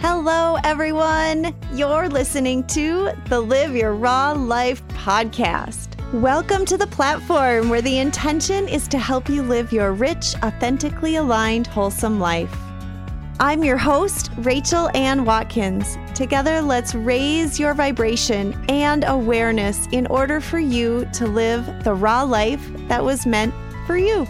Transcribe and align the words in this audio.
Hello, 0.00 0.58
everyone. 0.62 1.54
You're 1.72 2.10
listening 2.10 2.64
to 2.66 3.12
the 3.30 3.40
Live 3.40 3.74
Your 3.74 3.94
Raw 3.94 4.32
Life 4.32 4.86
podcast. 4.88 5.96
Welcome 6.12 6.66
to 6.66 6.76
the 6.76 6.86
platform 6.86 7.70
where 7.70 7.80
the 7.80 7.98
intention 7.98 8.68
is 8.68 8.88
to 8.88 8.98
help 8.98 9.30
you 9.30 9.42
live 9.42 9.72
your 9.72 9.94
rich, 9.94 10.34
authentically 10.42 11.16
aligned, 11.16 11.66
wholesome 11.66 12.20
life. 12.20 12.54
I'm 13.40 13.64
your 13.64 13.78
host, 13.78 14.30
Rachel 14.36 14.90
Ann 14.94 15.24
Watkins. 15.24 15.96
Together, 16.14 16.60
let's 16.60 16.94
raise 16.94 17.58
your 17.58 17.72
vibration 17.72 18.52
and 18.68 19.02
awareness 19.06 19.88
in 19.92 20.06
order 20.08 20.42
for 20.42 20.58
you 20.58 21.08
to 21.14 21.26
live 21.26 21.84
the 21.84 21.94
raw 21.94 22.22
life 22.22 22.70
that 22.88 23.02
was 23.02 23.26
meant 23.26 23.54
for 23.86 23.96
you. 23.96 24.26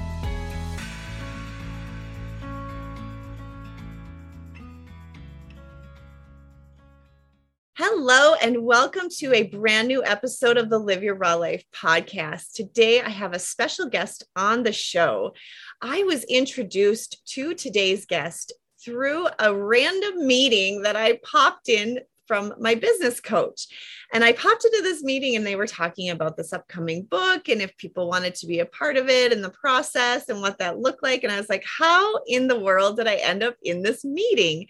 And 8.47 8.63
welcome 8.63 9.09
to 9.09 9.35
a 9.35 9.43
brand 9.43 9.89
new 9.89 10.05
episode 10.05 10.57
of 10.57 10.71
the 10.71 10.79
Live 10.79 11.03
Your 11.03 11.17
Raw 11.17 11.35
Life 11.35 11.65
podcast. 11.75 12.53
Today, 12.53 13.01
I 13.01 13.09
have 13.09 13.33
a 13.33 13.41
special 13.41 13.89
guest 13.89 14.23
on 14.37 14.63
the 14.63 14.73
show. 14.73 15.35
I 15.83 16.05
was 16.05 16.23
introduced 16.23 17.27
to 17.33 17.55
today's 17.55 18.07
guest 18.07 18.53
through 18.85 19.27
a 19.41 19.53
random 19.53 20.29
meeting 20.29 20.83
that 20.83 20.95
I 20.95 21.19
popped 21.25 21.69
in 21.69 21.99
from 22.29 22.55
my 22.61 22.77
business 22.77 23.19
coach. 23.19 23.67
And 24.13 24.23
I 24.23 24.31
popped 24.31 24.65
into 24.65 24.81
this 24.81 25.03
meeting 25.03 25.35
and 25.35 25.45
they 25.45 25.57
were 25.57 25.67
talking 25.67 26.11
about 26.11 26.37
this 26.37 26.53
upcoming 26.53 27.03
book 27.03 27.49
and 27.49 27.61
if 27.61 27.77
people 27.79 28.09
wanted 28.09 28.37
to 28.37 28.47
be 28.47 28.61
a 28.61 28.67
part 28.67 28.97
of 28.97 29.09
it 29.09 29.33
and 29.33 29.43
the 29.43 29.51
process 29.51 30.29
and 30.29 30.41
what 30.41 30.59
that 30.59 30.79
looked 30.79 31.03
like. 31.03 31.25
And 31.25 31.33
I 31.33 31.39
was 31.39 31.49
like, 31.49 31.65
how 31.65 32.21
in 32.29 32.47
the 32.47 32.61
world 32.61 32.99
did 32.99 33.09
I 33.09 33.17
end 33.17 33.43
up 33.43 33.57
in 33.65 33.83
this 33.83 34.05
meeting? 34.05 34.69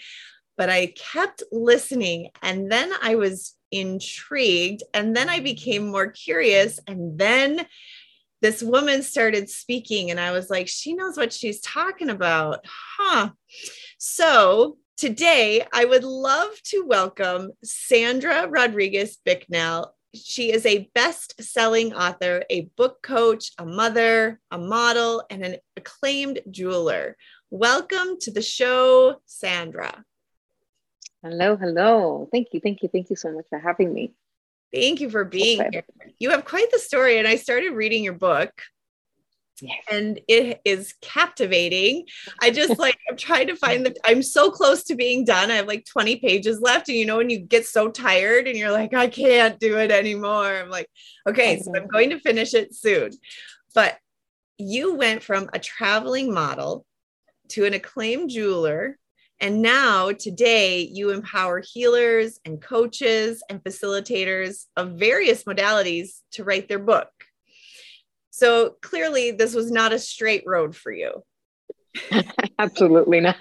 but 0.56 0.70
I 0.70 0.86
kept 0.96 1.42
listening. 1.52 2.30
And 2.42 2.70
then 2.70 2.90
I 3.02 3.16
was 3.16 3.55
intrigued. 3.70 4.82
And 4.94 5.14
then 5.14 5.28
I 5.28 5.40
became 5.40 5.88
more 5.88 6.10
curious. 6.10 6.78
And 6.86 7.18
then 7.18 7.66
this 8.42 8.62
woman 8.62 9.02
started 9.02 9.48
speaking, 9.48 10.10
and 10.10 10.20
I 10.20 10.30
was 10.30 10.50
like, 10.50 10.68
she 10.68 10.92
knows 10.92 11.16
what 11.16 11.32
she's 11.32 11.60
talking 11.60 12.10
about. 12.10 12.64
Huh. 12.98 13.30
So 13.98 14.76
today, 14.96 15.66
I 15.72 15.86
would 15.86 16.04
love 16.04 16.50
to 16.64 16.84
welcome 16.86 17.52
Sandra 17.64 18.46
Rodriguez 18.46 19.18
Bicknell. 19.24 19.94
She 20.14 20.52
is 20.52 20.64
a 20.66 20.88
best 20.94 21.42
selling 21.42 21.94
author, 21.94 22.44
a 22.50 22.68
book 22.76 23.02
coach, 23.02 23.52
a 23.58 23.66
mother, 23.66 24.38
a 24.50 24.58
model, 24.58 25.24
and 25.30 25.44
an 25.44 25.56
acclaimed 25.76 26.40
jeweler. 26.50 27.16
Welcome 27.50 28.18
to 28.20 28.30
the 28.30 28.42
show, 28.42 29.16
Sandra. 29.24 30.04
Hello, 31.28 31.56
hello. 31.56 32.28
Thank 32.30 32.48
you, 32.52 32.60
thank 32.60 32.84
you, 32.84 32.88
thank 32.88 33.10
you 33.10 33.16
so 33.16 33.32
much 33.32 33.46
for 33.48 33.58
having 33.58 33.92
me. 33.92 34.14
Thank 34.72 35.00
you 35.00 35.10
for 35.10 35.24
being 35.24 35.60
okay. 35.60 35.70
here. 35.72 36.12
You 36.20 36.30
have 36.30 36.44
quite 36.44 36.70
the 36.70 36.78
story, 36.78 37.18
and 37.18 37.26
I 37.26 37.34
started 37.34 37.72
reading 37.72 38.04
your 38.04 38.12
book. 38.12 38.52
Yes. 39.60 39.82
And 39.90 40.20
it 40.28 40.60
is 40.64 40.94
captivating. 41.00 42.06
I 42.40 42.52
just 42.52 42.78
like, 42.78 42.96
I'm 43.10 43.16
trying 43.16 43.48
to 43.48 43.56
find 43.56 43.84
the, 43.84 43.96
I'm 44.04 44.22
so 44.22 44.52
close 44.52 44.84
to 44.84 44.94
being 44.94 45.24
done. 45.24 45.50
I 45.50 45.56
have 45.56 45.66
like 45.66 45.84
20 45.84 46.16
pages 46.16 46.60
left. 46.60 46.88
And 46.88 46.96
you 46.96 47.06
know, 47.06 47.16
when 47.16 47.30
you 47.30 47.40
get 47.40 47.66
so 47.66 47.90
tired 47.90 48.46
and 48.46 48.56
you're 48.56 48.70
like, 48.70 48.94
I 48.94 49.08
can't 49.08 49.58
do 49.58 49.78
it 49.78 49.90
anymore. 49.90 50.46
I'm 50.46 50.70
like, 50.70 50.88
okay, 51.28 51.58
so 51.58 51.74
I'm 51.74 51.88
going 51.88 52.10
to 52.10 52.20
finish 52.20 52.54
it 52.54 52.72
soon. 52.72 53.10
But 53.74 53.98
you 54.58 54.94
went 54.94 55.24
from 55.24 55.50
a 55.52 55.58
traveling 55.58 56.32
model 56.32 56.86
to 57.48 57.64
an 57.64 57.74
acclaimed 57.74 58.30
jeweler 58.30 58.96
and 59.38 59.60
now, 59.60 60.12
today, 60.12 60.80
you 60.80 61.10
empower 61.10 61.60
healers 61.60 62.40
and 62.46 62.60
coaches 62.60 63.42
and 63.50 63.62
facilitators 63.62 64.64
of 64.76 64.92
various 64.92 65.44
modalities 65.44 66.20
to 66.32 66.44
write 66.44 66.68
their 66.68 66.78
book. 66.78 67.10
So 68.30 68.76
clearly, 68.80 69.32
this 69.32 69.54
was 69.54 69.70
not 69.70 69.92
a 69.92 69.98
straight 69.98 70.44
road 70.46 70.74
for 70.74 70.90
you. 70.90 71.22
Absolutely 72.58 73.20
not. 73.20 73.36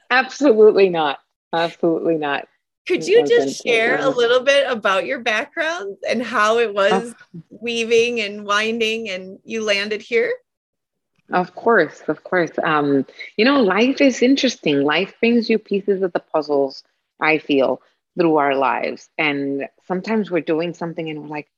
Absolutely 0.10 0.88
not. 0.88 1.18
Absolutely 1.52 2.16
not. 2.16 2.48
Could 2.86 3.06
you 3.06 3.26
just 3.26 3.62
share 3.62 3.98
a 4.00 4.08
little 4.08 4.40
bit 4.40 4.70
about 4.70 5.04
your 5.04 5.20
background 5.20 5.98
and 6.08 6.22
how 6.22 6.58
it 6.58 6.72
was 6.72 7.12
uh, 7.12 7.38
weaving 7.50 8.20
and 8.20 8.46
winding 8.46 9.10
and 9.10 9.38
you 9.44 9.62
landed 9.62 10.00
here? 10.00 10.32
Of 11.32 11.54
course, 11.54 12.00
of 12.08 12.24
course. 12.24 12.50
Um, 12.62 13.06
you 13.36 13.44
know, 13.44 13.62
life 13.62 14.00
is 14.00 14.22
interesting. 14.22 14.82
Life 14.82 15.14
brings 15.20 15.50
you 15.50 15.58
pieces 15.58 16.02
of 16.02 16.12
the 16.12 16.20
puzzles, 16.20 16.82
I 17.20 17.38
feel, 17.38 17.82
through 18.18 18.36
our 18.36 18.54
lives. 18.54 19.10
And 19.18 19.68
sometimes 19.86 20.30
we're 20.30 20.40
doing 20.40 20.72
something 20.74 21.08
and 21.08 21.22
we're 21.22 21.28
like, 21.28 21.48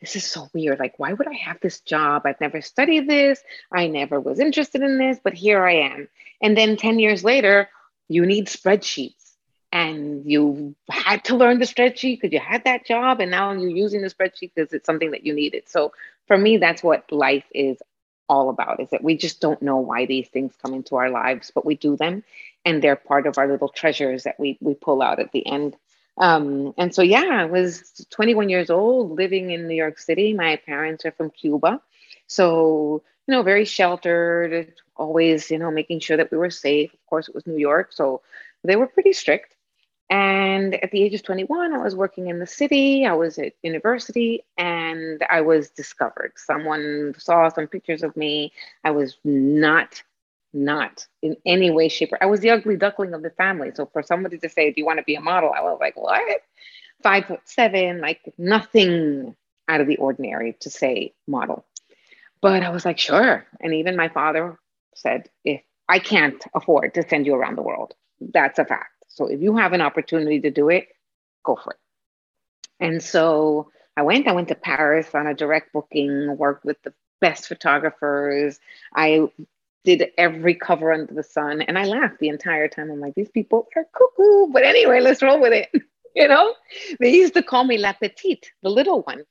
this 0.00 0.16
is 0.16 0.24
so 0.26 0.48
weird. 0.52 0.78
Like, 0.78 0.98
why 0.98 1.14
would 1.14 1.26
I 1.26 1.34
have 1.34 1.58
this 1.60 1.80
job? 1.80 2.22
I've 2.26 2.40
never 2.40 2.60
studied 2.60 3.08
this. 3.08 3.42
I 3.72 3.86
never 3.86 4.20
was 4.20 4.38
interested 4.40 4.82
in 4.82 4.98
this, 4.98 5.18
but 5.24 5.32
here 5.32 5.64
I 5.64 5.76
am. 5.76 6.08
And 6.42 6.56
then 6.56 6.76
10 6.76 6.98
years 6.98 7.24
later, 7.24 7.70
you 8.08 8.26
need 8.26 8.48
spreadsheets 8.48 9.32
and 9.72 10.30
you 10.30 10.74
had 10.90 11.24
to 11.24 11.36
learn 11.36 11.58
the 11.58 11.64
spreadsheet 11.64 12.20
because 12.20 12.32
you 12.32 12.40
had 12.40 12.64
that 12.64 12.84
job 12.84 13.20
and 13.20 13.30
now 13.30 13.52
you're 13.52 13.70
using 13.70 14.02
the 14.02 14.10
spreadsheet 14.10 14.52
because 14.54 14.74
it's 14.74 14.84
something 14.84 15.12
that 15.12 15.24
you 15.24 15.32
needed. 15.32 15.62
So 15.66 15.92
for 16.26 16.36
me, 16.36 16.58
that's 16.58 16.82
what 16.82 17.10
life 17.10 17.44
is 17.54 17.78
all 18.28 18.48
about 18.48 18.80
is 18.80 18.90
that 18.90 19.04
we 19.04 19.16
just 19.16 19.40
don't 19.40 19.62
know 19.62 19.78
why 19.78 20.06
these 20.06 20.28
things 20.28 20.54
come 20.62 20.74
into 20.74 20.96
our 20.96 21.10
lives, 21.10 21.50
but 21.54 21.64
we 21.64 21.74
do 21.74 21.96
them 21.96 22.24
and 22.64 22.82
they're 22.82 22.96
part 22.96 23.26
of 23.26 23.38
our 23.38 23.46
little 23.46 23.68
treasures 23.68 24.24
that 24.24 24.38
we 24.38 24.58
we 24.60 24.74
pull 24.74 25.02
out 25.02 25.20
at 25.20 25.32
the 25.32 25.46
end. 25.46 25.76
Um, 26.16 26.74
and 26.78 26.94
so 26.94 27.02
yeah, 27.02 27.28
I 27.30 27.44
was 27.44 28.06
21 28.10 28.48
years 28.48 28.70
old 28.70 29.12
living 29.12 29.50
in 29.50 29.66
New 29.66 29.74
York 29.74 29.98
City. 29.98 30.32
My 30.32 30.56
parents 30.56 31.04
are 31.04 31.12
from 31.12 31.30
Cuba. 31.30 31.80
So, 32.26 33.02
you 33.26 33.32
know, 33.32 33.42
very 33.42 33.64
sheltered, 33.64 34.74
always, 34.96 35.50
you 35.50 35.58
know, 35.58 35.70
making 35.70 36.00
sure 36.00 36.16
that 36.16 36.30
we 36.30 36.38
were 36.38 36.50
safe. 36.50 36.92
Of 36.92 37.06
course, 37.06 37.28
it 37.28 37.34
was 37.34 37.46
New 37.46 37.58
York, 37.58 37.92
so 37.92 38.22
they 38.62 38.76
were 38.76 38.86
pretty 38.86 39.12
strict. 39.12 39.54
And 40.10 40.74
at 40.82 40.90
the 40.90 41.02
age 41.02 41.14
of 41.14 41.22
21, 41.22 41.72
I 41.72 41.78
was 41.78 41.96
working 41.96 42.28
in 42.28 42.38
the 42.38 42.46
city, 42.46 43.06
I 43.06 43.14
was 43.14 43.38
at 43.38 43.54
university, 43.62 44.44
and 44.58 45.24
I 45.30 45.40
was 45.40 45.70
discovered. 45.70 46.32
Someone 46.36 47.14
saw 47.18 47.48
some 47.48 47.66
pictures 47.66 48.02
of 48.02 48.14
me. 48.16 48.52
I 48.84 48.90
was 48.90 49.16
not, 49.24 50.02
not 50.52 51.06
in 51.22 51.36
any 51.46 51.70
way, 51.70 51.88
shape, 51.88 52.12
or 52.12 52.22
I 52.22 52.26
was 52.26 52.40
the 52.40 52.50
ugly 52.50 52.76
duckling 52.76 53.14
of 53.14 53.22
the 53.22 53.30
family. 53.30 53.70
So 53.74 53.86
for 53.86 54.02
somebody 54.02 54.36
to 54.38 54.48
say, 54.48 54.70
Do 54.70 54.80
you 54.80 54.84
want 54.84 54.98
to 54.98 55.04
be 55.04 55.14
a 55.14 55.20
model? 55.20 55.52
I 55.56 55.62
was 55.62 55.78
like, 55.80 55.96
What? 55.96 56.42
Five 57.02 57.24
foot 57.24 57.40
seven, 57.44 58.00
like 58.00 58.20
nothing 58.36 59.34
out 59.68 59.80
of 59.80 59.86
the 59.86 59.96
ordinary 59.96 60.54
to 60.60 60.70
say 60.70 61.14
model. 61.26 61.64
But 62.42 62.62
I 62.62 62.68
was 62.68 62.84
like, 62.84 62.98
Sure. 62.98 63.46
And 63.60 63.72
even 63.72 63.96
my 63.96 64.10
father 64.10 64.58
said, 64.94 65.30
If 65.44 65.62
I 65.88 65.98
can't 65.98 66.42
afford 66.54 66.92
to 66.94 67.08
send 67.08 67.24
you 67.24 67.34
around 67.34 67.56
the 67.56 67.62
world, 67.62 67.94
that's 68.20 68.58
a 68.58 68.64
fact. 68.66 68.93
So 69.14 69.26
if 69.26 69.40
you 69.40 69.56
have 69.56 69.72
an 69.72 69.80
opportunity 69.80 70.40
to 70.40 70.50
do 70.50 70.68
it, 70.68 70.88
go 71.44 71.56
for 71.56 71.72
it. 71.72 71.78
And 72.80 73.02
so 73.02 73.70
I 73.96 74.02
went, 74.02 74.26
I 74.26 74.32
went 74.32 74.48
to 74.48 74.56
Paris 74.56 75.14
on 75.14 75.28
a 75.28 75.34
direct 75.34 75.72
booking, 75.72 76.36
worked 76.36 76.64
with 76.64 76.82
the 76.82 76.92
best 77.20 77.46
photographers. 77.46 78.58
I 78.94 79.28
did 79.84 80.10
every 80.18 80.56
cover 80.56 80.92
under 80.92 81.14
the 81.14 81.22
sun 81.22 81.62
and 81.62 81.78
I 81.78 81.84
laughed 81.84 82.18
the 82.18 82.28
entire 82.28 82.66
time. 82.66 82.90
I'm 82.90 83.00
like, 83.00 83.14
these 83.14 83.30
people 83.30 83.68
are 83.76 83.86
cuckoo. 83.96 84.52
But 84.52 84.64
anyway, 84.64 85.00
let's 85.00 85.22
roll 85.22 85.40
with 85.40 85.52
it. 85.52 85.70
you 86.16 86.26
know, 86.26 86.54
they 86.98 87.14
used 87.14 87.34
to 87.34 87.42
call 87.42 87.62
me 87.62 87.78
La 87.78 87.92
Petite, 87.92 88.50
the 88.62 88.68
little 88.68 89.02
one. 89.02 89.22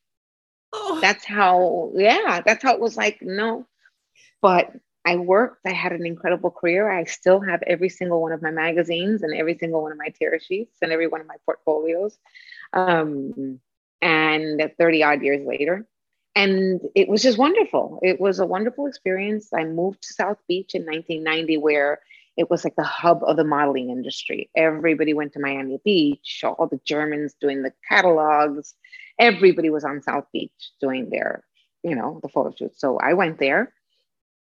Oh. 0.71 0.99
That's 1.01 1.25
how, 1.25 1.91
yeah, 1.95 2.41
that's 2.45 2.63
how 2.63 2.73
it 2.73 2.79
was 2.79 2.95
like, 2.95 3.19
no. 3.21 3.67
But 4.41 4.71
I 5.05 5.17
worked, 5.17 5.65
I 5.65 5.73
had 5.73 5.91
an 5.91 6.05
incredible 6.05 6.51
career. 6.51 6.89
I 6.89 7.03
still 7.03 7.41
have 7.41 7.61
every 7.67 7.89
single 7.89 8.21
one 8.21 8.31
of 8.31 8.41
my 8.41 8.51
magazines 8.51 9.21
and 9.21 9.33
every 9.33 9.57
single 9.57 9.81
one 9.81 9.91
of 9.91 9.97
my 9.97 10.09
tear 10.09 10.39
sheets 10.39 10.77
and 10.81 10.91
every 10.91 11.07
one 11.07 11.21
of 11.21 11.27
my 11.27 11.35
portfolios. 11.45 12.17
Um, 12.71 13.59
and 14.01 14.71
30 14.77 15.03
odd 15.03 15.21
years 15.21 15.45
later. 15.45 15.87
And 16.35 16.81
it 16.95 17.07
was 17.07 17.21
just 17.21 17.37
wonderful. 17.37 17.99
It 18.01 18.19
was 18.19 18.39
a 18.39 18.45
wonderful 18.45 18.87
experience. 18.87 19.49
I 19.53 19.65
moved 19.65 20.01
to 20.03 20.13
South 20.13 20.39
Beach 20.47 20.73
in 20.73 20.81
1990, 20.81 21.57
where 21.57 21.99
it 22.35 22.49
was 22.49 22.63
like 22.63 22.75
the 22.75 22.83
hub 22.83 23.23
of 23.23 23.37
the 23.37 23.43
modeling 23.43 23.89
industry. 23.89 24.49
Everybody 24.55 25.13
went 25.13 25.33
to 25.33 25.39
Miami 25.39 25.79
Beach, 25.85 26.43
all 26.43 26.67
the 26.67 26.79
Germans 26.85 27.35
doing 27.39 27.61
the 27.61 27.71
catalogs. 27.87 28.73
Everybody 29.19 29.69
was 29.69 29.83
on 29.83 30.01
South 30.01 30.25
Beach 30.33 30.71
doing 30.81 31.09
their, 31.09 31.43
you 31.83 31.95
know, 31.95 32.19
the 32.23 32.29
photo 32.29 32.53
shoots. 32.57 32.81
So 32.81 32.97
I 32.97 33.13
went 33.13 33.37
there 33.37 33.71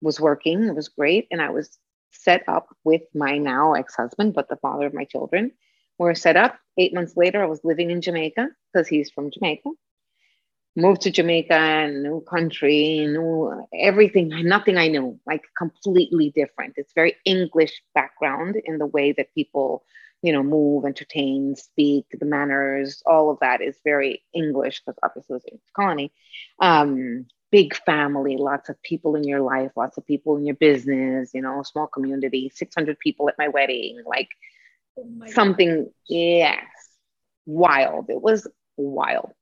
was 0.02 0.20
working. 0.20 0.64
It 0.64 0.74
was 0.74 0.88
great. 0.90 1.28
And 1.30 1.40
I 1.40 1.50
was 1.50 1.78
set 2.12 2.44
up 2.48 2.68
with 2.84 3.02
my 3.14 3.38
now 3.38 3.74
ex 3.74 3.94
husband, 3.96 4.34
but 4.34 4.48
the 4.48 4.56
father 4.56 4.86
of 4.86 4.94
my 4.94 5.04
children. 5.04 5.52
We 5.98 6.04
were 6.06 6.14
set 6.14 6.36
up. 6.36 6.58
Eight 6.78 6.94
months 6.94 7.16
later, 7.16 7.42
I 7.42 7.46
was 7.46 7.60
living 7.64 7.90
in 7.90 8.02
Jamaica 8.02 8.48
because 8.72 8.88
he's 8.88 9.10
from 9.10 9.30
Jamaica. 9.30 9.70
moved 10.76 11.02
to 11.02 11.10
Jamaica, 11.10 11.88
new 11.92 12.22
country, 12.22 13.06
new 13.06 13.66
everything, 13.74 14.30
nothing 14.44 14.78
I 14.78 14.88
knew, 14.88 15.20
like 15.26 15.42
completely 15.56 16.30
different. 16.30 16.74
It's 16.76 16.94
very 16.94 17.16
English 17.26 17.82
background 17.94 18.56
in 18.64 18.78
the 18.78 18.86
way 18.86 19.12
that 19.12 19.34
people, 19.34 19.84
you 20.22 20.32
know, 20.32 20.42
move, 20.42 20.84
entertain, 20.86 21.56
speak, 21.56 22.06
the 22.18 22.26
manners, 22.26 23.02
all 23.06 23.30
of 23.30 23.38
that 23.40 23.60
is 23.60 23.76
very 23.84 24.22
English 24.34 24.80
because 24.80 24.98
obviously 25.02 25.36
it 25.36 25.52
was 25.52 25.62
a 25.68 25.72
colony. 25.80 26.12
Um, 26.60 27.26
big 27.52 27.76
family, 27.84 28.38
lots 28.38 28.70
of 28.70 28.82
people 28.82 29.14
in 29.14 29.24
your 29.24 29.42
life, 29.42 29.70
lots 29.76 29.98
of 29.98 30.06
people 30.06 30.36
in 30.38 30.46
your 30.46 30.56
business, 30.56 31.30
you 31.34 31.42
know, 31.42 31.62
small 31.62 31.86
community, 31.86 32.50
600 32.52 32.98
people 32.98 33.28
at 33.28 33.36
my 33.38 33.48
wedding, 33.48 34.02
like 34.06 34.30
oh 34.98 35.06
something, 35.26 35.84
God. 35.84 35.92
yes, 36.08 36.64
wild. 37.46 38.08
It 38.08 38.20
was 38.20 38.48
wild. 38.78 39.32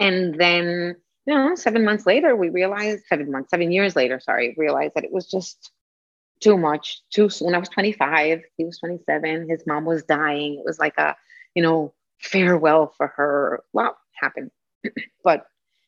And 0.00 0.34
then, 0.34 0.96
you 1.24 1.34
know, 1.34 1.54
seven 1.54 1.84
months 1.84 2.04
later, 2.04 2.34
we 2.34 2.48
realized, 2.48 3.04
seven 3.06 3.30
months, 3.30 3.50
seven 3.50 3.70
years 3.70 3.94
later, 3.94 4.18
sorry, 4.18 4.54
realized 4.58 4.94
that 4.96 5.04
it 5.04 5.12
was 5.12 5.30
just 5.30 5.70
too 6.40 6.58
much, 6.58 7.00
too 7.10 7.28
soon. 7.28 7.54
I 7.54 7.58
was 7.58 7.68
25, 7.68 8.40
he 8.56 8.64
was 8.64 8.78
27, 8.78 9.48
his 9.48 9.62
mom 9.66 9.84
was 9.84 10.02
dying. 10.02 10.54
It 10.58 10.64
was 10.64 10.80
like 10.80 10.98
a, 10.98 11.14
you 11.54 11.62
know, 11.62 11.94
farewell 12.18 12.92
for 12.96 13.06
her. 13.08 13.62
Well, 13.72 13.96
happened. 14.14 14.50
but, 15.22 15.46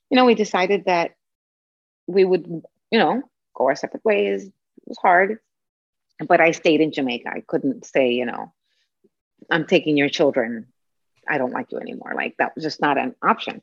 you 0.09 0.17
know, 0.17 0.25
we 0.25 0.35
decided 0.35 0.85
that 0.85 1.13
we 2.13 2.25
would, 2.25 2.47
you 2.91 2.99
know, 2.99 3.23
go 3.55 3.67
our 3.67 3.77
separate 3.77 4.05
ways. 4.05 4.45
It 4.45 4.53
was 4.87 4.99
hard. 4.99 5.39
But 6.27 6.41
I 6.41 6.53
stayed 6.53 6.81
in 6.81 6.93
Jamaica. 6.93 7.29
I 7.29 7.43
couldn't 7.47 7.85
say, 7.85 8.13
you 8.13 8.27
know, 8.27 8.53
I'm 9.51 9.67
taking 9.67 9.97
your 9.97 10.09
children. 10.09 10.67
I 11.29 11.39
don't 11.39 11.53
like 11.53 11.73
you 11.73 11.79
anymore. 11.79 12.13
Like 12.15 12.37
that 12.39 12.55
was 12.55 12.65
just 12.65 12.81
not 12.81 12.99
an 12.99 13.15
option. 13.23 13.63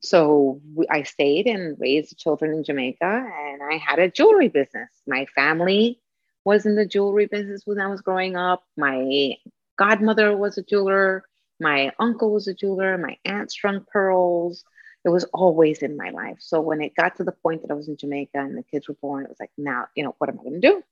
So 0.00 0.60
I 0.88 1.02
stayed 1.02 1.46
and 1.46 1.76
raised 1.80 2.18
children 2.18 2.52
in 2.52 2.64
Jamaica, 2.64 3.04
and 3.04 3.62
I 3.62 3.78
had 3.78 3.98
a 3.98 4.10
jewelry 4.10 4.48
business. 4.48 4.88
My 5.06 5.26
family 5.34 6.00
was 6.44 6.66
in 6.66 6.76
the 6.76 6.86
jewelry 6.86 7.26
business 7.26 7.62
when 7.64 7.80
I 7.80 7.88
was 7.88 8.00
growing 8.00 8.36
up. 8.36 8.62
My 8.76 9.34
godmother 9.76 10.36
was 10.36 10.56
a 10.56 10.62
jeweler. 10.62 11.24
My 11.60 11.92
uncle 11.98 12.32
was 12.32 12.46
a 12.46 12.54
jeweler. 12.54 12.96
My 12.96 13.16
aunt 13.24 13.50
strung 13.50 13.84
pearls. 13.92 14.64
It 15.08 15.12
was 15.12 15.24
always 15.32 15.78
in 15.78 15.96
my 15.96 16.10
life. 16.10 16.36
So 16.40 16.60
when 16.60 16.80
it 16.80 16.94
got 16.94 17.16
to 17.16 17.24
the 17.24 17.32
point 17.32 17.62
that 17.62 17.70
I 17.70 17.74
was 17.74 17.88
in 17.88 17.96
Jamaica 17.96 18.38
and 18.38 18.56
the 18.56 18.62
kids 18.62 18.88
were 18.88 18.94
born, 18.94 19.24
it 19.24 19.28
was 19.28 19.40
like, 19.40 19.50
now, 19.56 19.86
you 19.94 20.04
know, 20.04 20.14
what 20.18 20.30
am 20.30 20.38
I 20.38 20.42
going 20.42 20.60
to 20.60 20.68
do? 20.68 20.82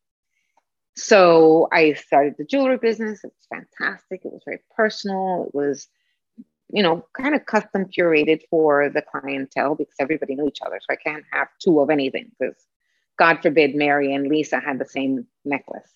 So 0.96 1.68
I 1.72 1.92
started 1.92 2.34
the 2.38 2.44
jewelry 2.44 2.78
business. 2.78 3.22
It 3.22 3.32
was 3.34 3.62
fantastic. 3.78 4.22
It 4.24 4.32
was 4.32 4.42
very 4.44 4.60
personal. 4.74 5.46
It 5.48 5.54
was 5.54 5.88
you 6.68 6.82
know, 6.82 7.06
kind 7.12 7.34
of 7.34 7.46
custom 7.46 7.86
curated 7.86 8.40
for 8.50 8.90
the 8.90 9.02
clientele 9.02 9.74
because 9.74 9.94
everybody 10.00 10.34
knew 10.34 10.48
each 10.48 10.58
other. 10.64 10.80
So 10.80 10.92
I 10.92 10.96
can't 10.96 11.24
have 11.32 11.48
two 11.60 11.80
of 11.80 11.90
anything 11.90 12.32
because 12.38 12.56
God 13.18 13.40
forbid 13.40 13.74
Mary 13.74 14.14
and 14.14 14.26
Lisa 14.26 14.60
had 14.60 14.78
the 14.78 14.84
same 14.84 15.26
necklace. 15.44 15.88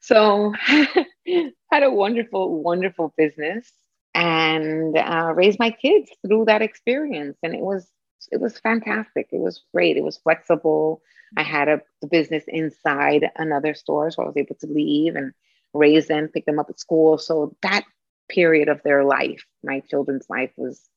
So 0.00 0.52
had 0.66 1.82
a 1.82 1.90
wonderful, 1.90 2.62
wonderful 2.62 3.14
business 3.16 3.70
and 4.14 4.96
uh, 4.96 5.32
raised 5.34 5.58
my 5.58 5.70
kids 5.70 6.10
through 6.26 6.46
that 6.46 6.62
experience. 6.62 7.36
And 7.42 7.54
it 7.54 7.60
was 7.60 7.88
it 8.30 8.40
was 8.40 8.58
fantastic. 8.58 9.28
It 9.32 9.40
was 9.40 9.64
great. 9.72 9.96
It 9.96 10.04
was 10.04 10.18
flexible. 10.18 11.02
I 11.36 11.42
had 11.42 11.68
a 11.68 11.80
business 12.10 12.44
inside 12.48 13.30
another 13.36 13.74
store, 13.74 14.10
so 14.10 14.22
I 14.22 14.26
was 14.26 14.36
able 14.36 14.56
to 14.56 14.66
leave 14.66 15.14
and 15.16 15.32
raise 15.72 16.08
them, 16.08 16.28
pick 16.28 16.44
them 16.44 16.58
up 16.58 16.68
at 16.68 16.80
school. 16.80 17.18
So 17.18 17.56
that 17.62 17.84
period 18.28 18.68
of 18.68 18.82
their 18.82 19.04
life, 19.04 19.44
my 19.62 19.80
children's 19.80 20.26
life 20.28 20.50
was 20.56 20.88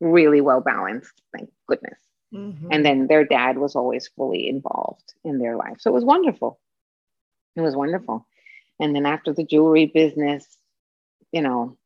really 0.00 0.40
well 0.40 0.60
balanced, 0.60 1.12
thank 1.36 1.50
goodness. 1.66 1.98
Mm-hmm. 2.34 2.68
And 2.70 2.84
then 2.84 3.06
their 3.06 3.24
dad 3.24 3.58
was 3.58 3.74
always 3.74 4.08
fully 4.08 4.48
involved 4.48 5.14
in 5.24 5.38
their 5.38 5.56
life. 5.56 5.76
So 5.80 5.90
it 5.90 5.94
was 5.94 6.04
wonderful. 6.04 6.60
It 7.56 7.62
was 7.62 7.74
wonderful. 7.74 8.26
And 8.80 8.94
then 8.94 9.06
after 9.06 9.32
the 9.32 9.44
jewelry 9.44 9.86
business, 9.86 10.46
you 11.32 11.42
know, 11.42 11.76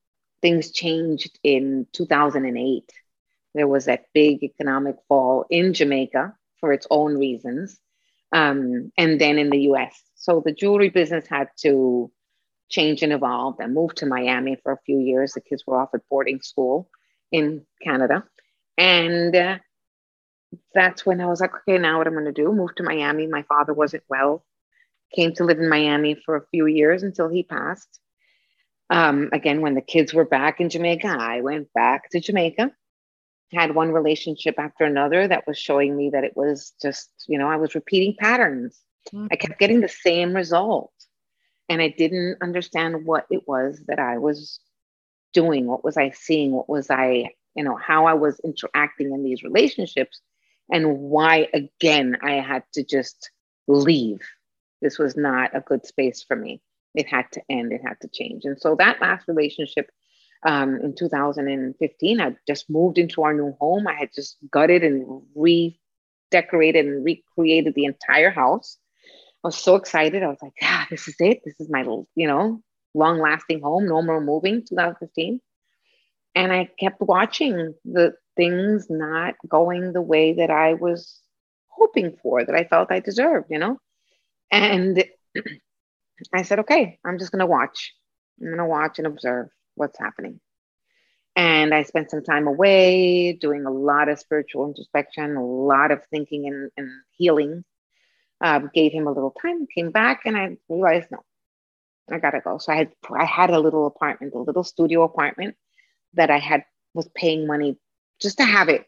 things 0.41 0.73
changed 0.73 1.39
in 1.43 1.87
2008. 1.93 2.91
There 3.55 3.69
was 3.69 3.87
that 3.87 4.07
big 4.15 4.43
economic 4.43 4.97
fall 5.09 5.45
in 5.51 5.75
Jamaica 5.75 6.35
for 6.61 6.73
its 6.73 6.87
own 6.91 7.19
reasons, 7.19 7.79
um, 8.33 8.93
and 8.97 9.21
then 9.21 9.39
in 9.39 9.51
the 9.51 9.61
US. 9.73 10.01
So 10.15 10.43
the 10.45 10.53
jewelry 10.53 10.89
business 10.91 11.27
had 11.27 11.49
to 11.63 12.11
change 12.69 13.03
and 13.03 13.13
evolve 13.13 13.57
I 13.61 13.67
moved 13.67 13.99
to 13.99 14.07
Miami 14.07 14.57
for 14.63 14.73
a 14.73 14.81
few 14.87 14.99
years. 14.99 15.35
The 15.35 15.41
kids 15.43 15.65
were 15.67 15.79
off 15.79 15.91
at 15.95 16.09
boarding 16.09 16.41
school 16.41 16.89
in 17.31 17.67
Canada. 17.83 18.25
And 18.79 19.37
uh, 19.37 19.59
that's 20.75 21.05
when 21.05 21.21
I 21.21 21.27
was 21.27 21.41
like, 21.41 21.53
okay, 21.55 21.79
now 21.79 21.99
what 21.99 22.07
I'm 22.07 22.15
going 22.15 22.25
to 22.27 22.33
do? 22.33 22.53
Move 22.53 22.75
to 22.77 22.83
Miami. 22.83 23.27
My 23.27 23.43
father 23.43 23.75
wasn't 23.75 24.05
well. 24.09 24.45
Came 25.15 25.35
to 25.35 25.45
live 25.45 25.59
in 25.59 25.69
Miami 25.69 26.15
for 26.15 26.37
a 26.37 26.47
few 26.51 26.67
years 26.67 27.03
until 27.03 27.29
he 27.29 27.43
passed. 27.43 28.01
Um, 28.91 29.31
again, 29.33 29.61
when 29.61 29.75
the 29.75 29.81
kids 29.81 30.13
were 30.13 30.25
back 30.25 30.61
in 30.61 30.69
Jamaica, 30.69 31.09
I 31.09 31.41
went 31.41 31.73
back 31.73 32.11
to 32.11 32.21
Jamaica. 32.21 32.73
Had 33.53 33.75
one 33.75 33.93
relationship 33.93 34.55
after 34.59 34.85
another 34.85 35.29
that 35.29 35.47
was 35.47 35.59
showing 35.59 35.97
me 35.97 36.11
that 36.11 36.25
it 36.25 36.37
was 36.37 36.73
just, 36.81 37.11
you 37.27 37.39
know, 37.39 37.49
I 37.49 37.57
was 37.57 37.75
repeating 37.75 38.17
patterns. 38.19 38.81
Mm-hmm. 39.13 39.29
I 39.31 39.37
kept 39.37 39.59
getting 39.59 39.81
the 39.81 39.89
same 39.89 40.35
result 40.35 40.93
and 41.69 41.81
I 41.83 41.89
didn't 41.89 42.39
understand 42.43 43.05
what 43.05 43.27
it 43.31 43.47
was 43.47 43.83
that 43.89 43.99
I 43.99 44.19
was 44.19 44.61
doing. 45.33 45.67
What 45.67 45.85
was 45.85 45.97
I 45.97 46.11
seeing? 46.11 46.53
What 46.53 46.69
was 46.69 46.91
I, 46.91 47.31
you 47.55 47.65
know, 47.65 47.77
how 47.77 48.07
I 48.07 48.15
was 48.15 48.41
interacting 48.45 49.13
in 49.13 49.23
these 49.23 49.43
relationships 49.43 50.21
and 50.71 50.99
why, 50.99 51.49
again, 51.53 52.17
I 52.23 52.33
had 52.33 52.65
to 52.75 52.85
just 52.85 53.31
leave. 53.69 54.21
This 54.81 54.99
was 54.99 55.17
not 55.17 55.55
a 55.55 55.61
good 55.61 55.87
space 55.87 56.23
for 56.23 56.37
me. 56.37 56.61
It 56.95 57.07
had 57.07 57.31
to 57.33 57.43
end, 57.49 57.73
it 57.73 57.81
had 57.85 58.01
to 58.03 58.09
change. 58.09 58.45
And 58.45 58.61
so 58.61 58.77
that 58.77 59.01
last 59.01 59.27
relationship 59.29 59.91
um, 60.45 60.81
in 60.83 60.95
2015, 60.95 62.21
I 62.21 62.37
just 62.47 62.69
moved 62.69 62.99
into 62.99 63.23
our 63.23 63.33
new 63.33 63.57
home. 63.61 63.87
I 63.87 63.95
had 63.95 64.11
just 64.15 64.37
gutted 64.51 64.83
and 64.83 65.23
redecorated 65.35 66.87
and 66.87 67.05
recreated 67.05 67.75
the 67.75 67.85
entire 67.85 68.31
house. 68.31 68.77
I 69.45 69.49
was 69.49 69.57
so 69.57 69.77
excited. 69.77 70.23
I 70.23 70.29
was 70.29 70.43
like, 70.43 70.55
ah, 70.63 70.87
this 70.91 71.09
is 71.09 71.17
it. 71.21 71.43
This 71.45 71.55
is 71.61 71.71
my, 71.71 71.83
you 72.15 72.27
know, 72.27 72.63
long 72.95 73.19
lasting 73.21 73.61
home, 73.61 73.87
no 73.87 74.03
more 74.03 74.21
moving, 74.21 74.65
2015. 74.69 75.41
And 76.35 76.53
I 76.53 76.69
kept 76.79 77.01
watching 77.01 77.75
the 77.85 78.15
things 78.37 78.87
not 78.89 79.35
going 79.49 79.93
the 79.93 80.03
way 80.03 80.35
that 80.35 80.51
I 80.51 80.75
was 80.75 81.21
hoping 81.69 82.17
for, 82.23 82.45
that 82.45 82.55
I 82.55 82.65
felt 82.65 82.91
I 82.91 83.01
deserved, 83.01 83.49
you 83.51 83.59
know? 83.59 83.79
And 84.51 85.05
I 86.33 86.43
said, 86.43 86.61
okay, 86.61 86.99
I'm 87.05 87.19
just 87.19 87.33
going 87.33 87.41
to 87.41 87.47
watch. 87.47 87.95
I'm 88.41 88.47
going 88.47 88.59
to 88.59 88.65
watch 88.65 88.99
and 88.99 89.07
observe 89.07 89.49
what's 89.75 89.99
happening. 89.99 90.41
And 91.35 91.75
I 91.75 91.83
spent 91.85 92.11
some 92.11 92.23
time 92.23 92.47
away 92.47 93.33
doing 93.33 93.65
a 93.65 93.71
lot 93.71 94.09
of 94.09 94.19
spiritual 94.19 94.67
introspection, 94.67 95.37
a 95.37 95.45
lot 95.45 95.91
of 95.91 96.05
thinking 96.11 96.47
and, 96.47 96.71
and 96.77 96.91
healing 97.13 97.65
um, 98.43 98.71
gave 98.75 98.93
him 98.93 99.07
a 99.07 99.13
little 99.13 99.35
time, 99.41 99.67
came 99.73 99.91
back, 99.91 100.23
and 100.27 100.37
I 100.37 100.57
realized, 100.69 101.11
no, 101.11 101.25
I 102.11 102.19
gotta 102.19 102.41
go. 102.41 102.59
So 102.59 102.73
I 102.73 102.77
had 102.77 102.93
I 103.11 103.25
had 103.25 103.51
a 103.51 103.61
little 103.61 103.87
apartment, 103.87 104.35
a 104.35 104.39
little 104.39 104.65
studio 104.65 105.05
apartment 105.05 105.57
that 106.15 106.31
I 106.31 106.39
had 106.39 106.65
was 106.93 107.09
paying 107.15 107.47
money 107.47 107.79
just 108.21 108.39
to 108.39 108.45
have 108.45 108.69
it 108.69 108.85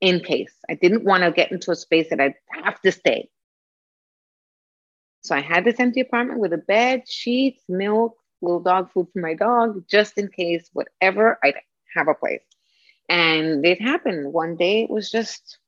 in 0.00 0.20
case. 0.20 0.52
I 0.68 0.74
didn't 0.74 1.04
want 1.04 1.22
to 1.24 1.32
get 1.32 1.50
into 1.50 1.70
a 1.70 1.76
space 1.76 2.10
that 2.10 2.20
I'd 2.20 2.34
have 2.62 2.80
to 2.82 2.92
stay. 2.92 3.30
So 5.22 5.36
I 5.36 5.40
had 5.40 5.64
this 5.64 5.78
empty 5.78 6.00
apartment 6.00 6.40
with 6.40 6.52
a 6.52 6.58
bed, 6.58 7.08
sheets, 7.08 7.62
milk, 7.68 8.16
little 8.40 8.60
dog 8.60 8.90
food 8.92 9.06
for 9.12 9.20
my 9.20 9.34
dog, 9.34 9.84
just 9.88 10.18
in 10.18 10.28
case, 10.28 10.68
whatever, 10.72 11.38
I'd 11.44 11.54
have 11.94 12.08
a 12.08 12.14
place. 12.14 12.42
And 13.08 13.64
it 13.64 13.80
happened. 13.80 14.32
One 14.32 14.56
day 14.56 14.82
it 14.82 14.90
was 14.90 15.10
just 15.10 15.58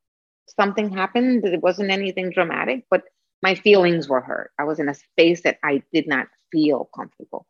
something 0.46 0.90
happened. 0.90 1.44
It 1.44 1.62
wasn't 1.62 1.90
anything 1.90 2.30
dramatic, 2.30 2.84
but 2.90 3.04
my 3.42 3.54
feelings 3.54 4.08
were 4.08 4.20
hurt. 4.20 4.50
I 4.58 4.64
was 4.64 4.80
in 4.80 4.88
a 4.88 4.94
space 4.94 5.42
that 5.42 5.58
I 5.62 5.82
did 5.92 6.08
not 6.08 6.28
feel 6.50 6.88
comfortable. 6.94 7.46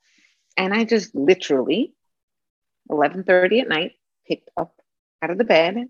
And 0.56 0.75
I 0.75 0.84
just 0.84 1.14
literally 1.14 1.94
11:30 2.90 3.61
at 3.61 3.68
night 3.68 3.92
picked 4.26 4.50
up 4.56 4.75
out 5.23 5.30
of 5.30 5.38
the 5.38 5.44
bed. 5.44 5.87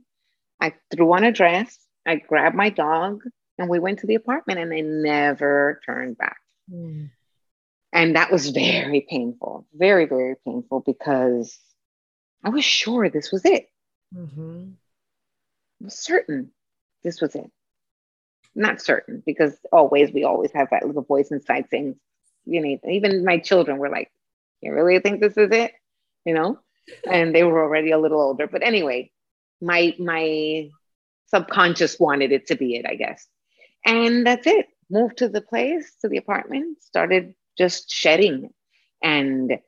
I 0.61 0.75
threw 0.90 1.12
on 1.12 1.25
a 1.25 1.33
dress. 1.33 1.78
I 2.06 2.16
grabbed 2.16 2.54
my 2.54 2.71
dog 2.71 3.23
and 3.59 3.69
we 3.69 3.79
went 3.79 4.01
to 4.01 4.07
the 4.07 4.15
apartment 4.15 4.59
and 4.59 4.73
I 4.73 4.81
never 4.81 5.81
turned 5.87 6.19
back. 6.19 6.39
Mm. 6.73 7.11
And 7.93 8.17
that 8.17 8.33
was 8.33 8.51
very 8.51 9.07
painful, 9.09 9.67
very, 9.73 10.07
very 10.07 10.35
painful 10.45 10.81
because 10.81 11.59
I 12.43 12.49
was 12.49 12.65
sure 12.65 13.09
this 13.09 13.31
was 13.31 13.45
it. 13.45 13.69
Mm-hmm. 14.15 14.71
I 15.81 15.85
was 15.85 15.99
certain 15.99 16.51
this 17.05 17.21
was 17.21 17.37
it. 17.37 17.51
Not 18.57 18.81
certain 18.81 19.23
because 19.25 19.57
always 19.71 20.13
we 20.13 20.25
always 20.25 20.51
have 20.53 20.71
that 20.71 20.87
little 20.87 21.03
voice 21.03 21.31
inside 21.31 21.67
saying, 21.71 21.97
you 22.47 22.61
know, 22.61 22.79
even 22.91 23.25
my 23.25 23.39
children 23.39 23.79
were 23.79 23.91
like, 23.91 24.11
you 24.61 24.73
really 24.73 24.99
think 24.99 25.21
this 25.21 25.37
is 25.37 25.51
it? 25.53 25.73
You 26.25 26.35
know? 26.35 26.59
And 27.09 27.35
they 27.35 27.45
were 27.45 27.63
already 27.63 27.91
a 27.93 27.99
little 27.99 28.21
older. 28.21 28.47
But 28.47 28.63
anyway, 28.63 29.11
my 29.61 29.95
my 29.99 30.71
subconscious 31.27 31.99
wanted 31.99 32.33
it 32.33 32.49
to 32.49 32.57
be 32.57 32.77
it, 32.77 32.87
I 32.87 32.95
guess. 32.95 33.27
And 33.85 34.26
that's 34.26 34.47
it. 34.47 34.67
Moved 34.91 35.19
to 35.19 35.29
the 35.29 35.41
place, 35.41 35.95
to 36.00 36.09
the 36.09 36.19
apartment, 36.19 36.83
started 36.83 37.35
just 37.57 37.91
shedding 37.91 38.50
and 39.03 39.59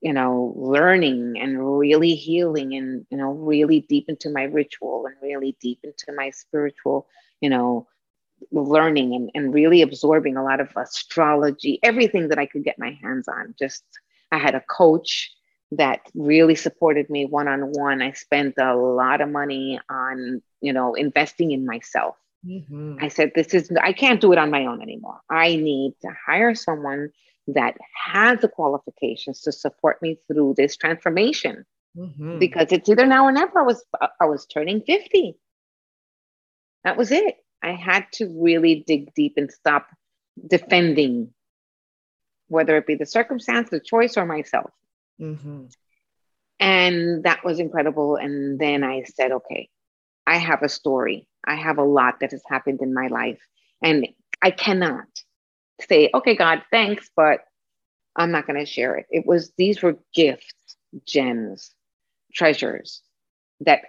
you 0.00 0.12
know 0.12 0.52
learning 0.56 1.34
and 1.40 1.78
really 1.78 2.14
healing 2.14 2.74
and 2.74 3.06
you 3.10 3.16
know 3.16 3.30
really 3.30 3.80
deep 3.80 4.06
into 4.08 4.30
my 4.30 4.42
ritual 4.42 5.06
and 5.06 5.14
really 5.22 5.56
deep 5.60 5.78
into 5.84 6.12
my 6.14 6.30
spiritual 6.30 7.06
you 7.40 7.48
know 7.48 7.86
learning 8.52 9.14
and, 9.14 9.30
and 9.34 9.54
really 9.54 9.80
absorbing 9.80 10.36
a 10.36 10.44
lot 10.44 10.60
of 10.60 10.68
astrology 10.76 11.78
everything 11.82 12.28
that 12.28 12.38
i 12.38 12.46
could 12.46 12.64
get 12.64 12.78
my 12.78 12.98
hands 13.02 13.26
on 13.28 13.54
just 13.58 13.84
i 14.32 14.38
had 14.38 14.54
a 14.54 14.64
coach 14.68 15.30
that 15.72 16.00
really 16.14 16.54
supported 16.54 17.10
me 17.10 17.24
one 17.24 17.48
on 17.48 17.72
one. 17.72 18.02
I 18.02 18.12
spent 18.12 18.54
a 18.58 18.74
lot 18.74 19.20
of 19.20 19.28
money 19.28 19.80
on, 19.90 20.42
you 20.60 20.72
know, 20.72 20.94
investing 20.94 21.50
in 21.50 21.66
myself. 21.66 22.16
Mm-hmm. 22.46 22.98
I 23.00 23.08
said, 23.08 23.32
this 23.34 23.54
is, 23.54 23.70
I 23.82 23.92
can't 23.92 24.20
do 24.20 24.32
it 24.32 24.38
on 24.38 24.50
my 24.50 24.66
own 24.66 24.80
anymore. 24.80 25.20
I 25.28 25.56
need 25.56 25.94
to 26.02 26.08
hire 26.26 26.54
someone 26.54 27.10
that 27.48 27.76
has 27.94 28.40
the 28.40 28.48
qualifications 28.48 29.40
to 29.42 29.52
support 29.52 30.00
me 30.02 30.18
through 30.26 30.54
this 30.56 30.76
transformation 30.76 31.64
mm-hmm. 31.96 32.38
because 32.38 32.72
it's 32.72 32.88
either 32.88 33.06
now 33.06 33.24
or 33.24 33.32
never. 33.32 33.60
I 33.60 33.62
was, 33.62 33.84
I 34.20 34.26
was 34.26 34.46
turning 34.46 34.82
50. 34.82 35.36
That 36.84 36.96
was 36.96 37.10
it. 37.10 37.36
I 37.62 37.72
had 37.72 38.06
to 38.14 38.26
really 38.26 38.84
dig 38.86 39.12
deep 39.14 39.34
and 39.36 39.50
stop 39.50 39.88
defending 40.46 41.32
whether 42.48 42.76
it 42.76 42.86
be 42.86 42.94
the 42.94 43.06
circumstance, 43.06 43.70
the 43.70 43.80
choice, 43.80 44.16
or 44.16 44.24
myself. 44.24 44.70
Mm-hmm. 45.20 45.64
And 46.60 47.24
that 47.24 47.44
was 47.44 47.58
incredible. 47.58 48.16
And 48.16 48.58
then 48.58 48.84
I 48.84 49.02
said, 49.02 49.32
okay, 49.32 49.68
I 50.26 50.38
have 50.38 50.62
a 50.62 50.68
story. 50.68 51.28
I 51.46 51.54
have 51.54 51.78
a 51.78 51.84
lot 51.84 52.20
that 52.20 52.32
has 52.32 52.42
happened 52.48 52.80
in 52.82 52.92
my 52.92 53.06
life. 53.08 53.40
And 53.82 54.08
I 54.42 54.50
cannot 54.50 55.06
say, 55.88 56.10
okay, 56.14 56.34
God, 56.34 56.62
thanks, 56.70 57.10
but 57.14 57.40
I'm 58.16 58.30
not 58.30 58.46
going 58.46 58.58
to 58.58 58.66
share 58.66 58.96
it. 58.96 59.06
It 59.10 59.26
was, 59.26 59.52
these 59.56 59.82
were 59.82 59.98
gifts, 60.14 60.54
gems, 61.06 61.72
treasures 62.34 63.02
that 63.60 63.82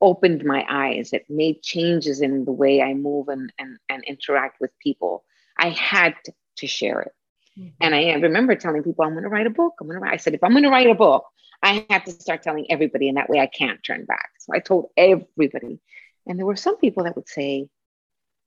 opened 0.00 0.44
my 0.44 0.64
eyes, 0.68 1.10
that 1.10 1.28
made 1.28 1.62
changes 1.62 2.20
in 2.20 2.44
the 2.44 2.52
way 2.52 2.82
I 2.82 2.94
move 2.94 3.28
and, 3.28 3.52
and, 3.58 3.78
and 3.88 4.02
interact 4.04 4.60
with 4.60 4.76
people. 4.80 5.24
I 5.58 5.70
had 5.70 6.14
to 6.56 6.66
share 6.66 7.00
it. 7.02 7.12
Mm-hmm. 7.58 7.68
And 7.80 7.94
I 7.94 8.12
remember 8.14 8.54
telling 8.54 8.82
people, 8.82 9.04
I'm 9.04 9.12
going 9.12 9.24
to 9.24 9.28
write 9.28 9.46
a 9.46 9.50
book. 9.50 9.74
I'm 9.80 9.86
going 9.86 9.98
to 9.98 10.02
write. 10.02 10.14
I 10.14 10.16
said, 10.16 10.34
if 10.34 10.42
I'm 10.42 10.52
going 10.52 10.64
to 10.64 10.70
write 10.70 10.88
a 10.88 10.94
book, 10.94 11.24
I 11.62 11.86
have 11.90 12.04
to 12.04 12.10
start 12.10 12.42
telling 12.42 12.66
everybody, 12.70 13.08
and 13.08 13.16
that 13.16 13.30
way 13.30 13.38
I 13.38 13.46
can't 13.46 13.82
turn 13.82 14.04
back. 14.04 14.30
So 14.40 14.52
I 14.54 14.58
told 14.58 14.90
everybody. 14.96 15.80
And 16.26 16.38
there 16.38 16.46
were 16.46 16.56
some 16.56 16.76
people 16.76 17.04
that 17.04 17.16
would 17.16 17.28
say, 17.28 17.68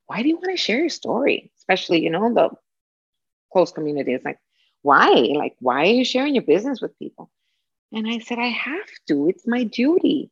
why 0.08 0.22
do 0.22 0.30
you 0.30 0.36
want 0.36 0.52
to 0.52 0.58
share 0.58 0.80
your 0.80 0.90
story? 0.90 1.52
Especially, 1.58 2.04
you 2.04 2.10
know, 2.10 2.34
the 2.34 2.50
close 3.52 3.72
community. 3.72 4.14
It's 4.14 4.26
like, 4.26 4.40
why? 4.82 5.10
Like, 5.34 5.56
why 5.60 5.82
are 5.82 5.94
you 5.94 6.06
sharing 6.06 6.36
your 6.36 6.44
business 6.44 6.82
with 6.82 6.98
people? 7.00 7.30
And 7.92 8.08
I 8.08 8.20
said, 8.20 8.38
I 8.38 8.48
have 8.48 8.90
to. 9.08 9.30
It's 9.30 9.48
my 9.48 9.64
duty. 9.64 10.30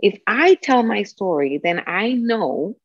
If 0.00 0.18
I 0.26 0.56
tell 0.56 0.82
my 0.82 1.04
story, 1.04 1.60
then 1.62 1.82
I 1.86 2.12
know 2.12 2.76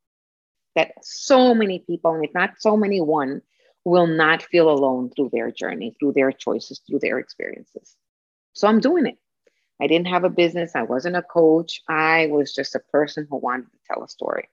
that 0.76 0.94
so 1.02 1.56
many 1.56 1.80
people, 1.80 2.14
and 2.14 2.24
if 2.24 2.34
not 2.34 2.54
so 2.60 2.78
many, 2.78 3.02
one 3.02 3.42
will 3.84 4.08
not 4.08 4.44
feel 4.44 4.70
alone 4.70 5.10
through 5.10 5.32
their 5.34 5.52
journey, 5.52 5.96
through 6.00 6.14
their 6.14 6.32
choices, 6.32 6.82
through 6.88 7.00
their 7.00 7.18
experiences. 7.18 7.96
So 8.54 8.68
I'm 8.68 8.80
doing 8.80 9.08
it. 9.08 9.18
I 9.82 9.88
didn't 9.88 10.08
have 10.08 10.24
a 10.24 10.30
business. 10.30 10.72
I 10.76 10.84
wasn't 10.84 11.16
a 11.16 11.22
coach. 11.22 11.82
I 11.88 12.28
was 12.28 12.54
just 12.54 12.76
a 12.76 12.80
person 12.80 13.28
who 13.30 13.38
wanted 13.38 13.72
to 13.72 13.78
tell 13.88 14.04
a 14.04 14.10
story. 14.10 14.50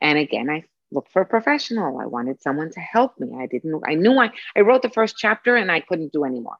And 0.00 0.18
again, 0.18 0.48
I 0.48 0.64
looked 0.90 1.12
for 1.12 1.22
a 1.22 1.26
professional. 1.26 1.98
I 1.98 2.06
wanted 2.06 2.40
someone 2.40 2.70
to 2.72 2.80
help 2.80 3.18
me. 3.18 3.36
I 3.38 3.46
didn't, 3.46 3.82
I 3.86 3.94
knew 3.94 4.18
I, 4.18 4.30
I 4.56 4.60
wrote 4.60 4.82
the 4.82 4.90
first 4.90 5.16
chapter 5.18 5.56
and 5.56 5.70
I 5.70 5.80
couldn't 5.80 6.12
do 6.12 6.24
anymore. 6.24 6.56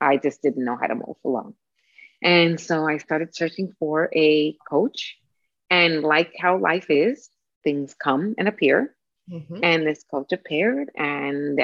I 0.00 0.16
just 0.16 0.42
didn't 0.42 0.64
know 0.64 0.76
how 0.76 0.86
to 0.86 0.94
move 0.94 1.16
alone. 1.24 1.54
And 2.22 2.60
so 2.60 2.86
I 2.86 2.98
started 2.98 3.34
searching 3.34 3.72
for 3.78 4.10
a 4.14 4.56
coach. 4.68 5.16
And 5.70 6.02
like 6.02 6.32
how 6.38 6.58
life 6.58 6.86
is, 6.90 7.30
things 7.62 7.94
come 7.94 8.34
and 8.38 8.48
appear. 8.48 8.94
Mm-hmm. 9.30 9.58
And 9.62 9.86
this 9.86 10.04
coach 10.10 10.32
appeared, 10.32 10.90
and 10.96 11.60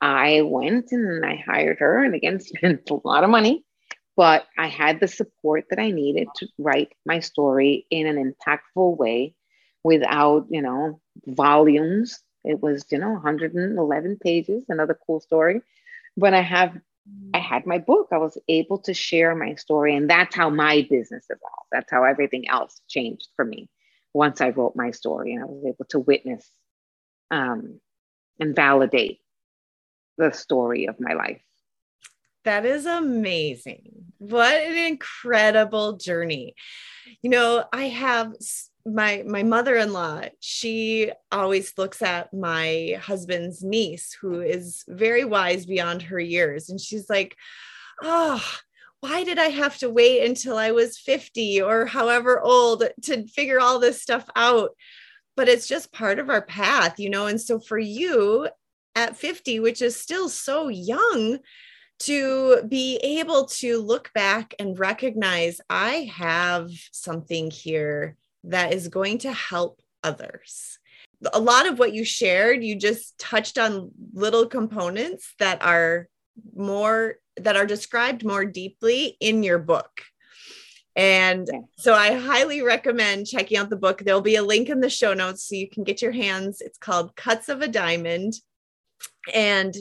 I 0.00 0.42
went 0.42 0.92
and 0.92 1.24
I 1.24 1.36
hired 1.36 1.78
her, 1.78 2.04
and 2.04 2.14
again, 2.14 2.40
spent 2.40 2.90
a 2.90 2.98
lot 3.04 3.24
of 3.24 3.30
money, 3.30 3.64
but 4.16 4.46
I 4.58 4.68
had 4.68 5.00
the 5.00 5.08
support 5.08 5.66
that 5.70 5.78
I 5.78 5.90
needed 5.90 6.28
to 6.36 6.48
write 6.58 6.92
my 7.04 7.20
story 7.20 7.86
in 7.90 8.06
an 8.06 8.32
impactful 8.32 8.96
way 8.96 9.34
without, 9.84 10.46
you 10.50 10.62
know, 10.62 11.00
volumes. 11.26 12.18
It 12.44 12.60
was, 12.62 12.86
you 12.90 12.98
know, 12.98 13.10
111 13.10 14.18
pages, 14.22 14.64
another 14.68 14.98
cool 15.06 15.20
story. 15.20 15.60
But 16.16 16.34
I 16.34 16.42
have 16.42 16.76
I 17.34 17.38
had 17.38 17.66
my 17.66 17.78
book. 17.78 18.08
I 18.10 18.18
was 18.18 18.36
able 18.48 18.78
to 18.78 18.94
share 18.94 19.34
my 19.34 19.54
story. 19.54 19.94
And 19.94 20.10
that's 20.10 20.34
how 20.34 20.50
my 20.50 20.86
business 20.90 21.26
evolved. 21.28 21.68
That's 21.70 21.90
how 21.90 22.04
everything 22.04 22.48
else 22.48 22.80
changed 22.88 23.28
for 23.36 23.44
me 23.44 23.68
once 24.12 24.40
I 24.40 24.50
wrote 24.50 24.74
my 24.74 24.90
story 24.90 25.34
and 25.34 25.42
I 25.42 25.46
was 25.46 25.64
able 25.66 25.84
to 25.90 26.00
witness 26.00 26.50
um, 27.30 27.80
and 28.40 28.56
validate 28.56 29.20
the 30.18 30.32
story 30.32 30.86
of 30.86 30.98
my 30.98 31.12
life. 31.12 31.42
That 32.46 32.64
is 32.64 32.86
amazing. 32.86 34.12
What 34.18 34.54
an 34.54 34.78
incredible 34.78 35.96
journey. 35.96 36.54
You 37.20 37.28
know, 37.28 37.64
I 37.72 37.88
have 37.88 38.34
my 38.86 39.24
my 39.26 39.42
mother-in-law, 39.42 40.26
she 40.38 41.10
always 41.32 41.76
looks 41.76 42.02
at 42.02 42.32
my 42.32 43.00
husband's 43.02 43.64
niece 43.64 44.16
who 44.20 44.40
is 44.40 44.84
very 44.86 45.24
wise 45.24 45.66
beyond 45.66 46.02
her 46.02 46.20
years 46.20 46.70
and 46.70 46.80
she's 46.80 47.10
like, 47.10 47.36
"Oh, 48.00 48.40
why 49.00 49.24
did 49.24 49.40
I 49.40 49.48
have 49.48 49.76
to 49.78 49.90
wait 49.90 50.24
until 50.24 50.56
I 50.56 50.70
was 50.70 50.98
50 50.98 51.60
or 51.62 51.86
however 51.86 52.40
old 52.40 52.84
to 53.02 53.26
figure 53.26 53.58
all 53.60 53.80
this 53.80 54.00
stuff 54.00 54.24
out?" 54.36 54.70
but 55.36 55.48
it's 55.48 55.66
just 55.68 55.92
part 55.92 56.20
of 56.20 56.30
our 56.30 56.42
path, 56.42 56.98
you 57.00 57.10
know. 57.10 57.26
And 57.26 57.40
so 57.40 57.58
for 57.58 57.78
you 57.78 58.48
at 58.94 59.16
50, 59.16 59.60
which 59.60 59.82
is 59.82 59.94
still 59.94 60.28
so 60.28 60.68
young, 60.68 61.40
to 62.00 62.62
be 62.68 62.96
able 62.96 63.46
to 63.46 63.78
look 63.78 64.12
back 64.12 64.54
and 64.58 64.78
recognize 64.78 65.60
I 65.70 66.10
have 66.14 66.70
something 66.92 67.50
here 67.50 68.16
that 68.44 68.72
is 68.72 68.88
going 68.88 69.18
to 69.18 69.32
help 69.32 69.80
others. 70.04 70.78
A 71.32 71.40
lot 71.40 71.66
of 71.66 71.78
what 71.78 71.94
you 71.94 72.04
shared, 72.04 72.62
you 72.62 72.76
just 72.76 73.18
touched 73.18 73.58
on 73.58 73.90
little 74.12 74.46
components 74.46 75.34
that 75.38 75.62
are 75.62 76.08
more 76.54 77.16
that 77.38 77.56
are 77.56 77.66
described 77.66 78.24
more 78.24 78.44
deeply 78.44 79.16
in 79.20 79.42
your 79.42 79.58
book. 79.58 80.02
And 80.94 81.48
so 81.76 81.92
I 81.92 82.14
highly 82.14 82.62
recommend 82.62 83.26
checking 83.26 83.58
out 83.58 83.68
the 83.68 83.76
book. 83.76 84.02
There'll 84.02 84.22
be 84.22 84.36
a 84.36 84.42
link 84.42 84.70
in 84.70 84.80
the 84.80 84.88
show 84.88 85.12
notes 85.12 85.46
so 85.46 85.54
you 85.54 85.68
can 85.68 85.84
get 85.84 86.00
your 86.00 86.12
hands. 86.12 86.62
It's 86.62 86.78
called 86.78 87.14
Cuts 87.16 87.50
of 87.50 87.60
a 87.60 87.68
Diamond. 87.68 88.34
And 89.34 89.74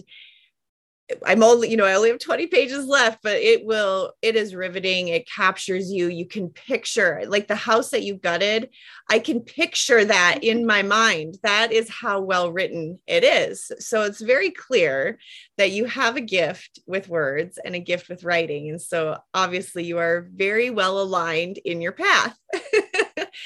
I'm 1.26 1.44
only, 1.44 1.70
you 1.70 1.78
know, 1.78 1.86
I 1.86 1.94
only 1.94 2.10
have 2.10 2.20
20 2.20 2.48
pages 2.48 2.86
left, 2.86 3.20
but 3.22 3.36
it 3.36 3.64
will, 3.64 4.14
it 4.24 4.36
is 4.36 4.56
riveting. 4.56 5.10
It 5.10 5.30
captures 5.30 5.92
you. 5.92 6.08
You 6.08 6.28
can 6.28 6.50
picture 6.50 7.24
like 7.28 7.48
the 7.48 7.56
house 7.56 7.92
that 7.92 8.04
you 8.04 8.16
gutted. 8.16 8.70
I 9.10 9.20
can 9.20 9.42
picture 9.42 10.04
that 10.04 10.40
in 10.42 10.66
my 10.66 10.82
mind. 10.82 11.38
That 11.44 11.72
is 11.72 11.90
how 11.90 12.22
well 12.22 12.52
written 12.52 13.00
it 13.06 13.24
is. 13.24 13.72
So 13.80 14.02
it's 14.04 14.20
very 14.20 14.50
clear 14.50 15.20
that 15.58 15.72
you 15.72 15.86
have 15.86 16.16
a 16.16 16.22
gift 16.22 16.80
with 16.88 17.08
words 17.08 17.60
and 17.64 17.76
a 17.76 17.80
gift 17.80 18.10
with 18.10 18.24
writing. 18.24 18.70
And 18.70 18.82
so 18.82 19.18
obviously 19.34 19.84
you 19.84 20.00
are 20.00 20.28
very 20.34 20.72
well 20.72 21.00
aligned 21.00 21.60
in 21.60 21.82
your 21.82 21.92
path. 21.92 22.36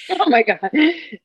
oh 0.09 0.29
my 0.29 0.43
God. 0.43 0.59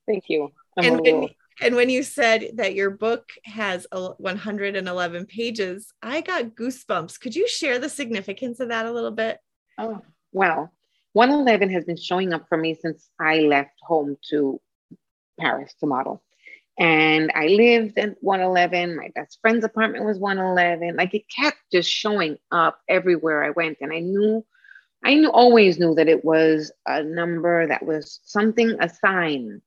Thank 0.06 0.24
you. 0.28 0.52
I'm 0.76 0.84
and 0.84 1.00
when, 1.00 1.28
and 1.60 1.76
when 1.76 1.88
you 1.88 2.02
said 2.02 2.50
that 2.54 2.74
your 2.74 2.90
book 2.90 3.30
has 3.44 3.86
111 3.92 5.26
pages, 5.26 5.92
I 6.02 6.20
got 6.20 6.54
goosebumps. 6.56 7.20
Could 7.20 7.36
you 7.36 7.46
share 7.48 7.78
the 7.78 7.88
significance 7.88 8.60
of 8.60 8.68
that 8.68 8.86
a 8.86 8.92
little 8.92 9.12
bit? 9.12 9.38
Oh, 9.78 10.00
well, 10.32 10.72
111 11.12 11.70
has 11.70 11.84
been 11.84 11.96
showing 11.96 12.32
up 12.32 12.46
for 12.48 12.58
me 12.58 12.74
since 12.74 13.08
I 13.20 13.40
left 13.40 13.78
home 13.80 14.16
to 14.30 14.60
Paris 15.38 15.74
to 15.80 15.86
model. 15.86 16.22
And 16.76 17.30
I 17.36 17.46
lived 17.46 17.98
at 17.98 18.16
111. 18.20 18.96
My 18.96 19.10
best 19.14 19.38
friend's 19.40 19.64
apartment 19.64 20.04
was 20.04 20.18
111. 20.18 20.96
Like 20.96 21.14
it 21.14 21.24
kept 21.28 21.58
just 21.72 21.88
showing 21.88 22.36
up 22.50 22.80
everywhere 22.88 23.44
I 23.44 23.50
went. 23.50 23.78
And 23.80 23.92
I 23.92 24.00
knew, 24.00 24.44
I 25.04 25.14
knew, 25.14 25.30
always 25.30 25.78
knew 25.78 25.94
that 25.94 26.08
it 26.08 26.24
was 26.24 26.72
a 26.84 27.04
number 27.04 27.68
that 27.68 27.86
was 27.86 28.18
something, 28.24 28.76
a 28.80 28.88
sign 28.88 29.62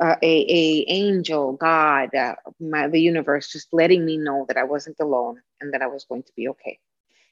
uh, 0.00 0.16
a, 0.22 0.46
a 0.48 0.84
angel, 0.88 1.54
God, 1.54 2.14
uh, 2.14 2.34
my, 2.60 2.88
the 2.88 3.00
universe, 3.00 3.48
just 3.52 3.68
letting 3.72 4.04
me 4.04 4.16
know 4.16 4.44
that 4.48 4.56
I 4.56 4.64
wasn't 4.64 4.96
alone 5.00 5.40
and 5.60 5.74
that 5.74 5.82
I 5.82 5.88
was 5.88 6.04
going 6.04 6.22
to 6.24 6.32
be 6.36 6.48
okay, 6.48 6.78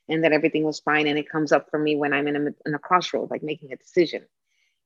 and 0.08 0.24
that 0.24 0.32
everything 0.32 0.64
was 0.64 0.80
fine. 0.80 1.06
And 1.06 1.18
it 1.18 1.28
comes 1.28 1.52
up 1.52 1.70
for 1.70 1.78
me 1.78 1.96
when 1.96 2.12
I'm 2.12 2.28
in 2.28 2.36
a, 2.36 2.68
in 2.68 2.74
a 2.74 2.78
crossroad, 2.78 3.30
like 3.30 3.42
making 3.42 3.72
a 3.72 3.76
decision. 3.76 4.24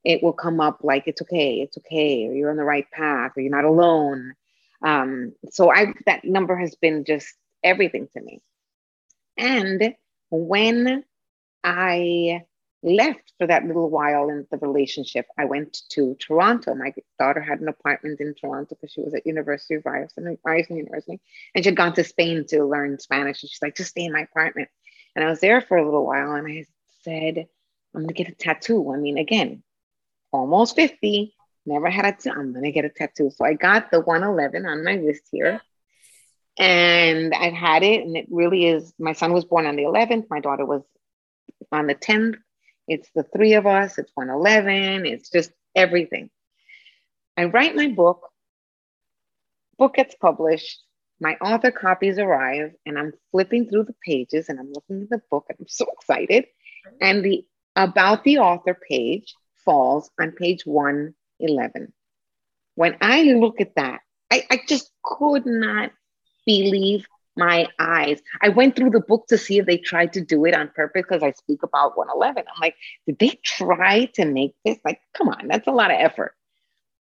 it 0.05 0.23
will 0.23 0.33
come 0.33 0.61
up 0.61 0.81
like 0.83 1.05
it's 1.07 1.23
okay, 1.23 1.61
it's 1.61 1.77
okay, 1.79 2.27
or 2.27 2.33
you're 2.35 2.51
on 2.51 2.57
the 2.57 2.65
right 2.65 2.91
path, 2.91 3.33
or 3.37 3.43
you're 3.43 3.51
not 3.51 3.65
alone. 3.65 4.35
Um, 4.83 5.35
so 5.51 5.71
I 5.73 5.93
that 6.07 6.25
number 6.25 6.57
has 6.57 6.75
been 6.75 7.05
just 7.05 7.35
everything 7.63 8.09
to 8.15 8.23
me. 8.23 8.41
And 9.37 9.95
when 10.31 11.05
I 11.65 12.45
left 12.83 13.33
for 13.39 13.47
that 13.47 13.65
little 13.67 13.91
while 13.91 14.29
in 14.31 14.47
the 14.51 14.57
relationship, 14.59 15.27
I 15.39 15.45
went 15.45 15.79
to 15.91 16.17
Toronto. 16.19 16.75
My 16.75 16.93
daughter 17.19 17.41
had 17.41 17.61
an 17.61 17.69
apartment 17.69 18.21
in 18.21 18.35
Toronto 18.35 18.75
because 18.75 18.93
she 18.93 19.03
was 19.03 19.15
at 19.15 19.27
University 19.27 19.75
of 19.75 19.85
Ryerson, 19.85 20.39
Ryerson 20.45 20.77
University, 20.77 21.21
and 21.55 21.65
she'd 21.65 21.77
gone 21.77 21.93
to 21.95 22.05
Spain 22.05 22.47
to 22.49 22.65
learn 22.65 22.99
Spanish. 22.99 23.43
And 23.43 23.51
she's 23.51 23.63
like, 23.63 23.77
just 23.77 23.91
stay 23.91 24.05
in 24.05 24.13
my 24.13 24.21
apartment. 24.21 24.69
And 25.15 25.25
I 25.25 25.29
was 25.29 25.41
there 25.41 25.61
for 25.61 25.77
a 25.77 25.85
little 25.85 26.07
while, 26.07 26.33
and 26.33 26.47
I 26.47 26.65
said, 27.03 27.47
I'm 27.95 28.03
gonna 28.03 28.13
get 28.13 28.29
a 28.29 28.35
tattoo. 28.35 28.93
I 28.93 28.97
mean, 28.97 29.19
again, 29.19 29.63
almost 30.33 30.77
50, 30.77 31.35
never 31.67 31.91
had 31.91 32.05
a 32.07 32.13
tattoo. 32.13 32.31
I'm 32.31 32.53
gonna 32.55 32.73
get 32.73 32.85
a 32.85 32.91
tattoo. 32.91 33.31
So 33.35 33.45
I 33.45 33.55
got 33.55 33.91
the 33.91 34.01
111 34.01 34.65
on 34.65 34.85
my 34.85 34.95
wrist 34.95 35.25
here. 35.31 35.61
And 36.59 37.35
I've 37.35 37.53
had 37.53 37.83
it, 37.83 38.05
and 38.05 38.17
it 38.17 38.27
really 38.31 38.67
is. 38.67 38.93
My 38.99 39.13
son 39.13 39.33
was 39.33 39.45
born 39.45 39.67
on 39.67 39.77
the 39.77 39.85
11th, 39.85 40.27
my 40.31 40.41
daughter 40.41 40.65
was 40.65 40.83
on 41.73 41.87
the 41.87 41.95
10th. 41.95 42.37
It's 42.89 43.09
the 43.15 43.23
three 43.23 43.55
of 43.55 43.67
us, 43.67 43.99
it's 43.99 44.13
111, 44.15 45.07
it's 45.07 45.31
just 45.31 45.53
everything. 45.75 46.31
I 47.37 47.45
write 47.45 47.77
my 47.77 47.89
book, 47.89 48.29
book 49.79 49.95
gets 49.95 50.15
published, 50.21 50.83
my 51.21 51.35
author 51.35 51.71
copies 51.71 52.19
arrive, 52.19 52.73
and 52.87 52.99
I'm 52.99 53.13
flipping 53.31 53.69
through 53.69 53.85
the 53.85 53.95
pages 54.05 54.49
and 54.49 54.59
I'm 54.59 54.73
looking 54.73 55.03
at 55.03 55.11
the 55.11 55.23
book, 55.31 55.47
and 55.49 55.57
I'm 55.61 55.69
so 55.69 55.87
excited. 55.93 56.47
And 57.01 57.25
the 57.25 57.45
about 57.77 58.25
the 58.25 58.39
author 58.39 58.77
page 58.89 59.35
falls 59.65 60.11
on 60.19 60.33
page 60.33 60.67
111. 60.67 61.93
When 62.75 62.97
I 63.01 63.23
look 63.23 63.61
at 63.61 63.75
that, 63.77 64.01
I, 64.31 64.45
I 64.51 64.61
just 64.67 64.91
could 65.05 65.47
not 65.47 65.93
believe 66.47 67.07
my 67.41 67.67
eyes. 67.79 68.21
I 68.43 68.51
went 68.51 68.77
through 68.77 68.91
the 68.91 69.01
book 69.01 69.27
to 69.29 69.39
see 69.39 69.59
if 69.59 69.67
they 69.67 69.79
tried 69.79 70.13
to 70.13 70.21
do 70.21 70.45
it 70.45 70.55
on 70.55 70.69
purpose 70.69 71.05
because 71.09 71.23
I 71.23 71.33
speak 71.33 71.63
about 71.63 71.97
111. 71.97 72.45
I'm 72.47 72.61
like, 72.61 72.77
did 73.07 73.19
they 73.19 73.41
try 73.43 74.05
to 74.15 74.27
make 74.27 74.55
this? 74.65 74.79
Like, 74.85 75.01
come 75.15 75.31
on, 75.31 75.49
that's 75.49 75.67
a 75.67 75.73
lot 75.73 75.91
of 75.91 75.97
effort. 75.99 76.35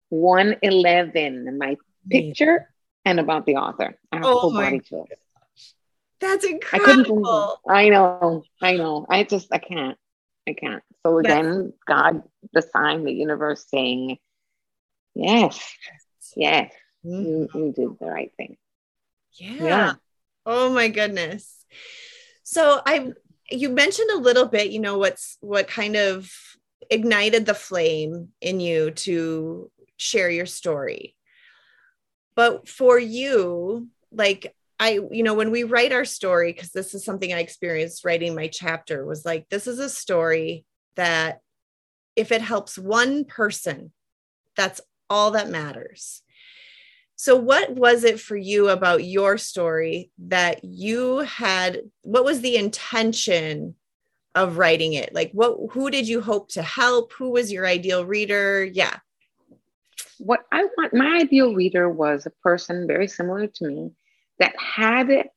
111, 0.09 1.59
my 1.59 1.77
picture 2.09 2.69
and 3.05 3.21
about 3.21 3.47
the 3.47 3.57
author. 3.57 3.99
I 4.11 4.17
have 4.17 4.25
oh 4.25 4.41
full 4.41 4.53
body 4.53 4.81
chills. 4.81 5.09
That's 6.21 6.45
incredible. 6.45 7.61
I, 7.69 7.87
I 7.87 7.89
know, 7.91 8.45
I 8.61 8.77
know. 8.77 9.07
I 9.09 9.25
just, 9.25 9.49
I 9.53 9.59
can't, 9.59 9.99
I 10.49 10.55
can't. 10.55 10.83
So 11.05 11.19
again, 11.19 11.65
yes. 11.65 11.73
God, 11.87 12.23
the 12.53 12.63
sign, 12.63 13.05
the 13.05 13.13
universe 13.13 13.67
saying, 13.69 14.19
yes, 15.15 15.61
yes, 16.37 16.73
mm-hmm. 17.05 17.25
you, 17.25 17.49
you 17.55 17.73
did 17.73 17.99
the 17.99 18.07
right 18.07 18.33
thing. 18.37 18.57
Yeah. 19.35 19.65
yeah. 19.65 19.93
Oh 20.45 20.73
my 20.73 20.89
goodness. 20.89 21.65
So 22.43 22.81
I 22.85 23.13
you 23.51 23.69
mentioned 23.69 24.11
a 24.11 24.19
little 24.19 24.47
bit, 24.47 24.71
you 24.71 24.81
know, 24.81 24.99
what's 24.99 25.37
what 25.41 25.69
kind 25.69 25.97
of 25.97 26.33
ignited 26.91 27.47
the 27.47 27.55
flame 27.55 28.29
in 28.41 28.61
you 28.61 28.91
to 28.91 29.71
share 29.97 30.31
your 30.31 30.47
story. 30.47 31.17
But 32.35 32.69
for 32.69 32.99
you, 32.99 33.89
like 34.11 34.55
I, 34.81 34.99
you 35.11 35.23
know, 35.23 35.35
when 35.35 35.51
we 35.51 35.63
write 35.63 35.93
our 35.93 36.05
story, 36.05 36.53
because 36.53 36.73
this 36.73 36.93
is 36.95 37.05
something 37.05 37.33
I 37.33 37.39
experienced 37.39 38.05
writing 38.05 38.35
my 38.35 38.49
chapter, 38.49 39.07
was 39.07 39.25
like, 39.25 39.49
this 39.49 39.67
is 39.67 39.79
a 39.79 39.89
story 39.89 40.65
that 40.97 41.41
if 42.17 42.33
it 42.33 42.41
helps 42.41 42.77
one 42.77 43.25
person, 43.25 43.93
that's 44.57 44.81
all 45.09 45.33
that 45.33 45.51
matters. 45.51 46.23
So, 47.23 47.37
what 47.37 47.77
was 47.77 48.03
it 48.03 48.19
for 48.19 48.37
you 48.37 48.69
about 48.69 49.05
your 49.05 49.39
story 49.39 50.11
that 50.27 50.65
you 50.65 51.19
had? 51.19 51.83
What 52.03 52.25
was 52.25 52.41
the 52.41 52.57
intention 52.57 53.77
of 54.35 54.59
writing 54.59 54.95
it? 54.95 55.15
Like, 55.15 55.31
what, 55.31 55.57
who 55.71 55.89
did 55.89 56.09
you 56.09 56.21
hope 56.21 56.49
to 56.55 56.63
help? 56.63 57.13
Who 57.13 57.31
was 57.31 57.53
your 57.53 57.65
ideal 57.65 58.05
reader? 58.05 58.65
Yeah. 58.65 58.97
What 60.19 60.41
I 60.51 60.65
want, 60.77 60.95
my 60.95 61.19
ideal 61.21 61.55
reader 61.55 61.89
was 61.89 62.27
a 62.27 62.31
person 62.43 62.89
very 62.89 63.07
similar 63.07 63.47
to 63.47 63.69
me 63.69 63.93
that 64.41 64.57
had 64.59 65.29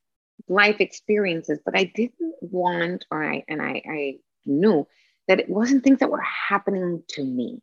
life 0.47 0.77
experiences, 0.79 1.59
but 1.63 1.77
I 1.77 1.91
didn't 1.93 2.33
want, 2.41 3.05
or 3.11 3.23
I, 3.23 3.43
and 3.47 3.61
I, 3.61 3.83
I 3.87 4.15
knew 4.43 4.87
that 5.27 5.39
it 5.39 5.49
wasn't 5.49 5.83
things 5.83 5.99
that 5.99 6.09
were 6.09 6.25
happening 6.49 7.03
to 7.09 7.23
me. 7.23 7.61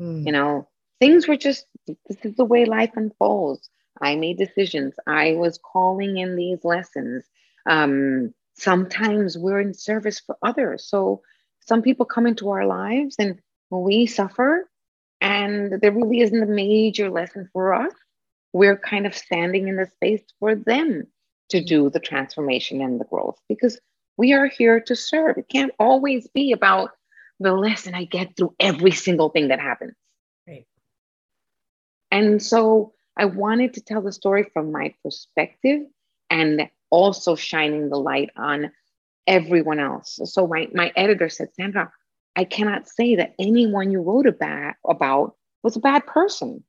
Mm. 0.00 0.26
You 0.26 0.32
know, 0.32 0.68
things 1.00 1.26
were 1.26 1.36
just 1.36 1.66
this 1.86 2.18
is 2.22 2.36
the 2.36 2.44
way 2.44 2.64
life 2.64 2.92
unfolds. 2.94 3.68
I 4.00 4.14
made 4.16 4.38
decisions. 4.38 4.94
I 5.06 5.32
was 5.32 5.58
calling 5.58 6.18
in 6.18 6.36
these 6.36 6.64
lessons. 6.64 7.24
Um, 7.66 8.32
sometimes 8.54 9.36
we're 9.36 9.60
in 9.60 9.74
service 9.74 10.20
for 10.20 10.36
others. 10.42 10.84
So 10.84 11.22
some 11.60 11.82
people 11.82 12.06
come 12.06 12.26
into 12.26 12.50
our 12.50 12.66
lives 12.66 13.16
and 13.18 13.40
we 13.70 14.06
suffer, 14.06 14.68
and 15.20 15.80
there 15.80 15.92
really 15.92 16.20
isn't 16.20 16.42
a 16.42 16.46
major 16.46 17.10
lesson 17.10 17.48
for 17.52 17.74
us. 17.74 17.92
We're 18.52 18.76
kind 18.76 19.06
of 19.06 19.16
standing 19.16 19.68
in 19.68 19.76
the 19.76 19.86
space 19.86 20.22
for 20.38 20.54
them 20.54 21.06
to 21.50 21.62
do 21.62 21.90
the 21.90 22.00
transformation 22.00 22.80
and 22.80 23.00
the 23.00 23.04
growth 23.04 23.38
because 23.48 23.78
we 24.16 24.32
are 24.32 24.46
here 24.46 24.80
to 24.80 24.96
serve. 24.96 25.38
It 25.38 25.48
can't 25.48 25.72
always 25.78 26.28
be 26.28 26.52
about 26.52 26.90
the 27.38 27.52
lesson 27.52 27.94
I 27.94 28.04
get 28.04 28.36
through 28.36 28.54
every 28.60 28.90
single 28.90 29.30
thing 29.30 29.48
that 29.48 29.60
happens. 29.60 29.94
And 32.10 32.42
so 32.42 32.92
I 33.16 33.26
wanted 33.26 33.74
to 33.74 33.80
tell 33.80 34.02
the 34.02 34.12
story 34.12 34.48
from 34.52 34.72
my 34.72 34.94
perspective 35.02 35.82
and 36.28 36.68
also 36.90 37.36
shining 37.36 37.88
the 37.88 37.98
light 37.98 38.30
on 38.36 38.72
everyone 39.26 39.78
else. 39.78 40.18
So 40.24 40.46
my, 40.46 40.68
my 40.74 40.92
editor 40.96 41.28
said, 41.28 41.54
Sandra, 41.54 41.92
I 42.36 42.44
cannot 42.44 42.88
say 42.88 43.16
that 43.16 43.34
anyone 43.38 43.90
you 43.90 44.00
wrote 44.00 44.26
about, 44.26 44.74
about 44.88 45.36
was 45.62 45.76
a 45.76 45.80
bad 45.80 46.06
person 46.06 46.64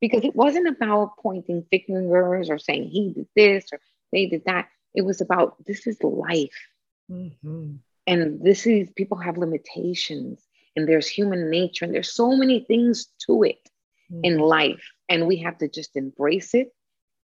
because 0.00 0.24
it 0.24 0.36
wasn't 0.36 0.68
about 0.68 1.16
pointing 1.18 1.64
fingers 1.70 2.50
or 2.50 2.58
saying 2.58 2.88
he 2.88 3.12
did 3.14 3.28
this 3.34 3.64
or 3.72 3.80
they 4.12 4.26
did 4.26 4.44
that. 4.46 4.68
It 4.94 5.02
was 5.02 5.20
about 5.20 5.64
this 5.64 5.86
is 5.86 6.02
life. 6.02 6.66
Mm-hmm. 7.10 7.76
And 8.06 8.44
this 8.44 8.66
is 8.66 8.90
people 8.90 9.18
have 9.18 9.38
limitations 9.38 10.40
and 10.74 10.88
there's 10.88 11.08
human 11.08 11.48
nature 11.50 11.84
and 11.84 11.94
there's 11.94 12.12
so 12.12 12.36
many 12.36 12.60
things 12.60 13.06
to 13.26 13.44
it 13.44 13.69
mm-hmm. 14.10 14.24
in 14.24 14.38
life. 14.38 14.82
And 15.08 15.26
we 15.26 15.38
have 15.38 15.58
to 15.58 15.68
just 15.68 15.96
embrace 15.96 16.54
it, 16.54 16.68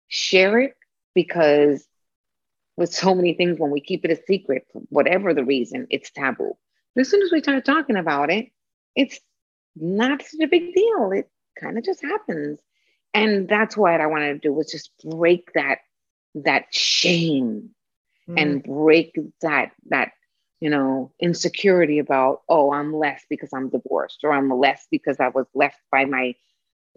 share 0.08 0.58
it, 0.60 0.74
because 1.14 1.86
with 2.76 2.92
so 2.92 3.14
many 3.14 3.34
things, 3.34 3.58
when 3.58 3.70
we 3.70 3.80
keep 3.80 4.04
it 4.04 4.10
a 4.10 4.22
secret, 4.26 4.64
whatever 4.88 5.34
the 5.34 5.44
reason, 5.44 5.86
it's 5.90 6.10
taboo. 6.10 6.56
But 6.94 7.02
as 7.02 7.10
soon 7.10 7.22
as 7.22 7.32
we 7.32 7.42
start 7.42 7.64
talking 7.64 7.96
about 7.96 8.30
it, 8.30 8.46
it's 8.94 9.18
not 9.76 10.22
such 10.22 10.40
a 10.42 10.48
big 10.48 10.74
deal. 10.74 11.10
It 11.12 11.30
kind 11.60 11.78
of 11.78 11.84
just 11.84 12.02
happens. 12.02 12.60
And 13.14 13.48
that's 13.48 13.76
what 13.76 14.00
I 14.00 14.06
wanted 14.06 14.34
to 14.34 14.38
do 14.38 14.52
was 14.52 14.70
just 14.70 14.90
break 15.02 15.52
that 15.54 15.78
that 16.34 16.66
shame 16.70 17.70
mm. 18.28 18.40
and 18.40 18.62
break 18.62 19.16
that 19.42 19.72
that 19.88 20.12
you 20.60 20.70
know 20.70 21.12
insecurity 21.20 21.98
about 21.98 22.42
oh 22.48 22.72
i'm 22.72 22.94
less 22.94 23.24
because 23.30 23.50
i'm 23.52 23.70
divorced 23.70 24.20
or 24.24 24.32
i'm 24.32 24.50
less 24.50 24.86
because 24.90 25.18
i 25.20 25.28
was 25.28 25.46
left 25.54 25.78
by 25.90 26.04
my 26.04 26.34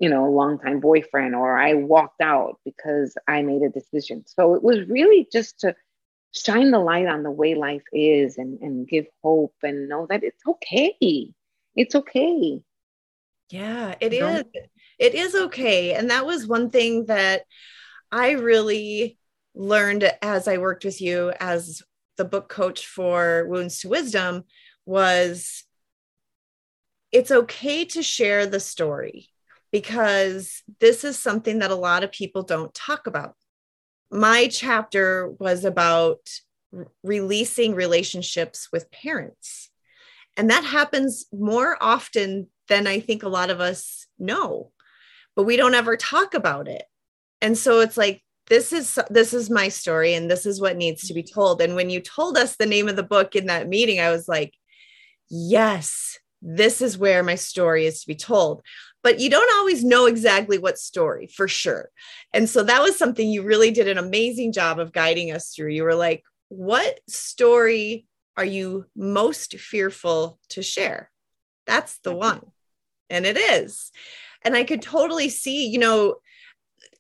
you 0.02 0.10
know, 0.10 0.26
a 0.26 0.34
longtime 0.36 0.80
boyfriend, 0.80 1.36
or 1.36 1.56
I 1.56 1.76
walked 1.76 2.22
out 2.22 2.60
because 2.66 3.16
I 3.28 3.44
made 3.44 3.62
a 3.62 3.70
decision. 3.70 4.24
So 4.26 4.56
it 4.56 4.64
was 4.64 4.80
really 4.90 5.28
just 5.32 5.60
to 5.60 5.76
shine 6.32 6.72
the 6.72 6.80
light 6.80 7.06
on 7.06 7.22
the 7.22 7.30
way 7.30 7.54
life 7.54 7.84
is 7.94 8.40
and, 8.40 8.60
and 8.62 8.88
give 8.88 9.06
hope 9.24 9.54
and 9.62 9.88
know 9.88 10.08
that 10.10 10.24
it's 10.24 10.42
okay. 10.48 11.32
It's 11.76 11.94
okay. 11.94 12.64
Yeah, 13.52 13.94
it 14.00 14.12
you 14.12 14.26
is. 14.26 14.44
Know? 14.44 14.62
It 14.98 15.14
is 15.14 15.36
okay. 15.36 15.94
And 15.94 16.10
that 16.10 16.26
was 16.26 16.48
one 16.48 16.72
thing 16.72 17.06
that 17.06 17.44
I 18.12 18.32
really 18.32 19.20
learned 19.54 20.12
as 20.24 20.48
I 20.48 20.58
worked 20.58 20.84
with 20.84 21.00
you 21.00 21.32
as 21.40 21.84
the 22.18 22.26
book 22.26 22.50
coach 22.50 22.88
for 22.88 23.46
Wounds 23.48 23.82
to 23.82 23.90
Wisdom 23.90 24.46
was 24.84 25.64
it's 27.12 27.30
okay 27.30 27.86
to 27.86 28.02
share 28.02 28.48
the 28.48 28.60
story 28.60 29.31
because 29.72 30.64
this 30.80 31.04
is 31.04 31.18
something 31.18 31.60
that 31.60 31.72
a 31.72 31.76
lot 31.76 32.04
of 32.04 32.12
people 32.12 32.44
don't 32.44 32.74
talk 32.74 33.08
about. 33.08 33.36
My 34.12 34.48
chapter 34.48 35.30
was 35.40 35.64
about 35.64 36.20
releasing 37.04 37.74
relationships 37.74 38.70
with 38.72 38.92
parents. 38.92 39.70
And 40.38 40.50
that 40.50 40.64
happens 40.64 41.26
more 41.32 41.78
often 41.82 42.48
than 42.68 42.88
I 42.88 43.00
think 43.00 43.24
a 43.24 43.30
lot 43.30 43.50
of 43.50 43.60
us 43.60 44.08
know, 44.18 44.72
but 45.36 45.44
we 45.44 45.58
don't 45.58 45.76
ever 45.76 45.98
talk 45.98 46.34
about 46.34 46.68
it. 46.68 46.84
And 47.42 47.58
so 47.58 47.80
it's 47.80 47.98
like, 47.98 48.22
this 48.52 48.74
is 48.74 49.00
this 49.10 49.34
is 49.34 49.50
my 49.50 49.70
story 49.70 50.14
and 50.14 50.30
this 50.30 50.46
is 50.46 50.60
what 50.60 50.76
needs 50.76 51.08
to 51.08 51.14
be 51.14 51.24
told 51.24 51.62
and 51.62 51.74
when 51.74 51.90
you 51.90 52.02
told 52.02 52.38
us 52.38 52.58
the 52.58 52.66
name 52.66 52.90
of 52.90 52.98
the 52.98 53.04
book 53.04 53.34
in 53.36 53.46
that 53.46 53.70
meeting 53.70 54.02
i 54.02 54.12
was 54.12 54.28
like 54.28 54.54
yes 55.30 56.20
this 56.42 56.82
is 56.82 56.98
where 56.98 57.24
my 57.24 57.36
story 57.36 57.86
is 57.86 58.02
to 58.02 58.08
be 58.08 58.16
told 58.16 58.62
but 59.04 59.20
you 59.20 59.30
don't 59.30 59.54
always 59.58 59.84
know 59.84 60.06
exactly 60.06 60.58
what 60.58 60.78
story 60.78 61.28
for 61.28 61.48
sure. 61.48 61.90
And 62.34 62.50
so 62.50 62.64
that 62.64 62.82
was 62.82 62.98
something 62.98 63.28
you 63.28 63.44
really 63.44 63.72
did 63.72 63.88
an 63.88 63.98
amazing 63.98 64.52
job 64.52 64.80
of 64.80 64.92
guiding 64.92 65.32
us 65.32 65.54
through. 65.54 65.72
You 65.72 65.84
were 65.84 65.96
like 65.96 66.24
what 66.50 67.00
story 67.08 68.06
are 68.36 68.46
you 68.46 68.86
most 68.96 69.58
fearful 69.58 70.38
to 70.50 70.62
share? 70.62 71.10
That's 71.66 72.00
the 72.00 72.10
mm-hmm. 72.10 72.20
one. 72.20 72.42
And 73.10 73.26
it 73.26 73.38
is. 73.38 73.92
And 74.44 74.56
i 74.56 74.64
could 74.64 74.82
totally 74.82 75.30
see 75.30 75.68
you 75.68 75.78
know 75.78 76.16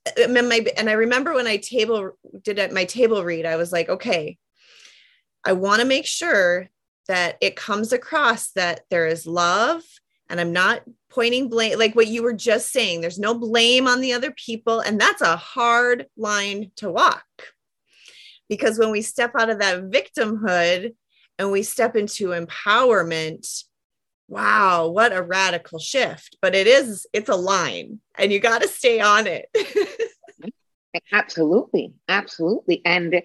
uh, 0.06 0.22
and, 0.22 0.48
my, 0.48 0.66
and 0.78 0.90
i 0.90 0.94
remember 0.94 1.34
when 1.34 1.48
i 1.48 1.58
table 1.58 2.12
did 2.44 2.60
at 2.60 2.72
my 2.72 2.86
table 2.86 3.24
read 3.24 3.48
i 3.48 3.56
was 3.56 3.72
like 3.72 3.90
okay 3.90 4.38
i 5.44 5.54
want 5.54 5.82
to 5.82 5.88
make 5.88 6.06
sure 6.06 6.70
that 7.08 7.38
it 7.42 7.56
comes 7.56 7.92
across 7.92 8.52
that 8.52 8.82
there 8.92 9.08
is 9.08 9.26
love 9.26 9.82
and 10.32 10.42
i'm 10.42 10.54
not 10.54 10.82
pointing 11.12 11.50
blame 11.50 11.78
like 11.78 11.96
what 11.96 12.08
you 12.08 12.24
were 12.24 12.34
just 12.34 12.72
saying 12.72 13.02
there's 13.02 13.20
no 13.20 13.36
blame 13.36 13.88
on 13.88 14.02
the 14.02 14.14
other 14.14 14.32
people 14.32 14.80
and 14.80 15.00
that's 15.00 15.22
a 15.22 15.36
hard 15.36 16.08
line 16.18 16.72
to 16.78 16.90
walk. 16.90 17.26
Because 18.50 18.78
when 18.78 18.92
we 18.92 19.02
step 19.02 19.32
out 19.38 19.50
of 19.50 19.60
that 19.60 19.84
victimhood 19.84 20.94
and 21.38 21.52
we 21.52 21.64
step 21.64 21.96
into 21.96 22.30
empowerment 22.30 23.64
wow 24.28 24.88
what 24.88 25.14
a 25.14 25.22
radical 25.22 25.80
shift. 25.80 26.38
But 26.42 26.56
it 26.56 26.68
is 26.68 27.06
it's 27.14 27.30
a 27.30 27.36
line 27.36 28.00
and 28.18 28.32
you 28.32 28.40
got 28.40 28.62
to 28.62 28.68
stay 28.68 29.02
on 29.02 29.28
it. 29.28 29.50
Absolutely 31.14 31.94
absolutely. 32.10 32.82
And 32.84 33.22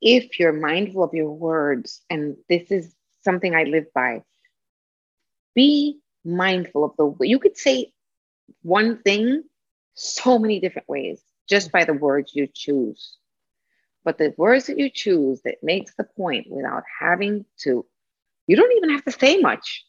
if 0.00 0.40
you're 0.40 0.52
mindful 0.52 1.04
of 1.04 1.14
your 1.14 1.30
words 1.30 2.02
and 2.08 2.36
this 2.48 2.70
is 2.70 2.94
something 3.22 3.54
i 3.54 3.64
live 3.64 3.84
by 3.94 4.22
be 5.54 6.00
mindful 6.24 6.84
of 6.84 6.96
the 6.96 7.26
you 7.26 7.38
could 7.38 7.56
say 7.56 7.92
one 8.62 9.00
thing 9.02 9.42
so 9.94 10.38
many 10.38 10.60
different 10.60 10.88
ways 10.88 11.22
just 11.48 11.72
by 11.72 11.84
the 11.84 11.94
words 11.94 12.32
you 12.34 12.48
choose. 12.52 13.16
But 14.04 14.18
the 14.18 14.32
words 14.38 14.66
that 14.66 14.78
you 14.78 14.88
choose 14.88 15.42
that 15.42 15.62
makes 15.62 15.94
the 15.94 16.04
point 16.04 16.46
without 16.50 16.84
having 17.00 17.44
to 17.62 17.84
you 18.46 18.56
don't 18.56 18.72
even 18.76 18.90
have 18.90 19.04
to 19.04 19.12
say 19.12 19.38
much. 19.38 19.84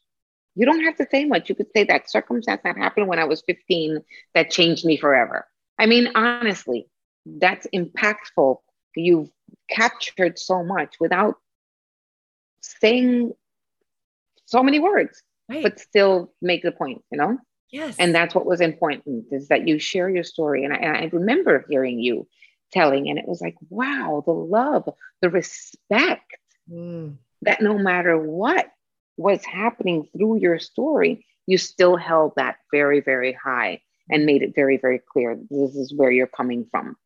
You 0.56 0.66
don't 0.66 0.84
have 0.84 0.98
to 0.98 1.08
say 1.10 1.26
much. 1.26 1.50
You 1.50 1.56
could 1.56 1.72
say 1.76 1.86
that 1.86 2.12
circumstance 2.12 2.62
that 2.64 2.78
happened 2.78 3.08
when 3.08 3.20
i 3.20 3.24
was 3.24 3.42
15 3.48 4.02
that 4.36 4.52
changed 4.52 4.86
me 4.86 4.98
forever. 4.98 5.48
I 5.80 5.86
mean 5.86 6.10
honestly 6.16 6.88
that's 7.26 7.68
impactful. 7.74 8.58
You've 8.96 9.30
captured 9.70 10.40
so 10.40 10.64
much 10.64 10.96
without 11.00 11.36
saying 12.62 13.32
so 14.46 14.62
many 14.62 14.80
words 14.80 15.24
right. 15.52 15.64
but 15.64 15.80
still 15.80 16.34
make 16.42 16.64
the 16.64 16.72
point, 16.72 17.04
you 17.12 17.18
know? 17.18 17.38
Yes. 17.72 17.96
And 17.98 18.14
that's 18.14 18.36
what 18.36 18.46
was 18.46 18.62
important 18.62 19.26
is 19.32 19.48
that 19.48 19.68
you 19.68 19.80
share 19.80 20.10
your 20.10 20.24
story. 20.24 20.66
And 20.66 20.74
I, 20.74 20.78
and 20.78 20.98
I 20.98 21.10
remember 21.14 21.66
hearing 21.70 22.00
you 22.00 22.28
telling, 22.72 23.10
and 23.10 23.18
it 23.18 23.28
was 23.28 23.42
like, 23.42 23.56
wow, 23.70 24.24
the 24.26 24.34
love, 24.34 24.90
the 25.22 25.30
respect 25.30 26.36
mm. 26.70 27.16
that 27.44 27.62
no 27.62 27.78
matter 27.78 28.18
what 28.18 28.70
was 29.18 29.44
happening 29.46 30.08
through 30.16 30.40
your 30.40 30.60
story, 30.60 31.26
you 31.48 31.58
still 31.58 31.96
held 31.96 32.34
that 32.36 32.58
very, 32.72 33.00
very 33.00 33.34
high 33.34 33.82
and 34.10 34.26
made 34.26 34.42
it 34.42 34.54
very, 34.54 34.78
very 34.78 35.00
clear 35.00 35.38
this 35.50 35.76
is 35.76 35.94
where 35.94 36.12
you're 36.12 36.28
coming 36.28 36.68
from. 36.70 36.98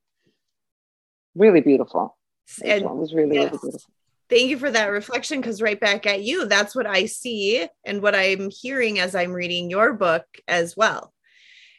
Really 1.36 1.62
beautiful. 1.62 2.18
And, 2.64 2.84
it 2.84 2.90
was 2.90 3.14
really, 3.14 3.36
yes. 3.36 3.52
really 3.52 3.60
beautiful 3.62 3.94
thank 4.30 4.50
you 4.50 4.58
for 4.58 4.72
that 4.72 4.88
reflection 4.88 5.40
because 5.40 5.62
right 5.62 5.80
back 5.80 6.06
at 6.06 6.24
you 6.24 6.48
that's 6.48 6.76
what 6.76 6.88
i 6.88 7.06
see 7.06 7.68
and 7.86 8.02
what 8.02 8.16
i'm 8.16 8.50
hearing 8.50 9.00
as 9.00 9.16
i'm 9.16 9.32
reading 9.32 9.70
your 9.70 9.94
book 9.94 10.26
as 10.48 10.76
well. 10.76 11.14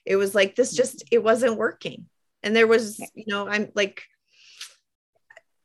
It 0.05 0.17
was 0.17 0.35
like 0.35 0.55
this 0.55 0.73
just 0.73 1.05
it 1.11 1.23
wasn't 1.23 1.59
working. 1.59 2.07
And 2.43 2.55
there 2.55 2.67
was 2.67 3.01
you 3.15 3.25
know 3.27 3.49
i'm 3.49 3.73
like 3.75 4.03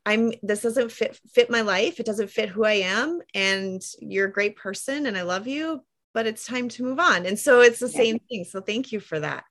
i'm 0.06 0.34
this 0.42 0.64
doesn't 0.64 0.92
fit 0.92 1.20
fit 1.32 1.50
my 1.50 1.62
life. 1.62 2.00
It 2.00 2.06
doesn't 2.06 2.32
fit 2.32 2.50
who 2.50 2.66
i 2.66 2.74
am. 2.74 3.20
And 3.36 3.82
you're 4.00 4.28
a 4.28 4.32
great 4.32 4.56
person 4.56 5.06
and 5.06 5.18
i 5.18 5.22
love 5.22 5.48
you 5.48 5.84
but 6.14 6.28
it's 6.28 6.46
time 6.46 6.68
to 6.68 6.84
move 6.84 7.00
on. 7.00 7.26
And 7.26 7.40
so 7.40 7.62
it's 7.62 7.80
the 7.80 7.88
same 7.88 8.20
thing. 8.28 8.44
So 8.44 8.60
thank 8.60 8.92
you 8.92 9.00
for 9.00 9.22
that 9.22 9.46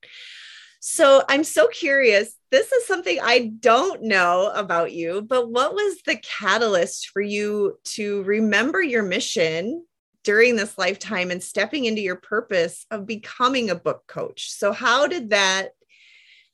so 0.80 1.22
I'm 1.28 1.44
so 1.44 1.68
curious. 1.68 2.34
This 2.50 2.72
is 2.72 2.86
something 2.86 3.18
I 3.22 3.52
don't 3.60 4.02
know 4.02 4.50
about 4.54 4.92
you, 4.92 5.22
but 5.22 5.50
what 5.50 5.74
was 5.74 6.00
the 6.04 6.16
catalyst 6.16 7.10
for 7.10 7.20
you 7.22 7.78
to 7.84 8.22
remember 8.24 8.82
your 8.82 9.02
mission 9.02 9.84
during 10.24 10.56
this 10.56 10.76
lifetime 10.78 11.30
and 11.30 11.42
stepping 11.42 11.84
into 11.84 12.00
your 12.00 12.16
purpose 12.16 12.86
of 12.90 13.06
becoming 13.06 13.68
a 13.68 13.74
book 13.74 14.04
coach? 14.06 14.50
So, 14.50 14.72
how 14.72 15.06
did 15.06 15.30
that 15.30 15.70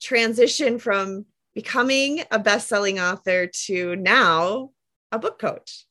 transition 0.01 0.77
from 0.77 1.25
becoming 1.55 2.23
a 2.29 2.37
best-selling 2.37 2.99
author 2.99 3.47
to 3.65 3.95
now 3.95 4.71
a 5.11 5.19
book 5.19 5.39
coach? 5.39 5.85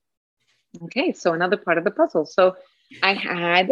Okay, 0.84 1.12
so 1.12 1.32
another 1.32 1.56
part 1.56 1.78
of 1.78 1.84
the 1.84 1.90
puzzle. 1.90 2.26
So 2.26 2.56
I 3.02 3.14
had 3.14 3.70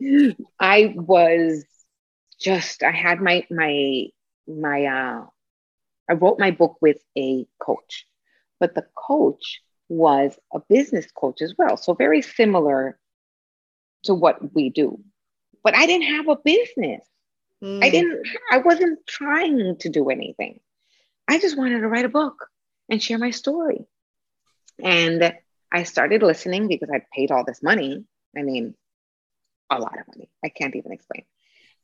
I 0.60 0.94
was 0.96 1.64
just 2.40 2.82
I 2.82 2.90
had 2.90 3.20
my 3.20 3.46
my 3.50 4.06
my 4.48 4.84
uh 4.84 5.26
I 6.08 6.12
wrote 6.14 6.38
my 6.38 6.50
book 6.50 6.76
with 6.80 6.98
a 7.16 7.46
coach, 7.60 8.06
but 8.58 8.74
the 8.74 8.86
coach 8.96 9.60
was 9.88 10.38
a 10.52 10.60
business 10.68 11.06
coach 11.12 11.42
as 11.42 11.54
well. 11.56 11.76
So 11.76 11.94
very 11.94 12.22
similar 12.22 12.98
to 14.04 14.14
what 14.14 14.54
we 14.54 14.70
do. 14.70 15.00
But 15.62 15.76
I 15.76 15.86
didn't 15.86 16.14
have 16.16 16.28
a 16.28 16.36
business. 16.36 17.04
Mm. 17.62 17.84
I 17.84 17.90
didn't 17.90 18.26
I 18.50 18.58
wasn't 18.58 19.06
trying 19.06 19.76
to 19.78 19.88
do 19.88 20.08
anything. 20.10 20.60
I 21.28 21.38
just 21.38 21.56
wanted 21.56 21.80
to 21.80 21.88
write 21.88 22.06
a 22.06 22.08
book 22.08 22.48
and 22.88 23.02
share 23.02 23.18
my 23.18 23.30
story. 23.30 23.86
And 24.82 25.34
I 25.72 25.82
started 25.84 26.22
listening 26.22 26.68
because 26.68 26.88
I 26.90 27.02
paid 27.14 27.30
all 27.30 27.44
this 27.44 27.62
money. 27.62 28.04
I 28.36 28.42
mean, 28.42 28.74
a 29.70 29.78
lot 29.78 29.98
of 30.00 30.08
money. 30.08 30.28
I 30.44 30.48
can't 30.48 30.74
even 30.74 30.92
explain. 30.92 31.24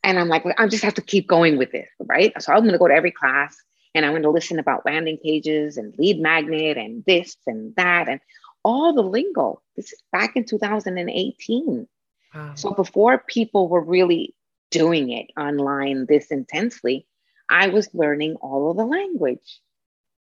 And 0.07 0.21
I'm 0.21 0.29
like, 0.29 0.45
I 0.57 0.69
just 0.69 0.85
have 0.85 0.95
to 0.95 1.03
keep 1.03 1.27
going 1.27 1.59
with 1.59 1.73
this, 1.73 1.91
right? 1.99 2.33
So 2.41 2.53
I'm 2.53 2.61
going 2.61 2.73
to 2.73 2.79
go 2.79 2.87
to 2.87 2.95
every 2.95 3.11
class 3.11 3.57
and 3.93 4.07
I'm 4.07 4.13
going 4.13 4.23
to 4.23 4.31
listen 4.31 4.61
about 4.61 4.87
landing 4.87 5.19
pages 5.19 5.77
and 5.77 5.93
lead 5.99 6.21
magnet 6.21 6.79
and 6.79 7.05
this 7.05 7.37
and 7.45 7.75
that 7.75 8.09
and 8.09 8.21
all 8.63 8.93
the 8.93 9.03
lingo. 9.03 9.61
This 9.75 9.93
is 9.93 10.01
back 10.13 10.37
in 10.37 10.45
2018. 10.45 11.89
Wow. 12.33 12.53
So 12.55 12.71
before 12.71 13.19
people 13.19 13.69
were 13.69 13.83
really 13.83 14.33
doing 14.71 15.11
it 15.11 15.33
online 15.37 16.07
this 16.07 16.29
intensely, 16.29 17.05
I 17.51 17.69
was 17.69 17.89
learning 17.93 18.37
all 18.37 18.71
of 18.71 18.77
the 18.77 18.87
language, 18.87 19.61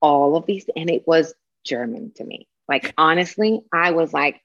all 0.03 0.35
of 0.35 0.45
these, 0.45 0.67
and 0.75 0.91
it 0.91 1.07
was 1.07 1.35
German 1.65 2.11
to 2.17 2.25
me. 2.25 2.49
Like, 2.69 2.93
honestly, 2.99 3.61
I 3.73 3.93
was 3.93 4.13
like, 4.13 4.41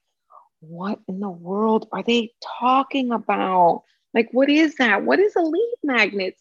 what 0.60 1.00
in 1.08 1.18
the 1.18 1.28
world 1.28 1.88
are 1.90 2.04
they 2.04 2.32
talking 2.60 3.10
about? 3.10 3.82
Like, 4.14 4.28
what 4.32 4.48
is 4.48 4.76
that? 4.76 5.04
What 5.04 5.18
is 5.18 5.34
a 5.36 5.42
lead 5.42 5.74
magnet? 5.82 6.36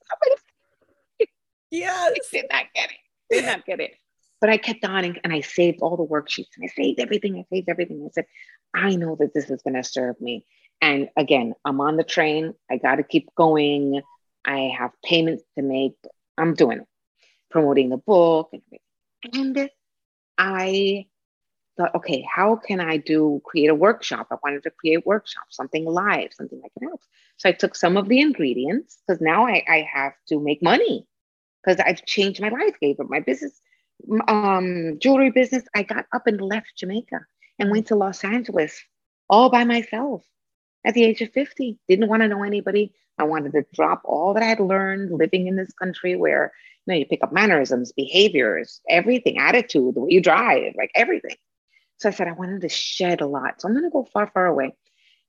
yes. 1.71 2.13
I 2.15 2.17
did 2.31 2.45
not 2.51 2.65
get 2.73 2.91
it. 2.91 2.97
Did 3.31 3.45
not 3.45 3.65
get 3.65 3.79
it. 3.79 3.95
But 4.39 4.49
I 4.49 4.57
kept 4.57 4.86
on 4.86 5.03
and, 5.05 5.19
and 5.23 5.33
I 5.33 5.41
saved 5.41 5.79
all 5.81 5.97
the 5.97 6.05
worksheets 6.05 6.55
and 6.57 6.65
I 6.65 6.67
saved 6.67 6.99
everything. 6.99 7.38
I 7.38 7.45
saved 7.53 7.69
everything. 7.69 8.05
I 8.05 8.12
said, 8.12 8.25
I 8.73 8.95
know 8.95 9.15
that 9.19 9.33
this 9.33 9.49
is 9.49 9.62
going 9.62 9.75
to 9.75 9.83
serve 9.83 10.19
me. 10.21 10.45
And 10.81 11.09
again, 11.15 11.53
I'm 11.63 11.79
on 11.79 11.95
the 11.97 12.03
train. 12.03 12.53
I 12.69 12.77
got 12.77 12.95
to 12.95 13.03
keep 13.03 13.33
going. 13.36 14.01
I 14.45 14.71
have 14.77 14.91
payments 15.03 15.43
to 15.57 15.63
make. 15.63 15.95
I'm 16.38 16.55
doing 16.55 16.79
it, 16.79 16.88
promoting 17.51 17.89
the 17.89 17.97
book. 17.97 18.49
And, 18.51 18.62
and 19.33 19.69
I 20.38 21.05
thought, 21.77 21.95
okay, 21.95 22.25
how 22.29 22.55
can 22.55 22.79
I 22.79 22.97
do 22.97 23.41
create 23.45 23.69
a 23.69 23.75
workshop? 23.75 24.27
I 24.31 24.36
wanted 24.43 24.63
to 24.63 24.71
create 24.71 25.05
workshop, 25.05 25.43
something 25.49 25.86
live, 25.86 26.33
something 26.33 26.62
like 26.62 26.71
that. 26.81 26.97
So 27.38 27.49
I 27.49 27.51
took 27.51 27.75
some 27.75 27.97
of 27.97 28.07
the 28.07 28.21
ingredients 28.21 29.01
because 29.05 29.21
now 29.21 29.45
I, 29.45 29.63
I 29.67 29.88
have 29.91 30.13
to 30.29 30.39
make 30.39 30.62
money 30.62 31.07
because 31.63 31.79
I've 31.79 32.05
changed 32.05 32.41
my 32.41 32.49
life, 32.49 32.75
gave 32.81 32.99
up 32.99 33.09
my 33.09 33.19
business, 33.19 33.62
um, 34.27 34.97
jewelry 34.99 35.31
business. 35.31 35.63
I 35.75 35.83
got 35.83 36.05
up 36.13 36.27
and 36.27 36.41
left 36.41 36.73
Jamaica 36.77 37.19
and 37.59 37.71
went 37.71 37.88
to 37.88 37.95
Los 37.95 38.23
Angeles 38.23 38.79
all 39.29 39.49
by 39.49 39.63
myself 39.63 40.23
at 40.86 40.93
the 40.93 41.03
age 41.03 41.21
of 41.21 41.31
50. 41.31 41.77
Didn't 41.88 42.09
want 42.09 42.21
to 42.21 42.27
know 42.27 42.43
anybody. 42.43 42.93
I 43.17 43.23
wanted 43.23 43.53
to 43.53 43.65
drop 43.73 44.01
all 44.05 44.33
that 44.33 44.43
I 44.43 44.47
had 44.47 44.59
learned 44.59 45.12
living 45.12 45.47
in 45.47 45.55
this 45.55 45.71
country 45.73 46.15
where 46.15 46.51
you 46.86 46.93
know 46.93 46.97
you 46.97 47.05
pick 47.05 47.23
up 47.23 47.31
mannerisms, 47.31 47.91
behaviors, 47.91 48.81
everything, 48.89 49.38
attitude, 49.38 49.95
the 49.95 50.01
way 50.01 50.12
you 50.12 50.21
drive, 50.21 50.73
like 50.75 50.91
everything. 50.95 51.36
So 51.97 52.10
I 52.10 52.12
said, 52.12 52.27
I 52.27 52.34
wanted 52.34 52.62
to 52.62 52.69
shed 52.69 53.21
a 53.21 53.27
lot. 53.27 53.62
So 53.62 53.67
I'm 53.67 53.73
going 53.73 53.86
to 53.86 53.89
go 53.89 54.06
far, 54.12 54.27
far 54.27 54.45
away. 54.45 54.75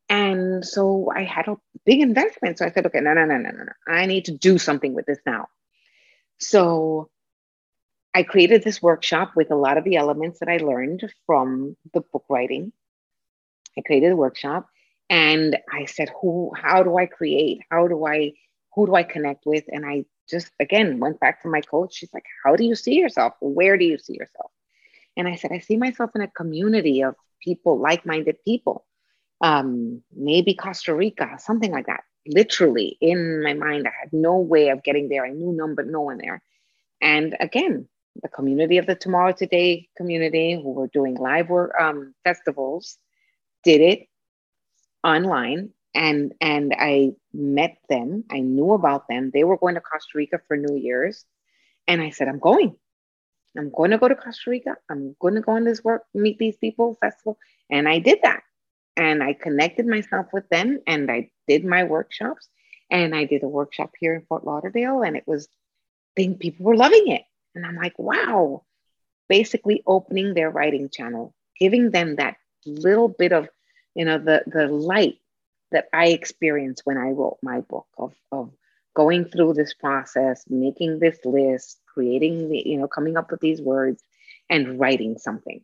And 0.08 0.64
so 0.64 1.10
I 1.14 1.24
had 1.24 1.48
a 1.48 1.56
big 1.86 2.00
investment. 2.00 2.58
So 2.58 2.66
I 2.66 2.70
said, 2.70 2.86
okay, 2.86 3.00
no, 3.00 3.14
no, 3.14 3.24
no, 3.24 3.36
no, 3.38 3.50
no, 3.50 3.64
no. 3.64 3.72
I 3.86 4.06
need 4.06 4.26
to 4.26 4.32
do 4.32 4.58
something 4.58 4.94
with 4.94 5.06
this 5.06 5.20
now. 5.26 5.48
So 6.38 7.10
I 8.14 8.22
created 8.22 8.62
this 8.64 8.82
workshop 8.82 9.32
with 9.36 9.50
a 9.50 9.56
lot 9.56 9.78
of 9.78 9.84
the 9.84 9.96
elements 9.96 10.40
that 10.40 10.48
I 10.48 10.58
learned 10.58 11.12
from 11.26 11.76
the 11.92 12.00
book 12.00 12.24
writing. 12.28 12.72
I 13.78 13.82
created 13.82 14.12
a 14.12 14.16
workshop 14.16 14.68
And 15.10 15.58
I 15.72 15.84
said, 15.86 16.10
who, 16.20 16.52
how 16.56 16.82
do 16.82 16.96
I 16.96 17.06
create? 17.06 17.60
How 17.70 17.86
do 17.88 18.06
I, 18.06 18.32
who 18.74 18.86
do 18.86 18.94
I 18.94 19.02
connect 19.02 19.46
with? 19.46 19.64
And 19.68 19.84
I 19.84 20.04
just, 20.28 20.50
again, 20.60 20.98
went 20.98 21.20
back 21.20 21.42
to 21.42 21.48
my 21.48 21.60
coach. 21.60 21.94
She's 21.94 22.12
like, 22.14 22.24
how 22.44 22.56
do 22.56 22.64
you 22.64 22.74
see 22.74 22.94
yourself? 22.94 23.34
Where 23.40 23.76
do 23.76 23.84
you 23.84 23.98
see 23.98 24.14
yourself? 24.14 24.50
And 25.16 25.28
I 25.28 25.36
said, 25.36 25.52
I 25.52 25.58
see 25.58 25.76
myself 25.76 26.10
in 26.14 26.22
a 26.22 26.28
community 26.28 27.02
of 27.02 27.14
people, 27.42 27.78
like 27.78 28.06
minded 28.06 28.36
people. 28.44 28.84
Um, 29.40 30.02
maybe 30.14 30.54
Costa 30.54 30.94
Rica, 30.94 31.36
something 31.38 31.70
like 31.70 31.86
that. 31.86 32.04
Literally 32.26 32.96
in 33.00 33.42
my 33.42 33.52
mind, 33.52 33.86
I 33.86 33.92
had 34.00 34.12
no 34.12 34.38
way 34.38 34.70
of 34.70 34.82
getting 34.82 35.08
there. 35.08 35.24
I 35.24 35.30
knew 35.30 35.52
none 35.52 35.74
but 35.74 35.86
no 35.86 36.00
one 36.00 36.18
there. 36.18 36.42
And 37.00 37.36
again, 37.38 37.88
the 38.22 38.28
community 38.28 38.78
of 38.78 38.86
the 38.86 38.94
Tomorrow 38.94 39.32
Today 39.32 39.88
community, 39.96 40.54
who 40.54 40.72
were 40.72 40.88
doing 40.88 41.16
live 41.16 41.48
work 41.48 41.72
um, 41.78 42.14
festivals, 42.24 42.96
did 43.64 43.80
it 43.80 44.08
online, 45.02 45.70
and 45.94 46.32
and 46.40 46.74
I 46.78 47.12
met 47.32 47.76
them. 47.88 48.24
I 48.30 48.40
knew 48.40 48.72
about 48.72 49.08
them. 49.08 49.30
They 49.32 49.44
were 49.44 49.58
going 49.58 49.74
to 49.74 49.80
Costa 49.80 50.16
Rica 50.16 50.40
for 50.46 50.56
New 50.56 50.76
Year's, 50.76 51.24
and 51.86 52.00
I 52.00 52.10
said, 52.10 52.28
"I'm 52.28 52.38
going. 52.38 52.76
I'm 53.56 53.70
going 53.70 53.90
to 53.92 53.98
go 53.98 54.08
to 54.08 54.14
Costa 54.14 54.50
Rica. 54.50 54.76
I'm 54.88 55.16
going 55.20 55.34
to 55.34 55.40
go 55.40 55.52
on 55.52 55.64
this 55.64 55.84
work, 55.84 56.04
meet 56.14 56.38
these 56.38 56.56
people, 56.56 56.98
festival." 57.00 57.38
And 57.70 57.88
I 57.88 57.98
did 57.98 58.20
that, 58.22 58.42
and 58.96 59.22
I 59.22 59.32
connected 59.32 59.86
myself 59.86 60.26
with 60.32 60.48
them, 60.48 60.80
and 60.86 61.10
I 61.10 61.30
did 61.48 61.64
my 61.64 61.84
workshops, 61.84 62.48
and 62.90 63.14
I 63.14 63.24
did 63.24 63.42
a 63.42 63.48
workshop 63.48 63.92
here 63.98 64.14
in 64.14 64.22
Fort 64.22 64.44
Lauderdale, 64.44 65.02
and 65.02 65.16
it 65.16 65.24
was, 65.26 65.48
think 66.16 66.40
people 66.40 66.66
were 66.66 66.76
loving 66.76 67.08
it 67.08 67.22
and 67.54 67.64
I'm 67.64 67.76
like, 67.76 67.98
wow, 67.98 68.64
basically 69.28 69.82
opening 69.86 70.34
their 70.34 70.50
writing 70.50 70.88
channel, 70.88 71.34
giving 71.58 71.90
them 71.90 72.16
that 72.16 72.36
little 72.66 73.08
bit 73.08 73.32
of, 73.32 73.48
you 73.94 74.04
know, 74.04 74.18
the, 74.18 74.42
the 74.46 74.66
light 74.66 75.18
that 75.70 75.88
I 75.92 76.08
experienced 76.08 76.82
when 76.84 76.98
I 76.98 77.10
wrote 77.10 77.38
my 77.42 77.60
book 77.60 77.86
of, 77.96 78.12
of 78.32 78.50
going 78.94 79.24
through 79.24 79.54
this 79.54 79.74
process, 79.74 80.44
making 80.48 80.98
this 80.98 81.18
list, 81.24 81.80
creating 81.86 82.48
the, 82.48 82.62
you 82.64 82.78
know, 82.78 82.88
coming 82.88 83.16
up 83.16 83.30
with 83.30 83.40
these 83.40 83.60
words 83.60 84.02
and 84.48 84.78
writing 84.78 85.18
something. 85.18 85.62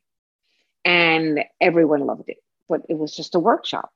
And 0.85 1.45
everyone 1.61 2.07
loved 2.07 2.29
it, 2.29 2.39
but 2.69 2.83
it 2.89 2.99
was 2.99 3.15
just 3.15 3.35
a 3.35 3.41
workshop. 3.41 3.91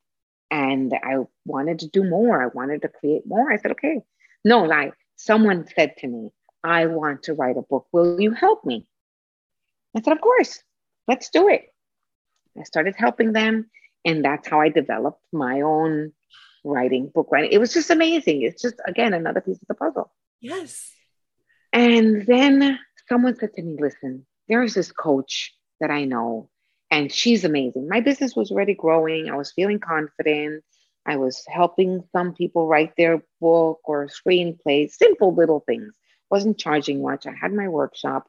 And 0.50 0.92
I 1.02 1.16
wanted 1.44 1.80
to 1.80 1.88
do 1.88 2.04
more. 2.04 2.42
I 2.42 2.46
wanted 2.54 2.82
to 2.82 2.88
create 2.88 3.26
more. 3.26 3.50
I 3.50 3.56
said, 3.56 3.72
okay, 3.72 4.02
no, 4.44 4.62
like 4.64 4.94
someone 5.16 5.66
said 5.74 5.96
to 5.98 6.06
me, 6.06 6.30
I 6.62 6.86
want 6.86 7.24
to 7.24 7.34
write 7.34 7.56
a 7.56 7.62
book. 7.62 7.86
Will 7.92 8.20
you 8.20 8.32
help 8.32 8.64
me? 8.64 8.86
I 9.96 10.00
said, 10.00 10.12
Of 10.12 10.20
course, 10.20 10.62
let's 11.06 11.30
do 11.30 11.48
it. 11.48 11.72
I 12.58 12.64
started 12.64 12.94
helping 12.96 13.32
them, 13.32 13.70
and 14.04 14.24
that's 14.24 14.48
how 14.48 14.60
I 14.60 14.68
developed 14.68 15.22
my 15.32 15.60
own 15.60 16.12
writing, 16.64 17.10
book 17.14 17.28
writing. 17.30 17.52
It 17.52 17.58
was 17.58 17.72
just 17.72 17.90
amazing. 17.90 18.42
It's 18.42 18.62
just, 18.62 18.76
again, 18.86 19.14
another 19.14 19.40
piece 19.40 19.60
of 19.60 19.68
the 19.68 19.74
puzzle. 19.74 20.10
Yes. 20.40 20.90
And 21.72 22.26
then 22.26 22.78
someone 23.08 23.36
said 23.36 23.54
to 23.54 23.62
me, 23.62 23.76
Listen, 23.78 24.26
there's 24.48 24.74
this 24.74 24.92
coach 24.92 25.54
that 25.80 25.90
I 25.90 26.04
know, 26.04 26.48
and 26.90 27.12
she's 27.12 27.44
amazing. 27.44 27.88
My 27.88 28.00
business 28.00 28.34
was 28.36 28.50
already 28.50 28.74
growing. 28.74 29.30
I 29.30 29.36
was 29.36 29.52
feeling 29.52 29.80
confident. 29.80 30.64
I 31.06 31.16
was 31.16 31.44
helping 31.46 32.02
some 32.12 32.34
people 32.34 32.66
write 32.66 32.94
their 32.96 33.22
book 33.40 33.80
or 33.84 34.08
screenplays, 34.08 34.92
simple 34.92 35.34
little 35.34 35.60
things 35.60 35.94
wasn't 36.34 36.58
charging 36.58 37.00
much. 37.00 37.26
I 37.26 37.32
had 37.32 37.52
my 37.52 37.68
workshop, 37.68 38.28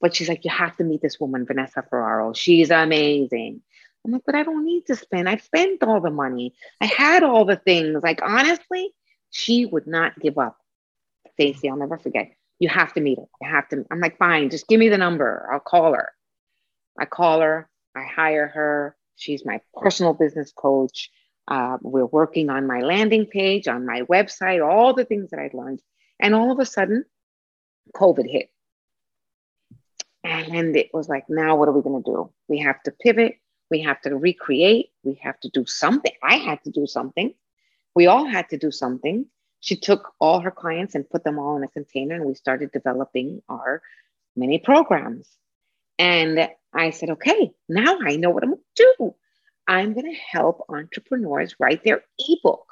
but 0.00 0.14
she's 0.14 0.28
like, 0.28 0.44
you 0.44 0.50
have 0.50 0.76
to 0.78 0.84
meet 0.84 1.02
this 1.02 1.20
woman, 1.20 1.46
Vanessa 1.46 1.84
Ferraro. 1.88 2.32
She's 2.32 2.70
amazing. 2.70 3.62
I'm 4.04 4.12
like, 4.12 4.22
but 4.26 4.34
I 4.34 4.42
don't 4.42 4.64
need 4.64 4.86
to 4.86 4.96
spend. 4.96 5.28
I've 5.28 5.42
spent 5.42 5.82
all 5.82 6.00
the 6.00 6.10
money. 6.10 6.54
I 6.80 6.86
had 6.86 7.22
all 7.22 7.44
the 7.44 7.56
things. 7.56 8.02
Like, 8.02 8.20
honestly, 8.22 8.90
she 9.30 9.64
would 9.66 9.86
not 9.86 10.18
give 10.20 10.38
up. 10.38 10.58
Stacy, 11.32 11.68
I'll 11.68 11.76
never 11.76 11.98
forget. 11.98 12.32
You 12.58 12.68
have 12.68 12.92
to 12.94 13.00
meet 13.00 13.18
her. 13.18 13.24
You 13.40 13.50
have 13.50 13.68
to. 13.70 13.84
I'm 13.90 14.00
like, 14.00 14.18
fine, 14.18 14.50
just 14.50 14.68
give 14.68 14.78
me 14.78 14.88
the 14.88 14.98
number. 14.98 15.48
I'll 15.52 15.60
call 15.60 15.94
her. 15.94 16.12
I 16.98 17.06
call 17.06 17.40
her. 17.40 17.68
I 17.96 18.04
hire 18.04 18.48
her. 18.48 18.96
She's 19.16 19.44
my 19.44 19.60
personal 19.74 20.12
business 20.12 20.52
coach. 20.52 21.10
Uh, 21.46 21.78
we're 21.82 22.06
working 22.06 22.50
on 22.50 22.66
my 22.66 22.80
landing 22.80 23.26
page, 23.26 23.68
on 23.68 23.86
my 23.86 24.02
website, 24.02 24.66
all 24.66 24.94
the 24.94 25.04
things 25.04 25.30
that 25.30 25.40
I'd 25.40 25.54
learned. 25.54 25.80
And 26.20 26.34
all 26.34 26.50
of 26.52 26.58
a 26.58 26.64
sudden, 26.64 27.04
COVID 27.94 28.30
hit. 28.30 28.50
And 30.22 30.74
it 30.74 30.88
was 30.94 31.08
like, 31.08 31.24
now 31.28 31.56
what 31.56 31.68
are 31.68 31.72
we 31.72 31.82
going 31.82 32.02
to 32.02 32.10
do? 32.10 32.32
We 32.48 32.60
have 32.60 32.82
to 32.84 32.92
pivot. 32.92 33.36
We 33.74 33.80
have 33.80 34.00
to 34.02 34.16
recreate. 34.16 34.90
We 35.02 35.14
have 35.24 35.40
to 35.40 35.48
do 35.48 35.66
something. 35.66 36.12
I 36.22 36.36
had 36.36 36.62
to 36.62 36.70
do 36.70 36.86
something. 36.86 37.34
We 37.92 38.06
all 38.06 38.24
had 38.24 38.48
to 38.50 38.56
do 38.56 38.70
something. 38.70 39.26
She 39.58 39.74
took 39.74 40.12
all 40.20 40.38
her 40.38 40.52
clients 40.52 40.94
and 40.94 41.10
put 41.10 41.24
them 41.24 41.40
all 41.40 41.56
in 41.56 41.64
a 41.64 41.74
container, 41.78 42.14
and 42.14 42.24
we 42.24 42.34
started 42.34 42.70
developing 42.70 43.42
our 43.48 43.82
mini 44.36 44.60
programs. 44.60 45.28
And 45.98 46.48
I 46.72 46.90
said, 46.90 47.10
okay, 47.10 47.50
now 47.68 47.98
I 48.06 48.14
know 48.14 48.30
what 48.30 48.44
I'm 48.44 48.50
going 48.50 48.62
to 48.76 48.94
do. 49.00 49.14
I'm 49.66 49.92
going 49.92 50.12
to 50.12 50.20
help 50.38 50.66
entrepreneurs 50.68 51.56
write 51.58 51.82
their 51.82 52.04
ebook. 52.16 52.66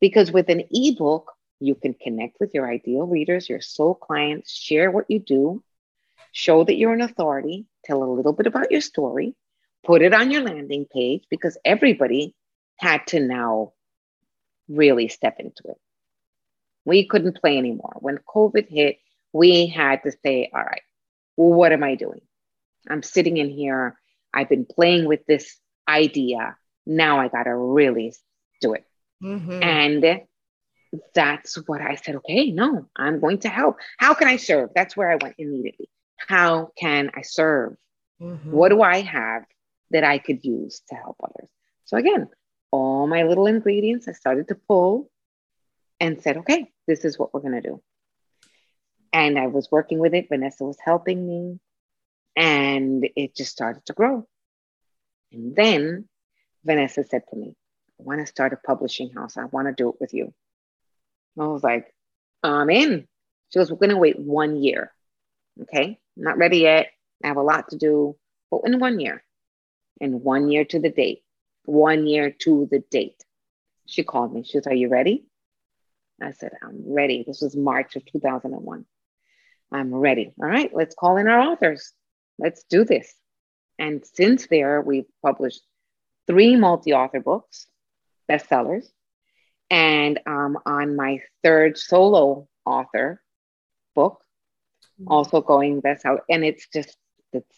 Because 0.00 0.30
with 0.30 0.48
an 0.50 0.62
ebook, 0.70 1.32
you 1.58 1.74
can 1.74 1.94
connect 1.94 2.36
with 2.38 2.54
your 2.54 2.70
ideal 2.70 3.08
readers, 3.08 3.48
your 3.48 3.60
soul 3.60 3.96
clients, 3.96 4.52
share 4.52 4.92
what 4.92 5.10
you 5.10 5.18
do, 5.18 5.64
show 6.30 6.62
that 6.62 6.76
you're 6.76 6.94
an 6.94 7.08
authority, 7.10 7.66
tell 7.84 8.04
a 8.04 8.14
little 8.14 8.32
bit 8.32 8.46
about 8.46 8.70
your 8.70 8.80
story, 8.80 9.34
put 9.84 10.02
it 10.02 10.14
on 10.14 10.30
your 10.30 10.42
landing 10.42 10.86
page 10.92 11.24
because 11.30 11.58
everybody 11.64 12.34
had 12.78 13.06
to 13.08 13.20
now 13.20 13.72
really 14.68 15.08
step 15.08 15.36
into 15.38 15.62
it. 15.66 15.76
We 16.84 17.06
couldn't 17.06 17.40
play 17.40 17.58
anymore. 17.58 17.96
When 18.00 18.18
COVID 18.18 18.68
hit, 18.68 18.98
we 19.32 19.66
had 19.66 20.02
to 20.04 20.12
say, 20.24 20.50
all 20.52 20.62
right, 20.62 20.82
well, 21.36 21.52
what 21.52 21.72
am 21.72 21.82
I 21.82 21.94
doing? 21.94 22.20
I'm 22.88 23.02
sitting 23.02 23.36
in 23.36 23.50
here. 23.50 23.98
I've 24.34 24.48
been 24.48 24.66
playing 24.66 25.06
with 25.06 25.24
this 25.26 25.56
idea. 25.88 26.56
Now 26.86 27.20
I 27.20 27.28
got 27.28 27.44
to 27.44 27.54
really 27.54 28.14
do 28.60 28.74
it. 28.74 28.84
Mm-hmm. 29.22 29.62
And 29.62 30.20
that's 31.14 31.56
what 31.66 31.80
I 31.80 31.94
said. 31.94 32.16
Okay, 32.16 32.50
no, 32.50 32.88
I'm 32.96 33.20
going 33.20 33.38
to 33.40 33.48
help. 33.48 33.76
How 33.98 34.14
can 34.14 34.28
I 34.28 34.36
serve? 34.36 34.70
That's 34.74 34.96
where 34.96 35.10
I 35.10 35.16
went 35.16 35.36
immediately. 35.38 35.88
How 36.16 36.70
can 36.76 37.10
I 37.14 37.22
serve? 37.22 37.76
Mm-hmm. 38.20 38.50
What 38.50 38.70
do 38.70 38.82
I 38.82 39.00
have 39.00 39.44
that 39.92 40.04
I 40.04 40.18
could 40.18 40.44
use 40.44 40.82
to 40.88 40.94
help 40.94 41.16
others? 41.22 41.48
So, 41.84 41.96
again, 41.96 42.28
all 42.70 43.06
my 43.06 43.22
little 43.24 43.46
ingredients 43.46 44.08
I 44.08 44.12
started 44.12 44.48
to 44.48 44.54
pull 44.54 45.10
and 46.00 46.20
said, 46.20 46.38
okay, 46.38 46.70
this 46.88 47.04
is 47.04 47.18
what 47.18 47.32
we're 47.32 47.40
going 47.40 47.60
to 47.60 47.68
do. 47.68 47.82
And 49.12 49.38
I 49.38 49.46
was 49.46 49.70
working 49.70 49.98
with 49.98 50.14
it. 50.14 50.28
Vanessa 50.28 50.64
was 50.64 50.78
helping 50.82 51.26
me, 51.26 51.60
and 52.34 53.06
it 53.14 53.36
just 53.36 53.52
started 53.52 53.84
to 53.86 53.92
grow. 53.92 54.26
And 55.32 55.54
then 55.54 56.08
Vanessa 56.64 57.04
said 57.04 57.22
to 57.30 57.36
me, 57.36 57.54
I 58.00 58.02
want 58.04 58.20
to 58.20 58.26
start 58.26 58.52
a 58.52 58.56
publishing 58.56 59.12
house. 59.12 59.36
I 59.36 59.44
want 59.44 59.68
to 59.68 59.74
do 59.74 59.90
it 59.90 59.96
with 60.00 60.14
you. 60.14 60.32
I 61.38 61.46
was 61.46 61.62
like, 61.62 61.94
I'm 62.42 62.70
in. 62.70 63.06
She 63.50 63.58
goes, 63.58 63.70
We're 63.70 63.78
going 63.78 63.90
to 63.90 63.96
wait 63.96 64.18
one 64.18 64.56
year. 64.56 64.92
Okay. 65.62 65.98
I'm 66.16 66.24
not 66.24 66.38
ready 66.38 66.58
yet. 66.58 66.88
I 67.22 67.28
have 67.28 67.36
a 67.36 67.42
lot 67.42 67.68
to 67.70 67.76
do, 67.76 68.16
but 68.50 68.62
in 68.64 68.78
one 68.80 68.98
year, 68.98 69.22
in 70.00 70.22
one 70.22 70.50
year 70.50 70.64
to 70.64 70.78
the 70.78 70.90
date, 70.90 71.22
one 71.64 72.06
year 72.06 72.30
to 72.40 72.68
the 72.70 72.80
date. 72.90 73.22
She 73.86 74.04
called 74.04 74.32
me. 74.32 74.44
She 74.44 74.52
said, 74.52 74.66
Are 74.66 74.74
you 74.74 74.88
ready? 74.88 75.24
I 76.20 76.32
said, 76.32 76.52
I'm 76.62 76.82
ready. 76.86 77.24
This 77.26 77.40
was 77.40 77.56
March 77.56 77.96
of 77.96 78.04
2001. 78.06 78.84
I'm 79.72 79.94
ready. 79.94 80.32
All 80.40 80.48
right, 80.48 80.70
let's 80.72 80.94
call 80.94 81.16
in 81.16 81.28
our 81.28 81.40
authors. 81.40 81.92
Let's 82.38 82.64
do 82.64 82.84
this. 82.84 83.12
And 83.78 84.04
since 84.04 84.46
there, 84.46 84.80
we've 84.80 85.08
published 85.24 85.62
three 86.26 86.56
multi 86.56 86.92
author 86.92 87.20
books, 87.20 87.66
bestsellers, 88.30 88.84
and 89.70 90.20
um, 90.26 90.58
on 90.66 90.94
my 90.94 91.20
third 91.42 91.78
solo 91.78 92.48
author 92.64 93.22
book, 93.94 94.22
mm-hmm. 95.00 95.10
also 95.10 95.40
going 95.40 95.80
best 95.80 96.04
out. 96.04 96.20
And 96.28 96.44
it's 96.44 96.68
just 96.72 96.96
it's 97.32 97.56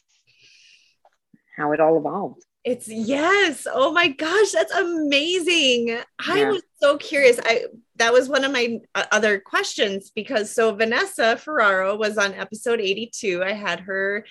how 1.57 1.73
it 1.73 1.81
all 1.81 1.97
evolved. 1.97 2.45
It's 2.65 2.89
yes. 2.89 3.67
Oh 3.71 3.93
my 3.93 4.09
gosh, 4.09 4.53
that's 4.53 4.73
amazing. 4.73 5.89
Yeah. 5.89 6.05
I 6.27 6.45
was 6.47 6.63
so 6.81 6.97
curious. 6.97 7.39
I 7.45 7.67
that 7.97 8.13
was 8.13 8.29
one 8.29 8.45
of 8.45 8.53
my 8.53 8.81
uh, 8.95 9.05
other 9.13 9.39
questions 9.39 10.11
because 10.15 10.51
so 10.51 10.75
Vanessa 10.75 11.37
Ferraro 11.37 11.97
was 11.97 12.17
on 12.17 12.33
episode 12.35 12.81
82. 12.81 13.43
I 13.45 13.53
had 13.53 13.81
her 13.81 14.25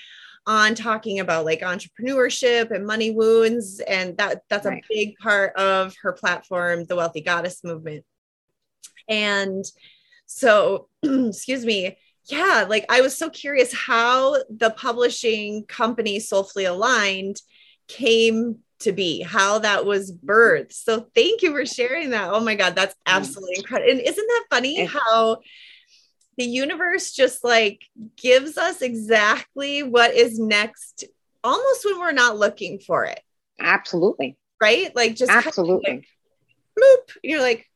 on 0.45 0.75
talking 0.75 1.19
about 1.19 1.45
like 1.45 1.61
entrepreneurship 1.61 2.71
and 2.71 2.85
money 2.85 3.11
wounds 3.11 3.79
and 3.79 4.17
that 4.17 4.41
that's 4.49 4.65
right. 4.65 4.83
a 4.83 4.93
big 4.93 5.15
part 5.17 5.55
of 5.55 5.95
her 6.01 6.11
platform 6.11 6.83
the 6.85 6.97
wealthy 6.97 7.21
goddess 7.21 7.63
movement 7.63 8.03
and 9.07 9.63
so 10.25 10.89
excuse 11.03 11.65
me 11.65 11.97
yeah 12.25 12.65
like 12.67 12.85
i 12.89 13.01
was 13.01 13.17
so 13.17 13.29
curious 13.29 13.73
how 13.73 14.35
the 14.49 14.69
publishing 14.71 15.65
company 15.65 16.19
soulfully 16.19 16.65
aligned 16.65 17.41
came 17.87 18.59
to 18.83 18.91
be, 18.91 19.21
how 19.21 19.59
that 19.59 19.85
was 19.85 20.11
birthed. 20.11 20.73
So 20.73 21.07
thank 21.15 21.41
you 21.41 21.51
for 21.51 21.65
sharing 21.65 22.11
that. 22.11 22.29
Oh 22.31 22.39
my 22.39 22.55
God, 22.55 22.75
that's 22.75 22.95
absolutely 23.05 23.55
incredible. 23.57 23.91
And 23.91 24.01
isn't 24.01 24.27
that 24.27 24.45
funny 24.49 24.85
how 24.85 25.39
the 26.37 26.45
universe 26.45 27.11
just 27.11 27.43
like 27.43 27.81
gives 28.15 28.57
us 28.57 28.81
exactly 28.81 29.83
what 29.83 30.13
is 30.13 30.39
next 30.39 31.05
almost 31.43 31.85
when 31.85 31.99
we're 31.99 32.11
not 32.11 32.37
looking 32.37 32.79
for 32.79 33.05
it. 33.05 33.21
Absolutely. 33.59 34.37
Right? 34.61 34.95
Like 34.95 35.15
just 35.15 35.31
absolutely. 35.31 35.85
Kind 35.85 35.99
of 35.99 36.05
like, 36.05 37.07
bloop. 37.09 37.17
You're 37.23 37.41
like, 37.41 37.69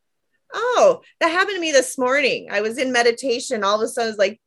oh, 0.54 1.02
that 1.20 1.30
happened 1.30 1.56
to 1.56 1.62
me 1.62 1.72
this 1.72 1.98
morning. 1.98 2.48
I 2.52 2.62
was 2.62 2.78
in 2.78 2.92
meditation. 2.92 3.64
All 3.64 3.76
of 3.76 3.82
a 3.82 3.88
sudden, 3.88 4.10
it's 4.10 4.20
like 4.20 4.40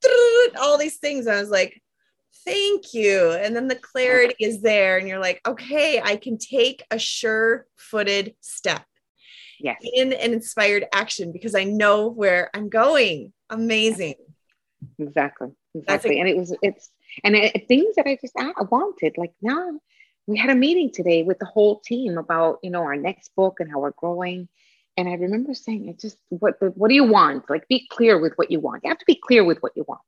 all 0.61 0.79
these 0.79 0.97
things. 0.97 1.27
And 1.27 1.37
I 1.37 1.41
was 1.41 1.51
like, 1.51 1.81
thank 2.45 2.95
you. 2.95 3.33
And 3.33 3.55
then 3.55 3.69
the 3.69 3.75
clarity 3.77 4.35
is 4.41 4.63
there. 4.63 4.99
And 4.99 5.09
you're 5.09 5.19
like, 5.19 5.41
okay, 5.47 6.01
I 6.03 6.17
can 6.17 6.39
take 6.39 6.85
a 6.91 6.99
sure 6.99 7.67
footed 7.77 8.35
step 8.41 8.85
yes. 9.61 9.79
in 9.83 10.13
an 10.13 10.33
inspired 10.33 10.87
action 10.93 11.33
because 11.33 11.55
I 11.55 11.65
know 11.65 12.09
where 12.09 12.51
I'm 12.55 12.69
going. 12.69 13.33
Amazing. 13.51 14.15
Exactly. 14.99 15.49
Exactly. 15.75 16.17
A- 16.17 16.21
and 16.21 16.29
it 16.29 16.37
was, 16.37 16.57
it's, 16.63 16.91
and 17.25 17.37
it, 17.37 17.69
things 17.69 17.97
that 17.97 18.07
I 18.07 18.17
just 18.21 18.35
I 18.39 18.53
wanted, 18.71 19.19
like 19.19 19.33
now 19.43 19.79
we 20.27 20.39
had 20.39 20.51
a 20.51 20.55
meeting 20.55 20.91
today 20.93 21.23
with 21.23 21.39
the 21.39 21.47
whole 21.47 21.81
team 21.81 22.17
about, 22.17 22.59
you 22.63 22.71
know, 22.71 22.83
our 22.83 22.97
next 22.97 23.35
book 23.35 23.61
and 23.61 23.71
how 23.71 23.81
we're 23.81 23.91
growing. 23.91 24.49
And 24.96 25.09
I 25.09 25.14
remember 25.14 25.55
saying, 25.55 25.88
"I 25.88 25.92
just 26.00 26.18
what 26.29 26.57
what 26.76 26.88
do 26.88 26.94
you 26.94 27.05
want? 27.05 27.48
Like, 27.48 27.68
be 27.68 27.87
clear 27.90 28.18
with 28.20 28.35
what 28.37 28.50
you 28.50 28.61
want. 28.61 28.83
You 28.85 28.90
have 28.90 28.98
to 28.98 29.05
be 29.07 29.20
clear 29.22 29.44
with 29.44 29.62
what 29.62 29.72
you 29.76 29.85
want." 29.88 30.03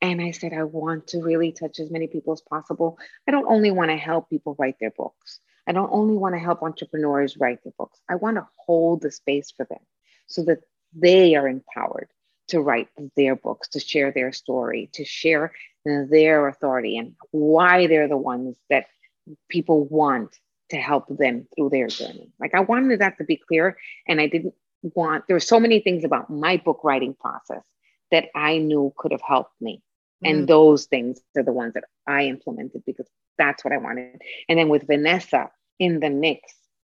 And 0.00 0.20
I 0.20 0.32
said, 0.32 0.52
I 0.52 0.64
want 0.64 1.06
to 1.08 1.22
really 1.22 1.52
touch 1.52 1.78
as 1.80 1.90
many 1.90 2.06
people 2.08 2.32
as 2.34 2.42
possible. 2.42 2.98
I 3.26 3.30
don't 3.30 3.50
only 3.50 3.70
want 3.70 3.90
to 3.90 3.96
help 3.96 4.28
people 4.28 4.54
write 4.58 4.76
their 4.78 4.90
books. 4.90 5.40
I 5.66 5.72
don't 5.72 5.90
only 5.92 6.14
want 6.14 6.34
to 6.34 6.38
help 6.38 6.62
entrepreneurs 6.62 7.38
write 7.38 7.62
their 7.64 7.72
books. 7.78 8.00
I 8.08 8.16
want 8.16 8.36
to 8.36 8.46
hold 8.66 9.00
the 9.00 9.10
space 9.10 9.50
for 9.50 9.64
them 9.64 9.78
so 10.26 10.44
that 10.44 10.58
they 10.94 11.36
are 11.36 11.48
empowered 11.48 12.08
to 12.48 12.60
write 12.60 12.88
their 13.16 13.34
books, 13.34 13.68
to 13.68 13.80
share 13.80 14.12
their 14.12 14.32
story, 14.32 14.90
to 14.92 15.04
share 15.04 15.52
their 15.86 16.48
authority 16.48 16.98
and 16.98 17.14
why 17.30 17.86
they're 17.86 18.08
the 18.08 18.16
ones 18.16 18.58
that 18.68 18.86
people 19.48 19.84
want 19.84 20.38
to 20.70 20.76
help 20.76 21.04
them 21.08 21.46
through 21.54 21.70
their 21.70 21.88
journey. 21.88 22.30
Like 22.40 22.54
I 22.54 22.60
wanted 22.60 23.00
that 23.00 23.18
to 23.18 23.24
be 23.24 23.36
clear. 23.36 23.76
And 24.08 24.20
I 24.20 24.26
didn't 24.26 24.54
want, 24.82 25.26
there 25.26 25.36
were 25.36 25.40
so 25.40 25.60
many 25.60 25.80
things 25.80 26.04
about 26.04 26.30
my 26.30 26.56
book 26.56 26.80
writing 26.84 27.14
process 27.14 27.62
that 28.10 28.26
I 28.34 28.58
knew 28.58 28.92
could 28.96 29.12
have 29.12 29.22
helped 29.22 29.60
me. 29.60 29.82
Mm-hmm. 30.24 30.34
And 30.34 30.48
those 30.48 30.86
things 30.86 31.20
are 31.36 31.42
the 31.42 31.52
ones 31.52 31.74
that 31.74 31.84
I 32.06 32.24
implemented 32.24 32.82
because 32.86 33.08
that's 33.36 33.64
what 33.64 33.72
I 33.72 33.78
wanted. 33.78 34.22
And 34.48 34.58
then 34.58 34.68
with 34.68 34.86
Vanessa 34.86 35.50
in 35.78 36.00
the 36.00 36.10
mix, 36.10 36.54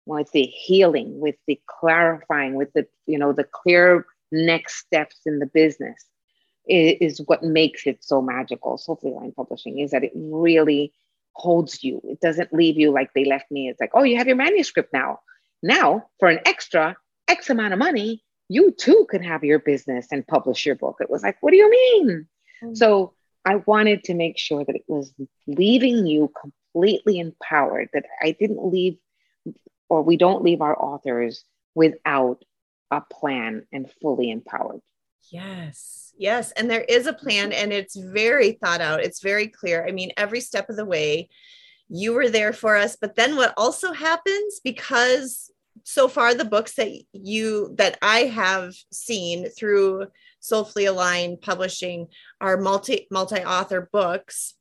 with 0.06 0.30
the 0.32 0.42
healing, 0.42 1.20
with 1.20 1.36
the 1.46 1.58
clarifying, 1.66 2.54
with 2.54 2.72
the, 2.74 2.86
you 3.06 3.18
know, 3.18 3.32
the 3.32 3.44
clear 3.44 4.06
next 4.30 4.76
steps 4.76 5.20
in 5.24 5.38
the 5.38 5.46
business 5.46 6.04
is, 6.68 6.96
is 7.00 7.22
what 7.26 7.42
makes 7.42 7.86
it 7.86 8.04
so 8.04 8.20
magical. 8.20 8.76
Soulfully 8.76 9.12
Aligned 9.12 9.36
Publishing 9.36 9.78
is 9.78 9.92
that 9.92 10.04
it 10.04 10.12
really 10.14 10.92
holds 11.34 11.82
you. 11.82 12.00
It 12.04 12.20
doesn't 12.20 12.52
leave 12.52 12.78
you 12.78 12.90
like 12.90 13.10
they 13.14 13.24
left 13.24 13.50
me. 13.50 13.68
It's 13.68 13.80
like, 13.80 13.90
oh, 13.94 14.02
you 14.02 14.16
have 14.18 14.26
your 14.26 14.36
manuscript 14.36 14.92
now. 14.92 15.20
Now, 15.62 16.06
for 16.18 16.28
an 16.28 16.40
extra 16.46 16.96
X 17.28 17.50
amount 17.50 17.72
of 17.72 17.78
money, 17.78 18.22
you 18.48 18.70
too 18.72 19.06
can 19.10 19.22
have 19.22 19.44
your 19.44 19.58
business 19.58 20.08
and 20.10 20.26
publish 20.26 20.66
your 20.66 20.74
book. 20.74 20.98
It 21.00 21.10
was 21.10 21.22
like, 21.22 21.36
what 21.40 21.50
do 21.50 21.56
you 21.56 21.70
mean? 21.70 22.26
Mm-hmm. 22.62 22.74
So 22.74 23.14
I 23.44 23.56
wanted 23.56 24.04
to 24.04 24.14
make 24.14 24.38
sure 24.38 24.64
that 24.64 24.76
it 24.76 24.84
was 24.86 25.12
leaving 25.46 26.06
you 26.06 26.32
completely 26.40 27.18
empowered, 27.18 27.88
that 27.92 28.04
I 28.22 28.32
didn't 28.32 28.64
leave, 28.64 28.96
or 29.88 30.02
we 30.02 30.16
don't 30.16 30.42
leave 30.42 30.60
our 30.60 30.76
authors 30.80 31.44
without 31.74 32.44
a 32.90 33.00
plan 33.00 33.66
and 33.72 33.90
fully 34.00 34.30
empowered. 34.30 34.80
Yes. 35.30 36.12
Yes. 36.16 36.52
And 36.52 36.70
there 36.70 36.82
is 36.82 37.06
a 37.06 37.12
plan 37.12 37.52
and 37.52 37.72
it's 37.72 37.96
very 37.96 38.52
thought 38.52 38.80
out. 38.80 39.02
It's 39.02 39.22
very 39.22 39.48
clear. 39.48 39.86
I 39.86 39.92
mean, 39.92 40.12
every 40.16 40.40
step 40.40 40.68
of 40.68 40.76
the 40.76 40.84
way, 40.84 41.28
you 41.88 42.12
were 42.12 42.30
there 42.30 42.52
for 42.52 42.76
us. 42.76 42.96
But 43.00 43.16
then 43.16 43.36
what 43.36 43.54
also 43.56 43.92
happens 43.92 44.60
because 44.62 45.50
so 45.82 46.08
far 46.08 46.34
the 46.34 46.44
books 46.44 46.74
that 46.74 46.90
you 47.12 47.74
that 47.76 47.98
I 48.00 48.20
have 48.20 48.74
seen 48.92 49.50
through 49.50 50.06
Soulfully 50.40 50.84
Aligned 50.86 51.40
Publishing 51.40 52.08
are 52.40 52.56
multi 52.56 53.06
multi 53.10 53.42
author 53.44 53.88
books. 53.92 54.54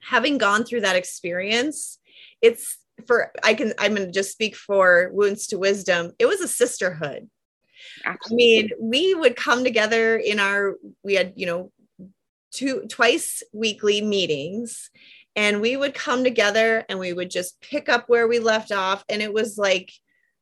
Having 0.00 0.38
gone 0.38 0.64
through 0.64 0.82
that 0.82 0.96
experience, 0.96 1.98
it's 2.42 2.76
for 3.06 3.32
I 3.42 3.54
can 3.54 3.72
I'm 3.78 3.94
going 3.94 4.06
to 4.06 4.12
just 4.12 4.32
speak 4.32 4.54
for 4.54 5.10
Wounds 5.12 5.46
to 5.48 5.58
Wisdom. 5.58 6.12
It 6.18 6.26
was 6.26 6.40
a 6.40 6.48
sisterhood. 6.48 7.28
Absolutely. 8.04 8.58
I 8.58 8.62
mean, 8.62 8.70
we 8.80 9.14
would 9.14 9.36
come 9.36 9.64
together 9.64 10.16
in 10.16 10.38
our 10.38 10.76
we 11.02 11.14
had 11.14 11.32
you 11.36 11.46
know 11.46 11.72
two 12.50 12.86
twice 12.88 13.42
weekly 13.52 14.00
meetings 14.00 14.90
and 15.36 15.60
we 15.60 15.76
would 15.76 15.94
come 15.94 16.24
together 16.24 16.84
and 16.88 16.98
we 16.98 17.12
would 17.12 17.30
just 17.30 17.60
pick 17.60 17.88
up 17.88 18.08
where 18.08 18.26
we 18.26 18.38
left 18.38 18.72
off 18.72 19.04
and 19.08 19.22
it 19.22 19.32
was 19.32 19.58
like 19.58 19.92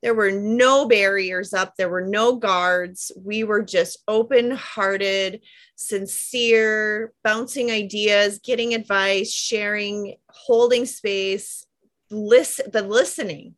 there 0.03 0.15
were 0.15 0.31
no 0.31 0.87
barriers 0.87 1.53
up, 1.53 1.75
there 1.77 1.89
were 1.89 2.07
no 2.07 2.37
guards. 2.37 3.11
We 3.17 3.45
were 3.45 3.63
just 3.63 3.99
open 4.07 4.51
hearted, 4.53 5.41
sincere, 5.75 7.13
bouncing 7.25 7.71
ideas, 7.71 8.39
getting 8.39 8.75
advice, 8.75 9.33
sharing, 9.33 10.17
holding 10.29 10.85
space, 10.85 11.67
listen, 12.11 12.71
the 12.71 12.83
listening, 12.83 13.55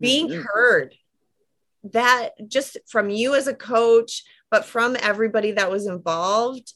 being 0.00 0.28
mm-hmm. 0.28 0.42
heard. 0.42 0.94
That 1.84 2.30
just 2.48 2.76
from 2.86 3.10
you 3.10 3.34
as 3.34 3.46
a 3.46 3.54
coach, 3.54 4.22
but 4.50 4.64
from 4.64 4.96
everybody 5.00 5.52
that 5.52 5.70
was 5.70 5.86
involved, 5.86 6.72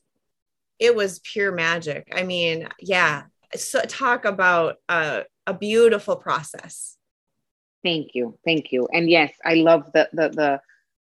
it 0.79 0.95
was 0.95 1.21
pure 1.21 1.53
magic. 1.53 2.09
I 2.15 2.23
mean, 2.23 2.69
yeah. 2.81 3.25
So 3.55 3.81
talk 3.83 4.25
about 4.25 4.77
a, 4.89 5.25
a 5.47 5.55
beautiful 5.55 6.17
process. 6.17 6.97
Thank 7.85 8.15
you. 8.15 8.39
Thank 8.45 8.73
you. 8.73 8.89
And 8.93 9.11
yes, 9.11 9.33
I 9.45 9.55
love 9.55 9.91
the 9.93 10.09
the 10.13 10.29
the 10.29 10.61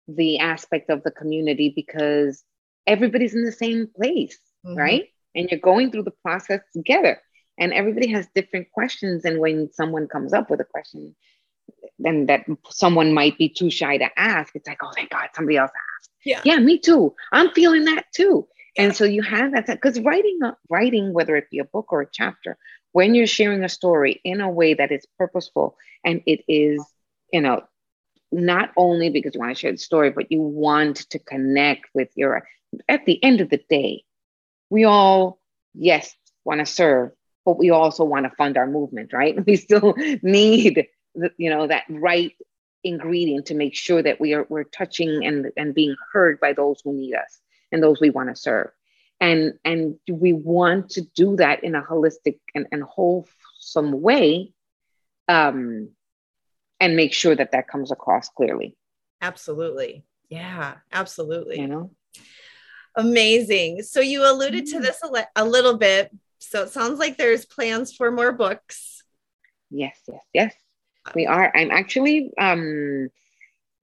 the 0.08 0.38
aspect 0.38 0.90
of 0.90 1.02
the 1.02 1.10
community 1.10 1.72
because 1.74 2.42
everybody's 2.86 3.34
in 3.34 3.44
the 3.44 3.52
same 3.52 3.88
place, 3.94 4.38
mm-hmm. 4.64 4.76
right? 4.76 5.04
And 5.34 5.50
you're 5.50 5.60
going 5.60 5.90
through 5.90 6.04
the 6.04 6.14
process 6.22 6.60
together. 6.72 7.20
And 7.58 7.72
everybody 7.72 8.08
has 8.12 8.26
different 8.34 8.70
questions. 8.72 9.24
And 9.24 9.40
when 9.40 9.70
someone 9.72 10.08
comes 10.08 10.32
up 10.32 10.48
with 10.48 10.60
a 10.60 10.64
question, 10.64 11.14
then 11.98 12.26
that 12.26 12.46
someone 12.70 13.12
might 13.12 13.36
be 13.38 13.48
too 13.48 13.70
shy 13.70 13.96
to 13.98 14.08
ask, 14.18 14.54
it's 14.54 14.68
like, 14.68 14.78
oh, 14.82 14.90
thank 14.94 15.10
God, 15.10 15.28
somebody 15.34 15.56
else 15.56 15.70
asked. 15.70 16.10
Yeah. 16.24 16.40
Yeah, 16.44 16.58
me 16.58 16.78
too. 16.78 17.14
I'm 17.32 17.50
feeling 17.50 17.84
that 17.86 18.04
too. 18.14 18.46
And 18.76 18.94
so 18.94 19.04
you 19.04 19.22
have 19.22 19.52
that 19.52 19.66
because 19.66 19.98
writing, 20.00 20.38
writing, 20.70 21.12
whether 21.12 21.34
it 21.36 21.50
be 21.50 21.58
a 21.58 21.64
book 21.64 21.86
or 21.90 22.02
a 22.02 22.10
chapter, 22.10 22.56
when 22.92 23.14
you're 23.14 23.26
sharing 23.26 23.64
a 23.64 23.68
story 23.68 24.20
in 24.24 24.40
a 24.40 24.48
way 24.48 24.74
that 24.74 24.92
is 24.92 25.06
purposeful 25.18 25.76
and 26.04 26.22
it 26.26 26.44
is, 26.48 26.84
you 27.32 27.40
know, 27.40 27.62
not 28.30 28.70
only 28.76 29.10
because 29.10 29.34
you 29.34 29.40
want 29.40 29.56
to 29.56 29.60
share 29.60 29.72
the 29.72 29.78
story, 29.78 30.10
but 30.10 30.30
you 30.30 30.40
want 30.40 30.96
to 31.10 31.18
connect 31.18 31.86
with 31.94 32.10
your, 32.14 32.46
at 32.88 33.04
the 33.06 33.22
end 33.22 33.40
of 33.40 33.50
the 33.50 33.60
day, 33.68 34.04
we 34.70 34.84
all, 34.84 35.40
yes, 35.74 36.14
want 36.44 36.60
to 36.60 36.66
serve, 36.66 37.10
but 37.44 37.58
we 37.58 37.70
also 37.70 38.04
want 38.04 38.26
to 38.26 38.36
fund 38.36 38.56
our 38.56 38.66
movement, 38.66 39.12
right? 39.12 39.34
We 39.46 39.56
still 39.56 39.94
need, 40.22 40.86
the, 41.18 41.32
you 41.36 41.50
know, 41.50 41.66
that 41.66 41.84
right 41.88 42.34
ingredient 42.84 43.46
to 43.46 43.54
make 43.54 43.74
sure 43.74 44.02
that 44.02 44.20
we 44.20 44.34
are 44.34 44.46
we're 44.48 44.64
touching 44.64 45.24
and 45.24 45.50
and 45.56 45.74
being 45.74 45.96
heard 46.12 46.38
by 46.40 46.52
those 46.52 46.80
who 46.84 46.92
need 46.92 47.14
us 47.14 47.40
and 47.72 47.82
those 47.82 48.00
we 48.00 48.10
want 48.10 48.28
to 48.28 48.36
serve. 48.36 48.70
And 49.20 49.54
and 49.64 49.96
we 50.08 50.32
want 50.32 50.90
to 50.90 51.02
do 51.02 51.36
that 51.36 51.64
in 51.64 51.74
a 51.74 51.82
holistic 51.82 52.38
and, 52.54 52.66
and 52.70 52.82
wholesome 52.82 54.00
way 54.00 54.52
um 55.26 55.90
and 56.80 56.94
make 56.94 57.12
sure 57.12 57.34
that 57.34 57.52
that 57.52 57.68
comes 57.68 57.90
across 57.90 58.28
clearly. 58.28 58.76
Absolutely. 59.20 60.04
Yeah 60.28 60.76
absolutely. 60.92 61.60
You 61.60 61.66
know? 61.66 61.90
Amazing. 62.94 63.82
So 63.82 64.00
you 64.00 64.28
alluded 64.28 64.66
to 64.66 64.78
mm. 64.78 64.82
this 64.82 65.00
a, 65.02 65.26
a 65.36 65.44
little 65.44 65.76
bit. 65.76 66.10
So 66.38 66.62
it 66.62 66.70
sounds 66.70 66.98
like 66.98 67.16
there's 67.16 67.44
plans 67.44 67.92
for 67.92 68.10
more 68.12 68.32
books. 68.32 69.02
Yes 69.70 69.98
yes 70.06 70.22
yes 70.32 70.54
we 71.14 71.26
are 71.26 71.52
i'm 71.56 71.70
actually 71.70 72.32
um 72.38 73.08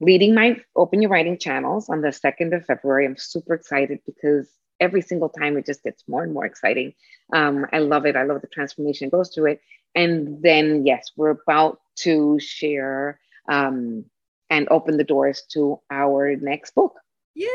leading 0.02 0.34
my 0.34 0.60
open 0.76 1.02
your 1.02 1.12
writing 1.12 1.38
channels 1.38 1.90
on 1.90 2.02
the 2.02 2.10
2nd 2.10 2.56
of 2.56 2.66
february 2.66 3.06
i'm 3.06 3.18
super 3.18 3.54
excited 3.54 4.00
because 4.06 4.50
every 4.80 5.02
single 5.02 5.30
time 5.30 5.58
it 5.58 5.66
just 5.66 5.84
gets 5.84 6.04
more 6.08 6.24
and 6.24 6.34
more 6.34 6.46
exciting. 6.46 6.94
Um, 7.34 7.66
I 7.72 7.80
love 7.80 8.06
it. 8.06 8.16
I 8.16 8.24
love 8.24 8.42
the 8.42 8.48
transformation 8.48 9.10
goes 9.10 9.34
through 9.34 9.54
it. 9.54 9.62
And 9.94 10.42
then, 10.42 10.86
yes, 10.86 11.12
we're 11.16 11.32
about 11.32 11.80
to 11.98 12.40
share 12.40 13.20
um, 13.48 14.06
and 14.50 14.68
open 14.70 14.98
the 14.98 15.04
doors 15.04 15.44
to 15.52 15.80
our 15.90 16.36
next 16.36 16.76
book. 16.76 16.96
Yay! 17.34 17.48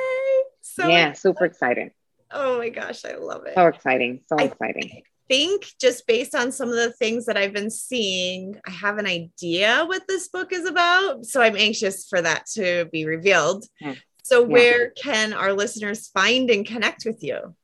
So 0.63 0.89
yeah, 0.89 1.13
super 1.13 1.45
exciting. 1.45 1.91
Oh 2.31 2.59
my 2.59 2.69
gosh, 2.69 3.05
I 3.05 3.17
love 3.17 3.47
it. 3.47 3.55
So 3.55 3.67
exciting. 3.67 4.21
So 4.27 4.37
I, 4.39 4.45
exciting. 4.45 5.03
Think 5.31 5.65
just 5.81 6.09
based 6.09 6.35
on 6.35 6.51
some 6.51 6.71
of 6.71 6.75
the 6.75 6.91
things 6.91 7.27
that 7.27 7.37
I've 7.37 7.53
been 7.53 7.71
seeing, 7.71 8.61
I 8.67 8.71
have 8.73 8.99
an 8.99 9.07
idea 9.07 9.85
what 9.87 10.03
this 10.09 10.27
book 10.27 10.53
is 10.53 10.67
about. 10.67 11.25
So 11.25 11.41
I'm 11.41 11.57
anxious 11.57 12.09
for 12.09 12.21
that 12.21 12.47
to 12.55 12.87
be 12.93 13.07
revealed. 13.07 13.65
Yeah. 13.81 13.95
So, 14.25 14.41
yeah. 14.41 14.47
where 14.49 14.91
can 14.91 15.33
our 15.33 15.53
listeners 15.53 16.09
find 16.09 16.51
and 16.51 16.67
connect 16.67 17.05
with 17.07 17.23
you? 17.23 17.55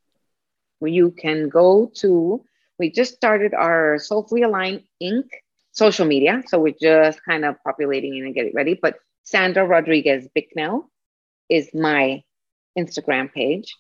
Well, 0.79 0.93
you 0.93 1.11
can 1.11 1.49
go 1.49 1.91
to, 1.97 2.45
we 2.79 2.91
just 2.91 3.15
started 3.15 3.53
our 3.53 3.99
Soulfully 3.99 4.43
Aligned 4.43 4.83
Inc. 5.03 5.25
social 5.73 6.07
media. 6.07 6.45
So, 6.47 6.61
we're 6.61 6.75
just 6.81 7.19
kind 7.25 7.45
of 7.45 7.57
populating 7.65 8.25
and 8.25 8.35
getting 8.35 8.55
ready. 8.55 8.79
But 8.81 8.97
Sandra 9.25 9.67
Rodriguez 9.67 10.29
Bicknell 10.35 10.89
is 11.49 11.75
my 11.75 12.23
Instagram 12.79 13.33
page. 13.33 13.75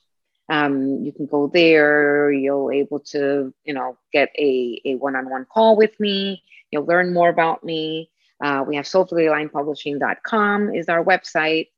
Um, 0.49 1.03
you 1.05 1.13
can 1.13 1.27
go 1.27 1.49
there. 1.49 2.31
You'll 2.31 2.71
able 2.71 3.01
to, 3.01 3.53
you 3.65 3.75
know, 3.75 3.99
get 4.13 4.31
a, 4.39 4.81
a 4.85 4.95
one-on-one 4.97 5.47
call 5.53 5.77
with 5.77 5.99
me. 5.99 6.43
You'll 6.71 6.87
learn 6.87 7.13
more 7.13 7.29
about 7.29 7.65
me. 7.65 8.11
Uh, 8.43 8.65
we 8.67 8.77
have 8.77 8.85
soulfullyalignedpublishing.com 8.85 10.75
is 10.75 10.89
our 10.89 11.03
website. 11.03 11.69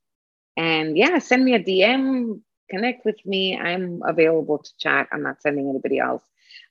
And 0.57 0.97
yeah, 0.97 1.19
send 1.19 1.45
me 1.45 1.53
a 1.53 1.63
DM, 1.63 2.41
connect 2.69 3.05
with 3.05 3.25
me. 3.25 3.57
I'm 3.57 4.01
available 4.05 4.57
to 4.57 4.77
chat. 4.77 5.07
I'm 5.11 5.23
not 5.23 5.41
sending 5.41 5.69
anybody 5.69 5.99
else 5.99 6.23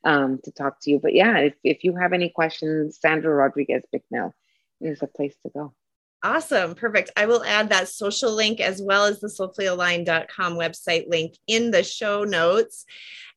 um, 0.04 0.40
to 0.44 0.52
talk 0.52 0.80
to 0.82 0.90
you. 0.90 0.98
But 0.98 1.14
yeah, 1.14 1.38
if, 1.38 1.54
if 1.64 1.84
you 1.84 1.96
have 1.96 2.12
any 2.12 2.28
questions, 2.28 2.98
Sandra 3.00 3.34
Rodriguez 3.34 3.82
Bicknell 3.90 4.34
is 4.80 5.02
a 5.02 5.06
place 5.06 5.34
to 5.42 5.50
go. 5.50 5.74
Awesome. 6.22 6.74
Perfect. 6.74 7.10
I 7.16 7.26
will 7.26 7.44
add 7.44 7.68
that 7.68 7.88
social 7.88 8.32
link 8.32 8.60
as 8.60 8.82
well 8.82 9.04
as 9.04 9.20
the 9.20 9.28
soulfullyaligned.com 9.28 10.54
website 10.54 11.08
link 11.08 11.34
in 11.46 11.70
the 11.70 11.84
show 11.84 12.24
notes. 12.24 12.84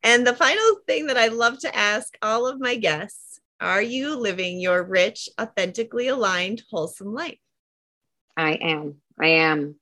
And 0.01 0.25
the 0.25 0.35
final 0.35 0.77
thing 0.87 1.07
that 1.07 1.17
I 1.17 1.27
love 1.27 1.59
to 1.59 1.75
ask 1.75 2.17
all 2.21 2.47
of 2.47 2.59
my 2.59 2.75
guests 2.75 3.39
are 3.59 3.81
you 3.81 4.15
living 4.15 4.59
your 4.59 4.81
rich, 4.81 5.29
authentically 5.39 6.07
aligned, 6.07 6.63
wholesome 6.71 7.13
life? 7.13 7.37
I 8.35 8.53
am. 8.53 8.95
I 9.19 9.27
am. 9.27 9.75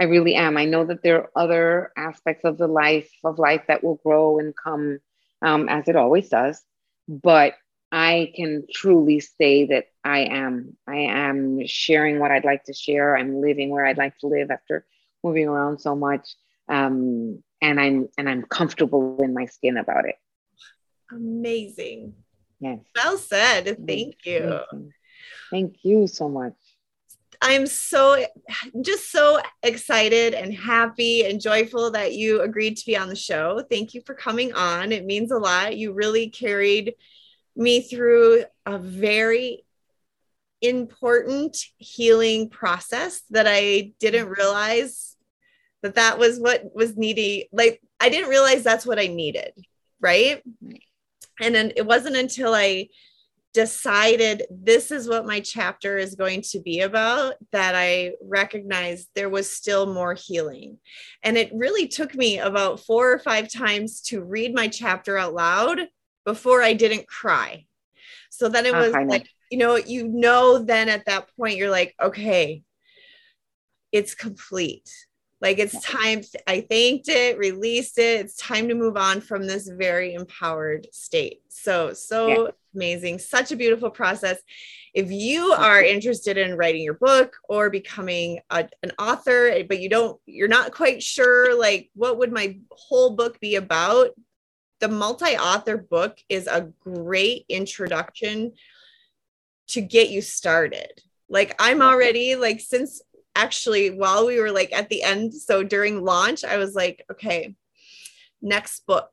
I 0.00 0.04
really 0.04 0.34
am. 0.34 0.56
I 0.56 0.64
know 0.64 0.86
that 0.86 1.02
there 1.02 1.24
are 1.24 1.30
other 1.36 1.92
aspects 1.94 2.44
of 2.44 2.56
the 2.56 2.66
life 2.66 3.10
of 3.22 3.38
life 3.38 3.64
that 3.68 3.84
will 3.84 4.00
grow 4.02 4.38
and 4.38 4.54
come 4.56 4.98
um, 5.42 5.68
as 5.68 5.88
it 5.88 5.96
always 5.96 6.30
does. 6.30 6.62
But 7.06 7.54
I 7.92 8.32
can 8.34 8.64
truly 8.72 9.20
say 9.20 9.66
that 9.66 9.88
I 10.02 10.20
am. 10.20 10.78
I 10.88 10.96
am 10.96 11.66
sharing 11.66 12.18
what 12.18 12.30
I'd 12.30 12.44
like 12.44 12.64
to 12.64 12.72
share. 12.72 13.14
I'm 13.16 13.42
living 13.42 13.68
where 13.68 13.84
I'd 13.84 13.98
like 13.98 14.16
to 14.18 14.28
live 14.28 14.50
after 14.50 14.86
moving 15.22 15.46
around 15.46 15.78
so 15.78 15.94
much. 15.94 16.26
Um, 16.70 17.42
and 17.60 17.78
I'm 17.78 18.08
and 18.16 18.30
I'm 18.30 18.44
comfortable 18.44 19.18
in 19.22 19.34
my 19.34 19.44
skin 19.44 19.76
about 19.76 20.06
it. 20.06 20.16
Amazing. 21.10 22.14
Yes. 22.60 22.78
Well 22.96 23.18
said. 23.18 23.76
Thank 23.86 24.24
you. 24.24 24.60
Thank 25.50 25.76
you 25.82 26.06
so 26.06 26.30
much. 26.30 26.54
I'm 27.42 27.66
so 27.66 28.24
just 28.80 29.10
so 29.10 29.40
excited 29.62 30.32
and 30.32 30.54
happy 30.54 31.26
and 31.26 31.40
joyful 31.40 31.90
that 31.90 32.14
you 32.14 32.40
agreed 32.40 32.76
to 32.78 32.86
be 32.86 32.96
on 32.96 33.08
the 33.08 33.16
show. 33.16 33.62
Thank 33.68 33.92
you 33.92 34.00
for 34.06 34.14
coming 34.14 34.54
on. 34.54 34.92
It 34.92 35.04
means 35.04 35.30
a 35.30 35.38
lot. 35.38 35.76
You 35.76 35.92
really 35.92 36.30
carried 36.30 36.94
me 37.56 37.82
through 37.82 38.44
a 38.66 38.78
very 38.78 39.64
important 40.60 41.56
healing 41.76 42.48
process 42.48 43.22
that 43.30 43.46
I 43.48 43.92
didn't 43.98 44.28
realize 44.28 45.16
that 45.82 45.96
that 45.96 46.18
was 46.18 46.38
what 46.38 46.74
was 46.74 46.96
needy. 46.96 47.48
Like 47.52 47.80
I 48.00 48.08
didn't 48.08 48.30
realize 48.30 48.62
that's 48.62 48.86
what 48.86 49.00
I 49.00 49.08
needed, 49.08 49.52
right? 50.00 50.42
And 51.40 51.54
then 51.54 51.72
it 51.76 51.84
wasn't 51.84 52.16
until 52.16 52.54
I 52.54 52.88
decided 53.52 54.44
this 54.50 54.90
is 54.90 55.08
what 55.08 55.26
my 55.26 55.40
chapter 55.40 55.98
is 55.98 56.14
going 56.14 56.40
to 56.40 56.60
be 56.60 56.80
about 56.80 57.34
that 57.50 57.74
I 57.74 58.12
recognized 58.22 59.08
there 59.14 59.28
was 59.28 59.50
still 59.50 59.92
more 59.92 60.14
healing. 60.14 60.78
And 61.22 61.36
it 61.36 61.50
really 61.52 61.86
took 61.86 62.14
me 62.14 62.38
about 62.38 62.80
four 62.80 63.12
or 63.12 63.18
five 63.18 63.52
times 63.52 64.00
to 64.02 64.22
read 64.22 64.54
my 64.54 64.68
chapter 64.68 65.18
out 65.18 65.34
loud 65.34 65.80
before 66.24 66.62
I 66.62 66.72
didn't 66.72 67.06
cry. 67.08 67.66
So 68.30 68.48
then 68.48 68.66
it 68.66 68.74
was 68.74 68.94
uh, 68.94 69.04
like, 69.06 69.28
you 69.50 69.58
know, 69.58 69.76
you 69.76 70.08
know, 70.08 70.58
then 70.58 70.88
at 70.88 71.04
that 71.06 71.28
point, 71.36 71.56
you're 71.56 71.70
like, 71.70 71.94
okay, 72.00 72.62
it's 73.92 74.14
complete. 74.14 74.90
Like 75.40 75.58
it's 75.58 75.78
time. 75.82 76.22
I 76.46 76.60
thanked 76.60 77.08
it, 77.08 77.36
released 77.36 77.98
it. 77.98 78.20
It's 78.20 78.36
time 78.36 78.68
to 78.68 78.74
move 78.74 78.96
on 78.96 79.20
from 79.20 79.46
this 79.46 79.68
very 79.68 80.14
empowered 80.14 80.86
state. 80.92 81.42
So, 81.48 81.92
so 81.92 82.28
yeah. 82.28 82.50
amazing. 82.74 83.18
Such 83.18 83.50
a 83.50 83.56
beautiful 83.56 83.90
process. 83.90 84.38
If 84.94 85.10
you 85.10 85.52
are 85.52 85.82
interested 85.82 86.38
in 86.38 86.56
writing 86.56 86.82
your 86.82 86.94
book 86.94 87.36
or 87.48 87.70
becoming 87.70 88.40
a, 88.50 88.68
an 88.82 88.92
author, 88.98 89.64
but 89.68 89.80
you 89.80 89.88
don't, 89.88 90.20
you're 90.26 90.48
not 90.48 90.72
quite 90.72 91.02
sure, 91.02 91.58
like, 91.58 91.90
what 91.94 92.18
would 92.18 92.30
my 92.30 92.58
whole 92.70 93.10
book 93.10 93.40
be 93.40 93.56
about? 93.56 94.10
The 94.82 94.88
multi-author 94.88 95.76
book 95.76 96.18
is 96.28 96.48
a 96.48 96.68
great 96.80 97.46
introduction 97.48 98.52
to 99.68 99.80
get 99.80 100.10
you 100.10 100.20
started. 100.20 100.90
Like 101.28 101.54
I'm 101.60 101.80
already 101.80 102.34
like 102.34 102.60
since 102.60 103.00
actually 103.36 103.90
while 103.90 104.26
we 104.26 104.40
were 104.40 104.50
like 104.50 104.72
at 104.72 104.88
the 104.88 105.04
end, 105.04 105.34
so 105.34 105.62
during 105.62 106.04
launch, 106.04 106.44
I 106.44 106.56
was 106.56 106.74
like, 106.74 107.04
okay, 107.12 107.54
next 108.42 108.84
book. 108.84 109.12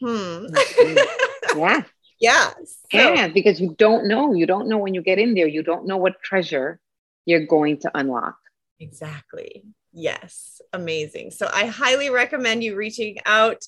Hmm. 0.00 0.46
yeah. 1.56 1.82
yeah. 2.18 2.50
So. 2.64 2.74
Yeah, 2.92 3.28
because 3.28 3.60
you 3.60 3.74
don't 3.76 4.08
know. 4.08 4.32
You 4.32 4.46
don't 4.46 4.66
know 4.66 4.78
when 4.78 4.94
you 4.94 5.02
get 5.02 5.18
in 5.18 5.34
there. 5.34 5.46
You 5.46 5.62
don't 5.62 5.86
know 5.86 5.98
what 5.98 6.22
treasure 6.22 6.80
you're 7.26 7.46
going 7.46 7.80
to 7.80 7.90
unlock. 7.94 8.38
Exactly. 8.80 9.62
Yes. 9.92 10.62
Amazing. 10.72 11.32
So 11.32 11.50
I 11.52 11.66
highly 11.66 12.08
recommend 12.08 12.64
you 12.64 12.76
reaching 12.76 13.18
out 13.26 13.62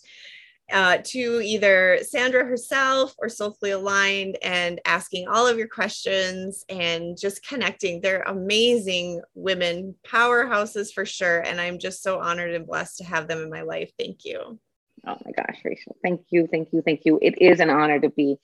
uh, 0.73 0.99
to 1.05 1.41
either 1.43 1.99
Sandra 2.03 2.45
herself 2.45 3.15
or 3.19 3.29
Soulfully 3.29 3.73
Aligned 3.73 4.39
and 4.43 4.81
asking 4.85 5.29
all 5.29 5.47
of 5.47 5.59
your 5.59 5.69
questions 5.69 6.65
and 6.69 7.19
just 7.19 7.47
connecting. 7.47 8.01
They're 8.01 8.23
amazing 8.23 9.21
women, 9.35 9.95
powerhouses 10.07 10.93
for 10.93 11.05
sure. 11.05 11.41
And 11.41 11.61
I'm 11.61 11.79
just 11.79 12.03
so 12.03 12.21
honored 12.21 12.55
and 12.55 12.67
blessed 12.67 12.99
to 12.99 13.05
have 13.05 13.29
them 13.29 13.43
in 13.43 13.51
my 13.51 13.63
life. 13.63 13.93
Thank 13.99 14.25
you. 14.25 14.59
Oh 15.07 15.19
my 15.25 15.33
gosh, 15.33 15.61
Rachel. 15.65 15.97
Thank 16.03 16.23
you. 16.31 16.47
Thank 16.47 16.73
you. 16.73 16.81
Thank 16.83 17.03
you. 17.05 17.19
It 17.21 17.41
is 17.41 17.61
an 17.61 17.69
honor 17.69 18.01
to 18.01 18.09
be 18.09 18.39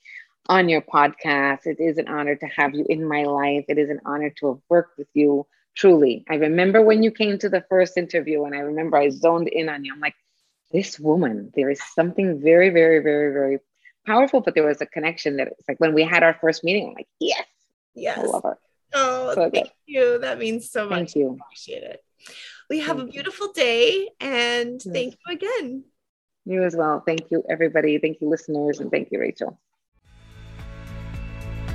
on 0.47 0.69
your 0.69 0.81
podcast. 0.81 1.65
It 1.65 1.79
is 1.79 1.97
an 1.97 2.07
honor 2.07 2.35
to 2.35 2.45
have 2.45 2.75
you 2.75 2.85
in 2.87 3.07
my 3.07 3.23
life. 3.23 3.65
It 3.67 3.79
is 3.79 3.89
an 3.89 3.99
honor 4.05 4.31
to 4.39 4.47
have 4.49 4.59
worked 4.69 4.97
with 4.97 5.07
you. 5.13 5.47
Truly. 5.73 6.25
I 6.29 6.35
remember 6.35 6.81
when 6.81 7.01
you 7.01 7.11
came 7.11 7.37
to 7.39 7.49
the 7.49 7.63
first 7.69 7.97
interview, 7.97 8.43
and 8.43 8.53
I 8.53 8.59
remember 8.59 8.97
I 8.97 9.09
zoned 9.09 9.47
in 9.47 9.69
on 9.69 9.85
you. 9.85 9.93
I'm 9.93 10.01
like, 10.01 10.15
this 10.71 10.99
woman, 10.99 11.51
there 11.55 11.69
is 11.69 11.81
something 11.93 12.41
very, 12.41 12.69
very, 12.69 12.99
very, 12.99 13.33
very 13.33 13.59
powerful. 14.05 14.41
But 14.41 14.55
there 14.55 14.65
was 14.65 14.81
a 14.81 14.85
connection 14.85 15.37
that 15.37 15.47
it's 15.47 15.67
like 15.67 15.79
when 15.79 15.93
we 15.93 16.03
had 16.03 16.23
our 16.23 16.35
first 16.39 16.63
meeting, 16.63 16.89
I'm 16.89 16.93
like, 16.93 17.07
yes, 17.19 17.45
yes, 17.93 18.17
I 18.17 18.23
love 18.23 18.43
her. 18.43 18.57
Oh, 18.93 19.33
so 19.33 19.49
thank 19.49 19.53
good. 19.53 19.71
you. 19.85 20.19
That 20.19 20.39
means 20.39 20.69
so 20.69 20.89
much. 20.89 20.97
Thank 20.97 21.15
you. 21.15 21.29
I 21.31 21.45
appreciate 21.45 21.83
it. 21.83 22.03
We 22.69 22.79
have 22.79 22.97
thank 22.97 23.09
a 23.09 23.11
beautiful 23.11 23.47
you. 23.47 23.53
day 23.53 24.09
and 24.19 24.81
yes. 24.83 24.93
thank 24.93 25.13
you 25.13 25.35
again. 25.35 25.83
You 26.45 26.63
as 26.63 26.75
well. 26.75 27.03
Thank 27.05 27.29
you, 27.29 27.43
everybody. 27.49 27.97
Thank 27.99 28.19
you, 28.21 28.29
listeners, 28.29 28.79
and 28.79 28.89
thank 28.89 29.09
you, 29.11 29.19
Rachel. 29.19 29.59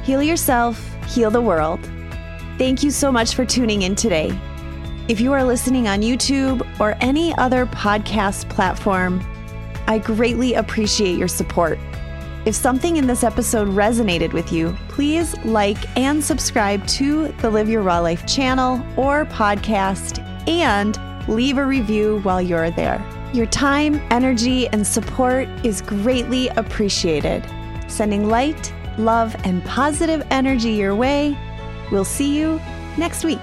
Heal 0.03 0.22
yourself, 0.22 0.84
heal 1.09 1.30
the 1.30 1.40
world. 1.40 1.80
Thank 2.59 2.82
you 2.82 2.90
so 2.90 3.12
much 3.12 3.34
for 3.34 3.44
tuning 3.44 3.82
in 3.82 3.94
today. 3.94 4.36
If 5.09 5.20
you 5.20 5.32
are 5.34 5.44
listening 5.44 5.86
on 5.86 6.00
YouTube 6.00 6.66
or 6.80 6.96
any 7.00 7.32
other 7.38 7.64
podcast 7.66 8.48
platform, 8.48 9.24
I 9.86 9.98
greatly 9.98 10.54
appreciate 10.54 11.16
your 11.16 11.28
support. 11.28 11.78
If 12.44 12.57
something 12.57 12.96
in 12.96 13.07
this 13.07 13.22
episode 13.22 13.68
resonated 13.68 14.32
with 14.32 14.52
you, 14.52 14.76
please 14.88 15.36
like 15.44 15.96
and 15.96 16.24
subscribe 16.24 16.84
to 16.88 17.28
the 17.40 17.48
Live 17.48 17.68
Your 17.68 17.82
Raw 17.82 18.00
Life 18.00 18.26
channel 18.26 18.84
or 18.96 19.26
podcast 19.26 20.18
and 20.48 20.98
leave 21.28 21.57
a 21.57 21.64
review 21.64 22.18
while 22.24 22.42
you're 22.42 22.72
there. 22.72 23.00
Your 23.32 23.46
time, 23.46 24.04
energy, 24.11 24.66
and 24.70 24.84
support 24.84 25.46
is 25.64 25.82
greatly 25.82 26.48
appreciated. 26.48 27.48
Sending 27.86 28.28
light, 28.28 28.74
love, 28.98 29.36
and 29.44 29.64
positive 29.64 30.26
energy 30.32 30.72
your 30.72 30.96
way. 30.96 31.38
We'll 31.92 32.04
see 32.04 32.36
you 32.36 32.61
next 32.98 33.24
week. 33.24 33.38